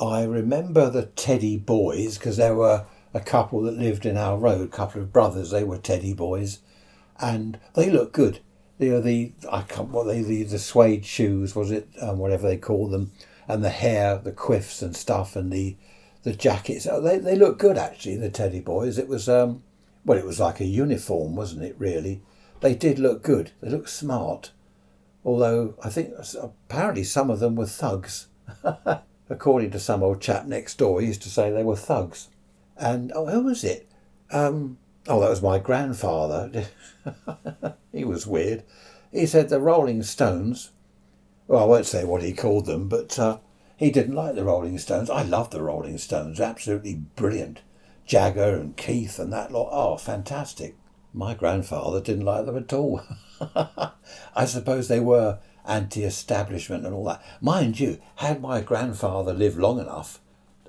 I 0.00 0.22
remember 0.22 0.88
the 0.88 1.04
Teddy 1.04 1.58
boys 1.58 2.16
because 2.16 2.38
there 2.38 2.54
were 2.54 2.86
a 3.12 3.20
couple 3.20 3.60
that 3.64 3.76
lived 3.76 4.06
in 4.06 4.16
our 4.16 4.38
road, 4.38 4.62
a 4.62 4.74
couple 4.74 5.02
of 5.02 5.12
brothers, 5.12 5.50
they 5.50 5.62
were 5.62 5.76
Teddy 5.76 6.14
boys, 6.14 6.60
and 7.20 7.60
they 7.74 7.90
looked 7.90 8.14
good. 8.14 8.38
The 8.78 8.98
the 8.98 9.32
I 9.50 9.60
can't 9.60 9.90
what 9.90 10.04
they 10.04 10.22
the, 10.22 10.44
the 10.44 10.58
suede 10.58 11.04
shoes 11.04 11.54
was 11.54 11.70
it 11.70 11.90
um, 12.00 12.16
whatever 12.16 12.48
they 12.48 12.56
call 12.56 12.88
them 12.88 13.12
and 13.46 13.62
the 13.62 13.68
hair, 13.68 14.16
the 14.16 14.32
quiffs 14.32 14.80
and 14.80 14.96
stuff, 14.96 15.36
and 15.36 15.52
the 15.52 15.76
the 16.22 16.32
jackets. 16.32 16.86
Oh, 16.90 17.02
they 17.02 17.18
they 17.18 17.36
look 17.36 17.58
good 17.58 17.76
actually. 17.76 18.16
The 18.16 18.30
Teddy 18.30 18.60
Boys. 18.60 18.96
It 18.96 19.06
was 19.06 19.28
um, 19.28 19.64
well, 20.06 20.16
it 20.16 20.24
was 20.24 20.40
like 20.40 20.60
a 20.60 20.64
uniform, 20.64 21.36
wasn't 21.36 21.64
it? 21.64 21.76
Really, 21.78 22.22
they 22.62 22.74
did 22.74 22.98
look 22.98 23.22
good. 23.22 23.50
They 23.60 23.68
looked 23.68 23.90
smart. 23.90 24.52
Although 25.24 25.74
I 25.82 25.88
think 25.88 26.14
apparently 26.40 27.04
some 27.04 27.30
of 27.30 27.40
them 27.40 27.56
were 27.56 27.66
thugs. 27.66 28.28
According 29.30 29.70
to 29.70 29.78
some 29.78 30.02
old 30.02 30.20
chap 30.20 30.46
next 30.46 30.78
door, 30.78 31.00
he 31.00 31.06
used 31.06 31.22
to 31.22 31.30
say 31.30 31.50
they 31.50 31.62
were 31.62 31.76
thugs. 31.76 32.28
And 32.76 33.12
oh, 33.14 33.26
who 33.26 33.44
was 33.44 33.64
it? 33.64 33.88
Um, 34.30 34.78
oh, 35.06 35.20
that 35.20 35.30
was 35.30 35.42
my 35.42 35.58
grandfather. 35.58 36.66
he 37.92 38.04
was 38.04 38.26
weird. 38.26 38.64
He 39.12 39.26
said 39.26 39.48
the 39.48 39.60
Rolling 39.60 40.02
Stones 40.02 40.70
well, 41.52 41.64
I 41.64 41.66
won't 41.66 41.86
say 41.86 42.04
what 42.04 42.22
he 42.22 42.32
called 42.32 42.66
them, 42.66 42.88
but 42.88 43.18
uh, 43.18 43.38
he 43.76 43.90
didn't 43.90 44.14
like 44.14 44.34
the 44.34 44.44
Rolling 44.44 44.78
Stones. 44.78 45.10
I 45.10 45.22
love 45.22 45.50
the 45.50 45.62
Rolling 45.62 45.98
Stones, 45.98 46.40
absolutely 46.40 46.94
brilliant. 47.16 47.60
Jagger 48.06 48.56
and 48.56 48.76
Keith 48.76 49.18
and 49.18 49.32
that 49.32 49.52
lot, 49.52 49.68
oh, 49.70 49.96
fantastic. 49.96 50.76
My 51.14 51.34
grandfather 51.34 52.00
didn't 52.00 52.24
like 52.24 52.46
them 52.46 52.56
at 52.56 52.72
all. 52.72 53.02
I 54.34 54.44
suppose 54.46 54.88
they 54.88 55.00
were 55.00 55.38
anti 55.66 56.04
establishment 56.04 56.86
and 56.86 56.94
all 56.94 57.04
that. 57.04 57.22
Mind 57.40 57.78
you, 57.78 57.98
had 58.16 58.40
my 58.40 58.60
grandfather 58.60 59.32
lived 59.32 59.58
long 59.58 59.78
enough 59.78 60.20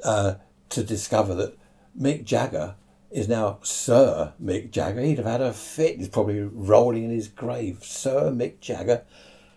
uh, 0.04 0.36
to 0.70 0.84
discover 0.84 1.34
that 1.36 1.58
Mick 2.00 2.26
Jagger 2.26 2.76
is 3.12 3.30
now 3.30 3.60
Sir 3.62 4.34
Mick 4.44 4.72
Jagger, 4.72 5.02
he'd 5.02 5.20
have 5.20 5.28
had 5.28 5.42
a 5.42 5.54
fit. 5.54 5.98
He's 5.98 6.10
probably 6.10 6.42
rolling 6.42 7.06
in 7.06 7.12
his 7.12 7.28
grave. 7.28 7.84
Sir 7.84 8.32
Mick 8.32 8.60
Jagger. 8.60 9.04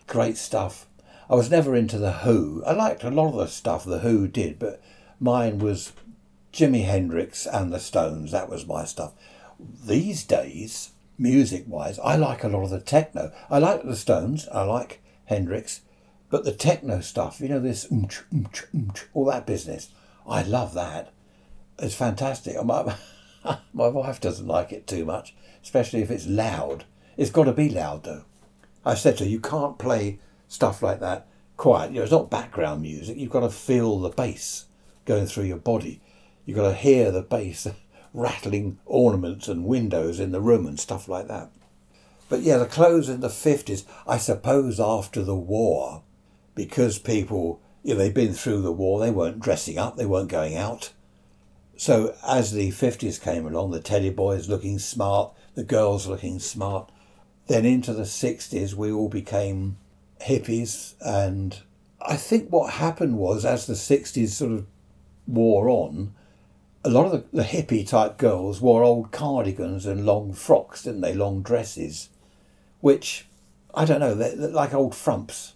Great 0.05 0.37
stuff. 0.37 0.85
I 1.29 1.35
was 1.35 1.49
never 1.49 1.75
into 1.75 1.97
the 1.97 2.11
Who. 2.11 2.63
I 2.65 2.71
liked 2.71 3.03
a 3.03 3.09
lot 3.09 3.29
of 3.29 3.35
the 3.35 3.47
stuff 3.47 3.83
the 3.83 3.99
Who 3.99 4.27
did, 4.27 4.59
but 4.59 4.81
mine 5.19 5.59
was 5.59 5.91
Jimi 6.53 6.85
Hendrix 6.85 7.45
and 7.45 7.73
the 7.73 7.79
Stones. 7.79 8.31
That 8.31 8.49
was 8.49 8.65
my 8.65 8.85
stuff. 8.85 9.13
These 9.59 10.23
days, 10.23 10.91
music 11.17 11.65
wise, 11.67 11.99
I 11.99 12.15
like 12.15 12.43
a 12.43 12.47
lot 12.47 12.63
of 12.63 12.69
the 12.69 12.79
techno. 12.79 13.31
I 13.49 13.59
like 13.59 13.83
the 13.83 13.95
Stones, 13.95 14.47
I 14.49 14.63
like 14.63 15.01
Hendrix, 15.25 15.81
but 16.29 16.43
the 16.43 16.53
techno 16.53 17.01
stuff, 17.01 17.39
you 17.39 17.49
know, 17.49 17.59
this 17.59 17.87
umch, 17.91 18.23
umch, 18.33 18.65
umch, 18.73 19.05
all 19.13 19.25
that 19.25 19.47
business, 19.47 19.89
I 20.27 20.43
love 20.43 20.73
that. 20.73 21.13
It's 21.79 21.95
fantastic. 21.95 22.55
My, 22.63 22.95
my 23.71 23.87
wife 23.87 24.19
doesn't 24.19 24.47
like 24.47 24.73
it 24.73 24.87
too 24.87 25.05
much, 25.05 25.33
especially 25.63 26.01
if 26.01 26.11
it's 26.11 26.27
loud. 26.27 26.83
It's 27.15 27.31
got 27.31 27.45
to 27.45 27.53
be 27.53 27.69
loud 27.69 28.03
though. 28.03 28.25
I 28.85 28.95
said 28.95 29.17
to 29.17 29.23
her, 29.23 29.29
you 29.29 29.39
can't 29.39 29.77
play 29.77 30.19
stuff 30.49 30.83
like 30.83 30.99
that 30.99 31.27
quiet. 31.55 31.91
You 31.91 31.97
know, 31.97 32.03
it's 32.03 32.11
not 32.11 32.29
background 32.29 32.81
music. 32.81 33.17
You've 33.17 33.31
got 33.31 33.41
to 33.41 33.49
feel 33.49 33.99
the 33.99 34.09
bass 34.09 34.65
going 35.05 35.27
through 35.27 35.45
your 35.45 35.57
body. 35.57 36.01
You've 36.45 36.57
got 36.57 36.69
to 36.69 36.75
hear 36.75 37.11
the 37.11 37.21
bass 37.21 37.67
rattling 38.13 38.79
ornaments 38.85 39.47
and 39.47 39.65
windows 39.65 40.19
in 40.19 40.31
the 40.31 40.41
room 40.41 40.65
and 40.65 40.79
stuff 40.79 41.07
like 41.07 41.27
that. 41.27 41.49
But 42.29 42.41
yeah, 42.41 42.57
the 42.57 42.65
clothes 42.65 43.09
in 43.09 43.21
the 43.21 43.29
50s, 43.29 43.85
I 44.05 44.17
suppose 44.17 44.79
after 44.79 45.23
the 45.23 45.35
war, 45.35 46.03
because 46.55 46.99
people, 46.99 47.61
you 47.83 47.93
know, 47.93 47.99
they'd 47.99 48.13
been 48.13 48.33
through 48.33 48.61
the 48.61 48.71
war, 48.71 48.99
they 48.99 49.11
weren't 49.11 49.39
dressing 49.39 49.77
up, 49.77 49.95
they 49.95 50.05
weren't 50.05 50.29
going 50.29 50.55
out. 50.57 50.91
So 51.77 52.15
as 52.27 52.51
the 52.51 52.71
50s 52.71 53.21
came 53.21 53.45
along, 53.45 53.71
the 53.71 53.79
teddy 53.79 54.09
boys 54.09 54.49
looking 54.49 54.79
smart, 54.79 55.31
the 55.53 55.63
girls 55.63 56.07
looking 56.07 56.39
smart, 56.39 56.91
then 57.47 57.65
into 57.65 57.93
the 57.93 58.03
60s, 58.03 58.73
we 58.73 58.91
all 58.91 59.09
became 59.09 59.77
hippies. 60.21 60.95
And 60.99 61.61
I 62.01 62.17
think 62.17 62.49
what 62.49 62.73
happened 62.73 63.17
was, 63.17 63.45
as 63.45 63.67
the 63.67 63.73
60s 63.73 64.29
sort 64.29 64.51
of 64.51 64.65
wore 65.27 65.69
on, 65.69 66.13
a 66.83 66.89
lot 66.89 67.05
of 67.05 67.11
the, 67.11 67.37
the 67.37 67.43
hippie 67.43 67.87
type 67.87 68.17
girls 68.17 68.61
wore 68.61 68.83
old 68.83 69.11
cardigans 69.11 69.85
and 69.85 70.05
long 70.05 70.33
frocks, 70.33 70.83
didn't 70.83 71.01
they? 71.01 71.13
Long 71.13 71.41
dresses, 71.41 72.09
which 72.79 73.27
I 73.73 73.85
don't 73.85 73.99
know, 73.99 74.15
they're, 74.15 74.35
they're 74.35 74.49
like 74.49 74.73
old 74.73 74.95
frumps. 74.95 75.53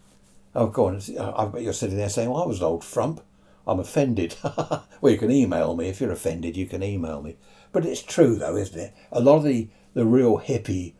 Oh, 0.53 0.67
go 0.67 0.87
on. 0.87 1.01
I 1.19 1.45
bet 1.45 1.63
you're 1.63 1.73
sitting 1.73 1.97
there 1.97 2.09
saying, 2.09 2.29
well, 2.29 2.43
I 2.43 2.45
was 2.45 2.59
an 2.59 2.65
old 2.65 2.83
frump. 2.83 3.21
I'm 3.65 3.79
offended. 3.79 4.35
well, 4.43 5.11
you 5.11 5.17
can 5.17 5.31
email 5.31 5.75
me. 5.75 5.87
If 5.87 6.01
you're 6.01 6.11
offended, 6.11 6.57
you 6.57 6.65
can 6.65 6.83
email 6.83 7.21
me. 7.21 7.37
But 7.71 7.85
it's 7.85 8.03
true, 8.03 8.35
though, 8.35 8.57
isn't 8.57 8.79
it? 8.79 8.93
A 9.11 9.21
lot 9.21 9.37
of 9.37 9.43
the, 9.43 9.69
the 9.93 10.05
real 10.05 10.39
hippie, 10.39 10.93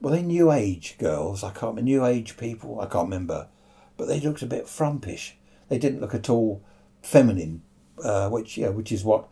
well, 0.00 0.12
they 0.12 0.22
New 0.22 0.50
Age 0.50 0.96
girls. 0.98 1.44
I 1.44 1.50
can't 1.50 1.76
remember. 1.76 1.82
New 1.82 2.04
Age 2.04 2.36
people. 2.36 2.80
I 2.80 2.86
can't 2.86 3.06
remember. 3.06 3.48
But 3.96 4.08
they 4.08 4.20
looked 4.20 4.42
a 4.42 4.46
bit 4.46 4.66
frumpish. 4.66 5.32
They 5.68 5.78
didn't 5.78 6.00
look 6.00 6.14
at 6.14 6.28
all 6.28 6.62
feminine, 7.02 7.62
uh, 8.02 8.28
which, 8.28 8.58
yeah, 8.58 8.68
which 8.68 8.90
is 8.90 9.04
what 9.04 9.28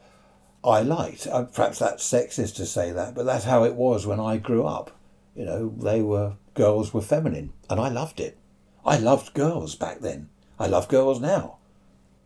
I 0.66 0.80
liked. 0.80 1.28
Uh, 1.28 1.44
perhaps 1.44 1.78
that's 1.78 2.10
sexist 2.10 2.56
to 2.56 2.66
say 2.66 2.90
that, 2.90 3.14
but 3.14 3.24
that's 3.24 3.44
how 3.44 3.62
it 3.62 3.76
was 3.76 4.04
when 4.04 4.18
I 4.18 4.36
grew 4.36 4.64
up. 4.64 4.90
You 5.36 5.44
know, 5.44 5.74
they 5.78 6.02
were 6.02 6.34
girls 6.54 6.92
were 6.92 7.02
feminine, 7.02 7.52
and 7.70 7.78
I 7.78 7.88
loved 7.88 8.18
it. 8.18 8.36
I 8.84 8.98
loved 8.98 9.34
girls 9.34 9.76
back 9.76 10.00
then. 10.00 10.28
I 10.58 10.66
love 10.66 10.88
girls 10.88 11.20
now. 11.20 11.58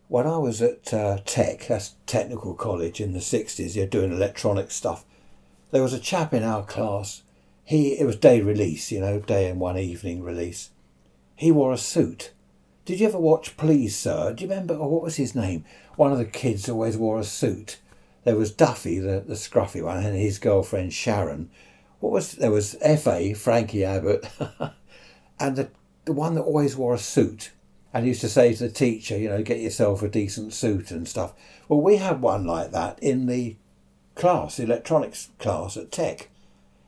When 0.07 0.25
I 0.25 0.37
was 0.37 0.61
at 0.61 0.93
uh, 0.93 1.19
Tech, 1.23 1.67
that's 1.67 1.95
technical 2.05 2.55
college 2.55 2.99
in 2.99 3.13
the 3.13 3.21
sixties, 3.21 3.75
you're 3.75 3.85
doing 3.85 4.11
electronic 4.11 4.71
stuff. 4.71 5.05
There 5.69 5.83
was 5.83 5.93
a 5.93 5.99
chap 5.99 6.33
in 6.33 6.43
our 6.43 6.63
class. 6.63 7.21
He 7.63 7.99
it 7.99 8.05
was 8.05 8.15
day 8.15 8.41
release, 8.41 8.91
you 8.91 9.01
know, 9.01 9.19
day 9.19 9.49
and 9.49 9.59
one 9.59 9.77
evening 9.77 10.23
release. 10.23 10.71
He 11.35 11.51
wore 11.51 11.73
a 11.73 11.77
suit. 11.77 12.31
Did 12.85 12.99
you 12.99 13.07
ever 13.07 13.19
watch 13.19 13.55
Please 13.55 13.95
Sir? 13.95 14.33
Do 14.33 14.43
you 14.43 14.49
remember? 14.49 14.73
Or 14.75 14.89
what 14.89 15.03
was 15.03 15.17
his 15.17 15.35
name? 15.35 15.63
One 15.95 16.11
of 16.11 16.17
the 16.17 16.25
kids 16.25 16.67
always 16.67 16.97
wore 16.97 17.19
a 17.19 17.23
suit 17.23 17.77
there 18.23 18.35
was 18.35 18.51
Duffy, 18.51 18.99
the, 18.99 19.23
the 19.25 19.33
scruffy 19.33 19.83
one, 19.83 19.97
and 19.97 20.15
his 20.15 20.39
girlfriend 20.39 20.93
Sharon. 20.93 21.49
What 21.99 22.11
was 22.11 22.33
there 22.33 22.51
was 22.51 22.75
F.A. 22.81 23.33
Frankie 23.33 23.85
Abbott, 23.85 24.29
and 25.39 25.55
the 25.55 25.69
the 26.05 26.13
one 26.13 26.35
that 26.35 26.41
always 26.41 26.75
wore 26.75 26.93
a 26.93 26.99
suit 26.99 27.51
and 27.93 28.07
used 28.07 28.21
to 28.21 28.29
say 28.29 28.53
to 28.53 28.63
the 28.63 28.69
teacher, 28.69 29.17
you 29.17 29.29
know, 29.29 29.43
get 29.43 29.59
yourself 29.59 30.01
a 30.01 30.09
decent 30.09 30.53
suit 30.53 30.91
and 30.91 31.07
stuff. 31.07 31.33
Well, 31.67 31.81
we 31.81 31.97
had 31.97 32.21
one 32.21 32.45
like 32.45 32.71
that 32.71 32.97
in 33.01 33.25
the 33.25 33.57
class, 34.15 34.57
the 34.57 34.63
electronics 34.63 35.29
class 35.39 35.77
at 35.77 35.91
Tech. 35.91 36.29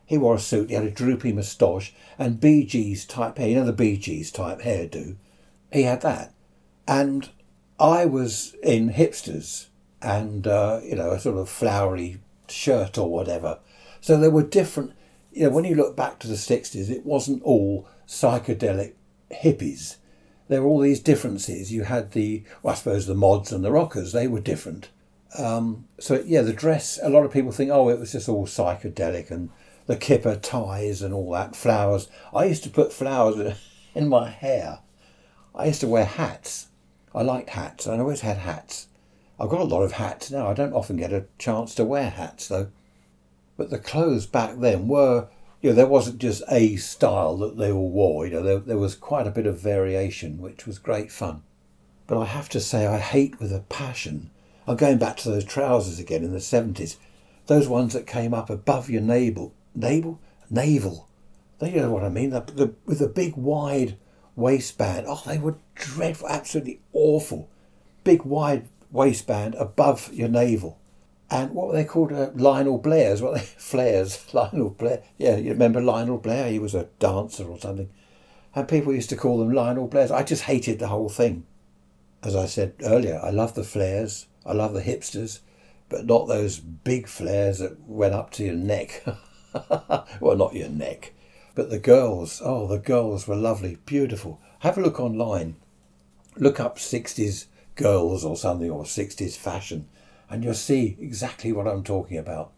He 0.06 0.18
wore 0.18 0.36
a 0.36 0.38
suit, 0.38 0.68
he 0.68 0.74
had 0.74 0.84
a 0.84 0.90
droopy 0.90 1.32
moustache 1.32 1.94
and 2.18 2.40
Gees 2.40 3.04
type 3.06 3.38
hair, 3.38 3.48
you 3.48 3.56
know, 3.56 3.70
the 3.70 3.96
Gees 3.96 4.30
type 4.30 4.60
hairdo. 4.60 5.16
He 5.72 5.82
had 5.82 6.02
that. 6.02 6.34
And 6.86 7.30
I 7.78 8.04
was 8.04 8.54
in 8.62 8.90
hipsters 8.90 9.66
and 10.04 10.46
uh, 10.46 10.80
you 10.84 10.94
know 10.94 11.10
a 11.10 11.20
sort 11.20 11.38
of 11.38 11.48
flowery 11.48 12.20
shirt 12.48 12.98
or 12.98 13.10
whatever. 13.10 13.58
So 14.00 14.16
there 14.18 14.30
were 14.30 14.42
different. 14.42 14.92
You 15.32 15.44
know, 15.44 15.50
when 15.50 15.64
you 15.64 15.74
look 15.74 15.96
back 15.96 16.20
to 16.20 16.28
the 16.28 16.36
sixties, 16.36 16.90
it 16.90 17.04
wasn't 17.04 17.42
all 17.42 17.88
psychedelic 18.06 18.92
hippies. 19.30 19.96
There 20.48 20.62
were 20.62 20.68
all 20.68 20.80
these 20.80 21.00
differences. 21.00 21.72
You 21.72 21.84
had 21.84 22.12
the, 22.12 22.44
well, 22.62 22.72
I 22.72 22.76
suppose, 22.76 23.06
the 23.06 23.14
mods 23.14 23.50
and 23.50 23.64
the 23.64 23.72
rockers. 23.72 24.12
They 24.12 24.28
were 24.28 24.40
different. 24.40 24.90
Um, 25.38 25.88
so 25.98 26.22
yeah, 26.26 26.42
the 26.42 26.52
dress. 26.52 27.00
A 27.02 27.08
lot 27.08 27.24
of 27.24 27.32
people 27.32 27.50
think, 27.50 27.70
oh, 27.70 27.88
it 27.88 27.98
was 27.98 28.12
just 28.12 28.28
all 28.28 28.46
psychedelic 28.46 29.30
and 29.30 29.50
the 29.86 29.96
kipper 29.96 30.36
ties 30.36 31.02
and 31.02 31.14
all 31.14 31.30
that 31.32 31.56
flowers. 31.56 32.08
I 32.32 32.44
used 32.44 32.62
to 32.64 32.70
put 32.70 32.92
flowers 32.92 33.56
in 33.94 34.08
my 34.08 34.30
hair. 34.30 34.80
I 35.54 35.66
used 35.66 35.80
to 35.80 35.88
wear 35.88 36.04
hats. 36.04 36.68
I 37.14 37.22
liked 37.22 37.50
hats. 37.50 37.86
I 37.86 37.98
always 37.98 38.20
had 38.20 38.38
hats. 38.38 38.88
I've 39.38 39.50
got 39.50 39.60
a 39.60 39.64
lot 39.64 39.82
of 39.82 39.92
hats 39.92 40.30
now. 40.30 40.48
I 40.48 40.54
don't 40.54 40.72
often 40.72 40.96
get 40.96 41.12
a 41.12 41.26
chance 41.38 41.74
to 41.74 41.84
wear 41.84 42.10
hats 42.10 42.48
though. 42.48 42.68
But 43.56 43.70
the 43.70 43.78
clothes 43.78 44.26
back 44.26 44.58
then 44.58 44.88
were, 44.88 45.28
you 45.60 45.70
know, 45.70 45.76
there 45.76 45.86
wasn't 45.86 46.18
just 46.18 46.42
a 46.50 46.76
style 46.76 47.36
that 47.38 47.56
they 47.56 47.70
all 47.70 47.90
wore. 47.90 48.26
You 48.26 48.34
know, 48.34 48.42
there, 48.42 48.58
there 48.58 48.78
was 48.78 48.94
quite 48.94 49.26
a 49.26 49.32
bit 49.32 49.46
of 49.46 49.60
variation, 49.60 50.38
which 50.38 50.66
was 50.66 50.78
great 50.78 51.10
fun. 51.10 51.42
But 52.06 52.18
I 52.18 52.26
have 52.26 52.48
to 52.50 52.60
say, 52.60 52.86
I 52.86 52.98
hate 52.98 53.40
with 53.40 53.52
a 53.52 53.60
passion. 53.60 54.30
I'm 54.66 54.76
going 54.76 54.98
back 54.98 55.16
to 55.18 55.30
those 55.30 55.44
trousers 55.44 55.98
again 55.98 56.24
in 56.24 56.32
the 56.32 56.38
70s. 56.38 56.96
Those 57.46 57.68
ones 57.68 57.92
that 57.92 58.06
came 58.06 58.34
up 58.34 58.50
above 58.50 58.90
your 58.90 59.02
navel. 59.02 59.54
Navel? 59.74 60.20
Navel. 60.50 61.08
They 61.58 61.70
know 61.72 61.90
what 61.90 62.04
I 62.04 62.08
mean. 62.08 62.30
The, 62.30 62.40
the, 62.40 62.74
with 62.86 62.98
the 62.98 63.08
big 63.08 63.36
wide 63.36 63.96
waistband. 64.36 65.06
Oh, 65.08 65.22
they 65.26 65.38
were 65.38 65.56
dreadful, 65.74 66.28
absolutely 66.28 66.80
awful. 66.92 67.48
Big 68.02 68.24
wide 68.24 68.68
waistband 68.94 69.56
above 69.56 70.10
your 70.14 70.28
navel. 70.28 70.78
And 71.30 71.50
what 71.50 71.66
were 71.66 71.74
they 71.74 71.84
called? 71.84 72.12
Uh, 72.12 72.30
Lionel 72.34 72.78
Blair's, 72.78 73.20
what 73.20 73.34
they 73.34 73.40
flares? 73.58 74.24
Lionel 74.32 74.70
Blair. 74.70 75.02
Yeah, 75.18 75.36
you 75.36 75.50
remember 75.50 75.82
Lionel 75.82 76.18
Blair? 76.18 76.48
He 76.48 76.58
was 76.58 76.74
a 76.74 76.88
dancer 76.98 77.44
or 77.44 77.58
something. 77.58 77.90
And 78.54 78.68
people 78.68 78.94
used 78.94 79.10
to 79.10 79.16
call 79.16 79.38
them 79.38 79.52
Lionel 79.52 79.88
Blairs. 79.88 80.12
I 80.12 80.22
just 80.22 80.44
hated 80.44 80.78
the 80.78 80.88
whole 80.88 81.08
thing. 81.08 81.44
As 82.22 82.36
I 82.36 82.46
said 82.46 82.74
earlier, 82.82 83.20
I 83.22 83.30
love 83.30 83.54
the 83.54 83.64
flares, 83.64 84.28
I 84.46 84.52
love 84.52 84.72
the 84.72 84.80
hipsters, 84.80 85.40
but 85.90 86.06
not 86.06 86.26
those 86.26 86.58
big 86.58 87.06
flares 87.06 87.58
that 87.58 87.80
went 87.86 88.14
up 88.14 88.30
to 88.32 88.44
your 88.44 88.54
neck. 88.54 89.04
well, 90.20 90.36
not 90.36 90.54
your 90.54 90.70
neck. 90.70 91.12
But 91.54 91.68
the 91.68 91.78
girls, 91.78 92.40
oh, 92.42 92.66
the 92.66 92.78
girls 92.78 93.28
were 93.28 93.36
lovely, 93.36 93.76
beautiful. 93.84 94.40
Have 94.60 94.78
a 94.78 94.80
look 94.80 95.00
online. 95.00 95.56
Look 96.36 96.58
up 96.58 96.78
60s 96.78 97.46
girls 97.76 98.24
or 98.24 98.36
something 98.36 98.70
or 98.70 98.84
60s 98.84 99.36
fashion, 99.36 99.88
and 100.30 100.42
you'll 100.42 100.54
see 100.54 100.96
exactly 101.00 101.52
what 101.52 101.66
I'm 101.66 101.82
talking 101.82 102.18
about. 102.18 102.52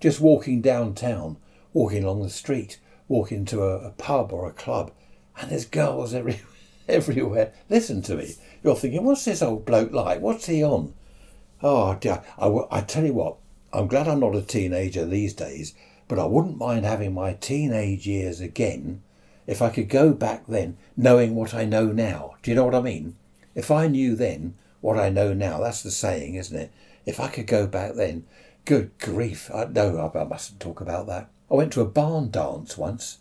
Just 0.00 0.20
walking 0.20 0.60
downtown, 0.60 1.36
walking 1.72 2.04
along 2.04 2.22
the 2.22 2.30
street, 2.30 2.78
walking 3.08 3.44
to 3.46 3.62
a, 3.62 3.88
a 3.88 3.90
pub 3.90 4.32
or 4.32 4.48
a 4.48 4.52
club, 4.52 4.92
and 5.40 5.50
there's 5.50 5.66
girls 5.66 6.14
every, 6.14 6.40
everywhere. 6.88 7.52
Listen 7.68 8.02
to 8.02 8.16
me. 8.16 8.34
You're 8.62 8.76
thinking, 8.76 9.04
what's 9.04 9.24
this 9.24 9.42
old 9.42 9.64
bloke 9.64 9.92
like? 9.92 10.20
What's 10.20 10.46
he 10.46 10.62
on? 10.62 10.94
Oh, 11.62 11.94
dear. 11.94 12.22
I, 12.38 12.48
I 12.70 12.80
tell 12.80 13.04
you 13.04 13.12
what, 13.12 13.36
I'm 13.72 13.86
glad 13.86 14.08
I'm 14.08 14.20
not 14.20 14.34
a 14.34 14.42
teenager 14.42 15.04
these 15.04 15.34
days, 15.34 15.74
but 16.08 16.18
I 16.18 16.24
wouldn't 16.24 16.58
mind 16.58 16.84
having 16.84 17.14
my 17.14 17.34
teenage 17.34 18.06
years 18.06 18.40
again 18.40 19.02
if 19.46 19.62
I 19.62 19.68
could 19.68 19.88
go 19.88 20.12
back 20.12 20.46
then 20.46 20.76
knowing 20.96 21.34
what 21.34 21.54
I 21.54 21.64
know 21.64 21.86
now. 21.86 22.36
Do 22.42 22.50
you 22.50 22.54
know 22.54 22.64
what 22.64 22.74
I 22.74 22.80
mean? 22.80 23.16
If 23.60 23.70
I 23.70 23.88
knew 23.88 24.16
then 24.16 24.54
what 24.80 24.98
I 24.98 25.10
know 25.10 25.34
now, 25.34 25.60
that's 25.60 25.82
the 25.82 25.90
saying, 25.90 26.34
isn't 26.34 26.58
it? 26.58 26.72
If 27.04 27.20
I 27.20 27.28
could 27.28 27.46
go 27.46 27.66
back 27.66 27.92
then, 27.92 28.24
good 28.64 28.96
grief, 28.98 29.50
I, 29.54 29.64
no, 29.64 30.10
I, 30.14 30.24
mustn't 30.24 30.60
talk 30.60 30.80
about 30.80 31.06
that. 31.08 31.28
I 31.50 31.54
went 31.56 31.70
to 31.74 31.82
a 31.82 31.84
barn 31.84 32.30
dance 32.30 32.78
once. 32.78 33.18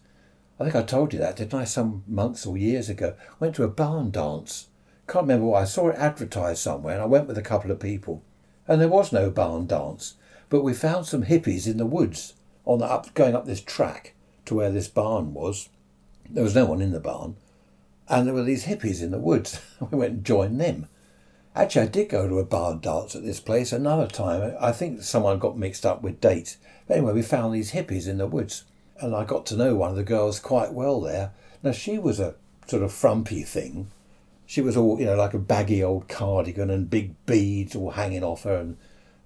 I 0.57 0.63
think 0.63 0.77
I 0.77 0.83
told 0.83 1.11
you 1.11 1.19
that, 1.19 1.35
didn't 1.35 1.55
I, 1.55 1.65
some 1.65 2.05
months 2.07 2.45
or 2.45 2.55
years 2.55 2.87
ago? 2.87 3.15
Went 3.41 3.53
to 3.55 3.65
a 3.65 3.67
barn 3.67 4.11
dance. 4.11 4.69
Can't 5.09 5.23
remember 5.23 5.47
why. 5.47 5.63
I 5.63 5.65
saw 5.65 5.89
it 5.89 5.97
advertised 5.97 6.61
somewhere 6.61 6.93
and 6.93 7.03
I 7.03 7.07
went 7.07 7.27
with 7.27 7.37
a 7.37 7.41
couple 7.41 7.69
of 7.69 7.81
people. 7.81 8.23
And 8.65 8.79
there 8.79 8.87
was 8.87 9.11
no 9.11 9.29
barn 9.29 9.67
dance, 9.67 10.13
but 10.47 10.63
we 10.63 10.73
found 10.73 11.05
some 11.05 11.25
hippies 11.25 11.67
in 11.67 11.75
the 11.75 11.85
woods 11.85 12.35
on 12.63 12.79
the 12.79 12.85
up 12.85 13.13
going 13.13 13.35
up 13.35 13.45
this 13.45 13.59
track 13.59 14.13
to 14.45 14.55
where 14.55 14.71
this 14.71 14.87
barn 14.87 15.33
was. 15.33 15.67
There 16.29 16.45
was 16.45 16.55
no 16.55 16.63
one 16.63 16.79
in 16.81 16.93
the 16.93 17.01
barn 17.01 17.35
and 18.09 18.27
there 18.27 18.33
were 18.33 18.43
these 18.43 18.65
hippies 18.65 19.01
in 19.01 19.11
the 19.11 19.19
woods. 19.19 19.61
we 19.91 19.97
went 19.97 20.13
and 20.13 20.25
joined 20.25 20.59
them. 20.59 20.87
Actually, 21.55 21.83
I 21.83 21.89
did 21.89 22.09
go 22.09 22.27
to 22.27 22.39
a 22.39 22.45
bar 22.45 22.75
dance 22.75 23.15
at 23.15 23.23
this 23.23 23.39
place 23.39 23.71
another 23.71 24.07
time. 24.07 24.55
I 24.59 24.71
think 24.71 25.03
someone 25.03 25.39
got 25.39 25.57
mixed 25.57 25.85
up 25.85 26.01
with 26.01 26.21
dates. 26.21 26.57
But 26.87 26.97
anyway, 26.97 27.13
we 27.13 27.21
found 27.21 27.53
these 27.53 27.71
hippies 27.71 28.07
in 28.07 28.17
the 28.17 28.27
woods, 28.27 28.65
and 28.99 29.15
I 29.15 29.23
got 29.23 29.45
to 29.47 29.57
know 29.57 29.75
one 29.75 29.91
of 29.91 29.95
the 29.95 30.03
girls 30.03 30.39
quite 30.39 30.73
well 30.73 31.01
there. 31.01 31.31
Now, 31.61 31.71
she 31.71 31.97
was 31.97 32.19
a 32.19 32.35
sort 32.67 32.83
of 32.83 32.93
frumpy 32.93 33.43
thing. 33.43 33.91
She 34.45 34.61
was 34.61 34.77
all, 34.77 34.99
you 34.99 35.05
know, 35.05 35.15
like 35.15 35.33
a 35.33 35.39
baggy 35.39 35.83
old 35.83 36.07
cardigan 36.07 36.69
and 36.69 36.89
big 36.89 37.13
beads 37.25 37.75
all 37.75 37.91
hanging 37.91 38.23
off 38.23 38.43
her, 38.43 38.55
and 38.55 38.77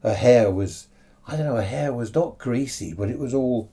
her 0.01 0.15
hair 0.15 0.51
was, 0.51 0.87
I 1.27 1.37
don't 1.37 1.45
know, 1.45 1.55
her 1.55 1.61
hair 1.61 1.93
was 1.93 2.13
not 2.13 2.37
greasy, 2.37 2.93
but 2.93 3.09
it 3.09 3.19
was 3.19 3.33
all 3.33 3.69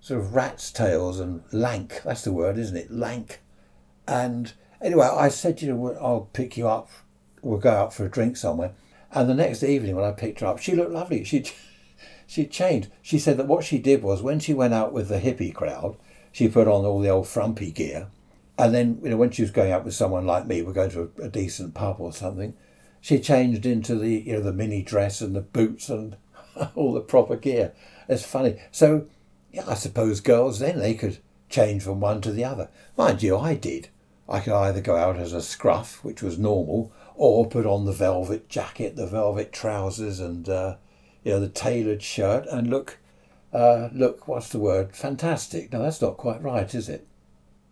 sort 0.00 0.20
of 0.20 0.34
rat's 0.34 0.70
tails 0.70 1.18
and 1.18 1.42
lank. 1.52 2.02
That's 2.04 2.22
the 2.22 2.32
word, 2.32 2.58
isn't 2.58 2.76
it? 2.76 2.90
Lank. 2.90 3.40
And 4.06 4.52
anyway, 4.80 5.06
I 5.06 5.28
said, 5.28 5.62
you 5.62 5.72
know, 5.72 5.96
I'll 6.00 6.28
pick 6.32 6.56
you 6.56 6.68
up. 6.68 6.90
We'll 7.42 7.58
go 7.58 7.70
out 7.70 7.94
for 7.94 8.04
a 8.04 8.10
drink 8.10 8.36
somewhere. 8.36 8.72
And 9.12 9.28
the 9.28 9.34
next 9.34 9.62
evening 9.62 9.94
when 9.94 10.04
I 10.04 10.12
picked 10.12 10.40
her 10.40 10.46
up, 10.46 10.58
she 10.58 10.74
looked 10.74 10.92
lovely. 10.92 11.24
She 11.24 11.44
she 12.26 12.46
changed. 12.46 12.90
She 13.02 13.18
said 13.18 13.36
that 13.36 13.46
what 13.46 13.64
she 13.64 13.78
did 13.78 14.02
was 14.02 14.22
when 14.22 14.40
she 14.40 14.54
went 14.54 14.74
out 14.74 14.92
with 14.92 15.08
the 15.08 15.20
hippie 15.20 15.54
crowd, 15.54 15.96
she 16.32 16.48
put 16.48 16.66
on 16.66 16.84
all 16.84 17.00
the 17.00 17.10
old 17.10 17.28
frumpy 17.28 17.70
gear. 17.70 18.08
And 18.58 18.74
then, 18.74 19.00
you 19.02 19.10
know, 19.10 19.16
when 19.16 19.30
she 19.30 19.42
was 19.42 19.50
going 19.50 19.72
out 19.72 19.84
with 19.84 19.94
someone 19.94 20.26
like 20.26 20.46
me, 20.46 20.62
we're 20.62 20.72
going 20.72 20.90
to 20.90 21.12
a, 21.18 21.24
a 21.24 21.28
decent 21.28 21.74
pub 21.74 21.96
or 21.98 22.12
something, 22.12 22.54
she 23.00 23.18
changed 23.18 23.66
into 23.66 23.96
the, 23.96 24.20
you 24.20 24.32
know, 24.32 24.40
the 24.40 24.52
mini 24.52 24.82
dress 24.82 25.20
and 25.20 25.34
the 25.34 25.40
boots 25.40 25.88
and 25.88 26.16
all 26.74 26.92
the 26.92 27.00
proper 27.00 27.36
gear. 27.36 27.72
It's 28.08 28.24
funny. 28.24 28.60
So, 28.70 29.06
yeah, 29.52 29.64
I 29.68 29.74
suppose 29.74 30.20
girls 30.20 30.58
then 30.58 30.78
they 30.78 30.94
could 30.94 31.18
change 31.54 31.84
from 31.84 32.00
one 32.00 32.20
to 32.20 32.32
the 32.32 32.44
other. 32.44 32.68
Mind 32.96 33.22
you, 33.22 33.38
I 33.38 33.54
did. 33.54 33.88
I 34.28 34.40
could 34.40 34.54
either 34.54 34.80
go 34.80 34.96
out 34.96 35.16
as 35.16 35.32
a 35.32 35.40
scruff, 35.40 36.02
which 36.02 36.20
was 36.20 36.38
normal, 36.38 36.92
or 37.14 37.46
put 37.46 37.64
on 37.64 37.84
the 37.84 37.92
velvet 37.92 38.48
jacket, 38.48 38.96
the 38.96 39.06
velvet 39.06 39.52
trousers, 39.52 40.18
and 40.18 40.48
uh, 40.48 40.76
you 41.22 41.32
know 41.32 41.40
the 41.40 41.48
tailored 41.48 42.02
shirt, 42.02 42.46
and 42.50 42.68
look, 42.68 42.98
uh, 43.52 43.88
look, 43.92 44.26
what's 44.26 44.48
the 44.48 44.58
word? 44.58 44.96
Fantastic. 44.96 45.72
No, 45.72 45.82
that's 45.82 46.02
not 46.02 46.16
quite 46.16 46.42
right, 46.42 46.74
is 46.74 46.88
it? 46.88 47.06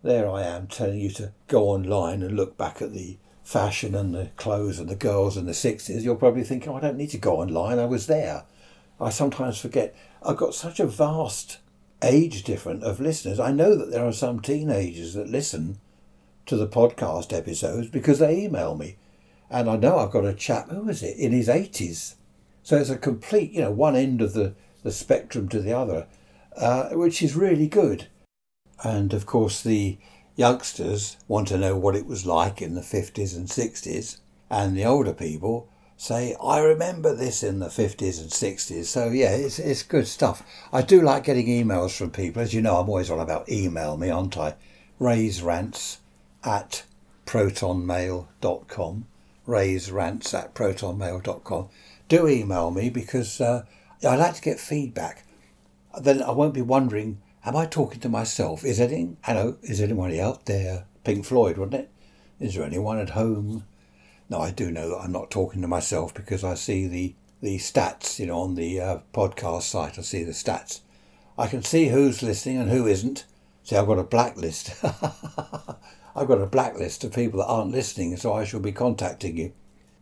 There 0.04 0.30
I 0.30 0.42
am 0.42 0.68
telling 0.68 1.00
you 1.00 1.10
to 1.10 1.32
go 1.48 1.68
online 1.68 2.22
and 2.22 2.36
look 2.36 2.56
back 2.56 2.80
at 2.80 2.92
the 2.92 3.18
fashion 3.42 3.94
and 3.96 4.14
the 4.14 4.30
clothes 4.36 4.78
and 4.78 4.88
the 4.88 4.94
girls 4.94 5.36
in 5.36 5.46
the 5.46 5.54
sixties. 5.54 6.04
You're 6.04 6.14
probably 6.14 6.44
thinking, 6.44 6.70
oh, 6.70 6.76
I 6.76 6.80
don't 6.80 6.96
need 6.96 7.10
to 7.10 7.18
go 7.18 7.40
online. 7.40 7.80
I 7.80 7.86
was 7.86 8.06
there. 8.06 8.44
I 9.00 9.10
sometimes 9.10 9.58
forget. 9.58 9.96
I've 10.24 10.36
got 10.36 10.54
such 10.54 10.78
a 10.78 10.86
vast 10.86 11.58
age 12.02 12.42
different 12.42 12.82
of 12.82 13.00
listeners. 13.00 13.40
I 13.40 13.52
know 13.52 13.76
that 13.76 13.90
there 13.90 14.06
are 14.06 14.12
some 14.12 14.40
teenagers 14.40 15.14
that 15.14 15.28
listen 15.28 15.78
to 16.46 16.56
the 16.56 16.66
podcast 16.66 17.36
episodes 17.36 17.88
because 17.88 18.18
they 18.18 18.44
email 18.44 18.76
me. 18.76 18.96
And 19.50 19.68
I 19.68 19.76
know 19.76 19.98
I've 19.98 20.10
got 20.10 20.24
a 20.24 20.32
chap, 20.32 20.70
who 20.70 20.88
is 20.88 21.02
it, 21.02 21.16
in 21.16 21.32
his 21.32 21.48
80s. 21.48 22.14
So 22.62 22.76
it's 22.76 22.90
a 22.90 22.96
complete, 22.96 23.52
you 23.52 23.60
know, 23.60 23.70
one 23.70 23.96
end 23.96 24.22
of 24.22 24.32
the, 24.32 24.54
the 24.82 24.90
spectrum 24.90 25.48
to 25.50 25.60
the 25.60 25.76
other, 25.76 26.06
uh, 26.56 26.90
which 26.90 27.22
is 27.22 27.36
really 27.36 27.68
good. 27.68 28.08
And 28.82 29.12
of 29.12 29.26
course, 29.26 29.62
the 29.62 29.98
youngsters 30.36 31.18
want 31.28 31.48
to 31.48 31.58
know 31.58 31.76
what 31.76 31.96
it 31.96 32.06
was 32.06 32.26
like 32.26 32.62
in 32.62 32.74
the 32.74 32.80
50s 32.80 33.36
and 33.36 33.48
60s. 33.48 34.18
And 34.50 34.76
the 34.76 34.84
older 34.84 35.12
people 35.12 35.68
say, 35.96 36.34
I 36.42 36.60
remember 36.60 37.14
this 37.14 37.42
in 37.42 37.58
the 37.58 37.66
50s 37.66 38.20
and 38.20 38.30
60s. 38.30 38.84
So, 38.86 39.08
yeah, 39.08 39.30
it's, 39.30 39.58
it's 39.58 39.82
good 39.82 40.06
stuff. 40.06 40.42
I 40.72 40.82
do 40.82 41.00
like 41.00 41.24
getting 41.24 41.46
emails 41.46 41.96
from 41.96 42.10
people. 42.10 42.42
As 42.42 42.52
you 42.52 42.60
know, 42.60 42.76
I'm 42.76 42.88
always 42.88 43.10
on 43.10 43.20
about 43.20 43.48
email 43.48 43.96
me, 43.96 44.10
aren't 44.10 44.36
I? 44.36 44.54
Raise 44.98 45.42
rants 45.42 45.98
at 46.44 46.84
protonmail.com. 47.26 49.06
Raise 49.46 49.90
rants 49.90 50.34
at 50.34 50.54
protonmail.com. 50.54 51.68
Do 52.08 52.28
email 52.28 52.70
me 52.70 52.90
because 52.90 53.40
uh, 53.40 53.64
I 54.06 54.16
like 54.16 54.34
to 54.34 54.42
get 54.42 54.60
feedback. 54.60 55.24
Then 56.00 56.22
I 56.22 56.30
won't 56.30 56.54
be 56.54 56.62
wondering, 56.62 57.20
am 57.44 57.56
I 57.56 57.66
talking 57.66 58.00
to 58.00 58.08
myself? 58.08 58.64
Is 58.64 58.80
anything, 58.80 59.16
hello, 59.22 59.56
is 59.62 59.80
anybody 59.80 60.20
out 60.20 60.46
there? 60.46 60.84
Pink 61.04 61.24
Floyd, 61.24 61.58
wasn't 61.58 61.74
it? 61.74 61.90
Is 62.38 62.54
there 62.54 62.64
anyone 62.64 62.98
at 62.98 63.10
home? 63.10 63.64
No, 64.32 64.40
I 64.40 64.50
do 64.50 64.70
know 64.70 64.88
that 64.88 65.02
I'm 65.02 65.12
not 65.12 65.30
talking 65.30 65.60
to 65.60 65.68
myself 65.68 66.14
because 66.14 66.42
I 66.42 66.54
see 66.54 66.86
the, 66.86 67.14
the 67.42 67.58
stats, 67.58 68.18
you 68.18 68.24
know, 68.24 68.40
on 68.40 68.54
the 68.54 68.80
uh, 68.80 68.98
podcast 69.12 69.64
site. 69.64 69.98
I 69.98 70.00
see 70.00 70.24
the 70.24 70.32
stats. 70.32 70.80
I 71.36 71.46
can 71.48 71.62
see 71.62 71.88
who's 71.88 72.22
listening 72.22 72.56
and 72.56 72.70
who 72.70 72.86
isn't. 72.86 73.26
See, 73.62 73.76
I've 73.76 73.86
got 73.86 73.98
a 73.98 74.02
blacklist. 74.02 74.72
I've 76.16 76.28
got 76.28 76.40
a 76.40 76.46
blacklist 76.46 77.04
of 77.04 77.12
people 77.12 77.40
that 77.40 77.46
aren't 77.46 77.72
listening, 77.72 78.16
so 78.16 78.32
I 78.32 78.44
shall 78.44 78.60
be 78.60 78.72
contacting 78.72 79.36
you. 79.36 79.52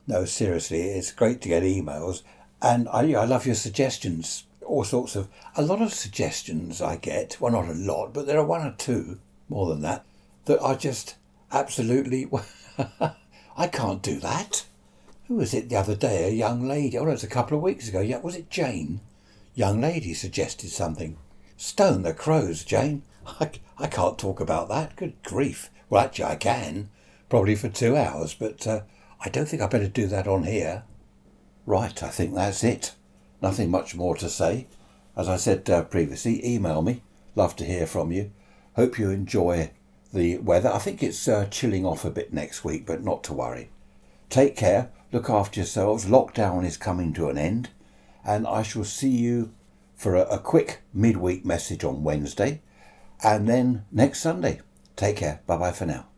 No, 0.07 0.25
seriously, 0.27 0.83
it's 0.83 1.11
great 1.11 1.41
to 1.41 1.49
get 1.49 1.65
emails, 1.65 2.23
and 2.63 2.89
I, 2.91 3.13
I 3.15 3.25
love 3.25 3.47
your 3.47 3.57
suggestions. 3.57 4.45
All 4.65 4.85
sorts 4.85 5.17
of, 5.17 5.27
a 5.57 5.63
lot 5.63 5.83
of 5.83 5.93
suggestions 5.93 6.81
I 6.81 6.99
get. 6.99 7.37
Well, 7.41 7.51
not 7.51 7.67
a 7.67 7.75
lot, 7.75 8.15
but 8.15 8.27
there 8.27 8.39
are 8.39 8.47
one 8.47 8.65
or 8.65 8.77
two, 8.79 9.19
more 9.49 9.69
than 9.69 9.83
that, 9.83 10.07
that 10.45 10.61
are 10.61 10.77
just 10.77 11.17
absolutely. 11.51 12.31
I 13.61 13.67
can't 13.67 14.01
do 14.01 14.19
that. 14.21 14.65
Who 15.29 15.35
was 15.35 15.53
it 15.53 15.69
the 15.69 15.77
other 15.77 15.95
day? 15.95 16.27
A 16.27 16.33
young 16.33 16.67
lady. 16.67 16.97
Oh, 16.97 17.07
it 17.07 17.11
was 17.11 17.23
a 17.23 17.27
couple 17.29 17.59
of 17.59 17.63
weeks 17.63 17.91
ago. 17.91 18.01
Yeah, 18.01 18.17
was 18.17 18.35
it 18.35 18.49
Jane? 18.49 19.01
Young 19.55 19.83
lady 19.83 20.15
suggested 20.15 20.71
something. 20.71 21.19
Stone 21.59 22.01
the 22.01 22.15
crows, 22.15 22.65
Jane. 22.65 23.03
I, 23.27 23.51
I 23.77 23.87
can't 23.89 24.19
talk 24.19 24.41
about 24.41 24.71
that. 24.71 24.97
Good 24.97 25.23
grief. 25.23 25.69
Well, 25.91 26.03
actually, 26.03 26.25
I 26.25 26.37
can, 26.37 26.89
probably 27.29 27.55
for 27.55 27.69
two 27.69 27.99
hours, 27.99 28.33
but 28.33 28.67
uh, 28.67 28.81
I 29.23 29.29
don't 29.29 29.47
think 29.47 29.61
I'd 29.61 29.69
better 29.69 29.89
do 29.89 30.07
that 30.07 30.27
on 30.27 30.45
here. 30.45 30.85
Right, 31.67 32.03
I 32.03 32.09
think 32.09 32.35
that's 32.35 32.65
it. 32.65 32.95
Nothing 33.43 33.71
much 33.71 33.95
more 33.95 34.17
to 34.17 34.31
say. 34.31 34.69
As 35.15 35.29
I 35.29 35.37
said 35.37 35.69
uh, 35.69 35.83
previously, 35.83 36.43
email 36.49 36.81
me. 36.81 37.03
Love 37.37 37.57
to 37.57 37.67
hear 37.67 37.87
from 37.87 38.11
you. 38.11 38.33
Hope 38.77 38.99
you 38.99 39.11
enjoy 39.11 39.71
the 40.13 40.39
weather. 40.39 40.71
I 40.73 40.79
think 40.79 41.03
it's 41.03 41.29
uh, 41.29 41.47
chilling 41.51 41.87
off 41.87 42.05
a 42.05 42.11
bit 42.11 42.33
next 42.33 42.65
week, 42.65 42.87
but 42.87 43.03
not 43.03 43.23
to 43.25 43.33
worry. 43.33 43.71
Take 44.29 44.57
care, 44.57 44.91
look 45.13 45.29
after 45.29 45.61
yourselves. 45.61 46.07
Lockdown 46.07 46.65
is 46.65 46.77
coming 46.77 47.13
to 47.15 47.29
an 47.29 47.39
end, 47.39 47.71
and 48.25 48.47
I 48.47 48.63
shall 48.63 48.85
see 48.85 49.11
you 49.11 49.53
for 49.95 50.15
a, 50.15 50.23
a 50.23 50.39
quick 50.39 50.81
midweek 50.95 51.45
message 51.45 51.85
on 51.85 52.03
Wednesday 52.03 52.63
and 53.23 53.49
then 53.49 53.85
next 53.93 54.21
Sunday. 54.21 54.61
Take 54.97 55.17
care. 55.17 55.41
Bye 55.47 55.57
bye 55.57 55.73
for 55.73 55.87
now. 55.87 56.10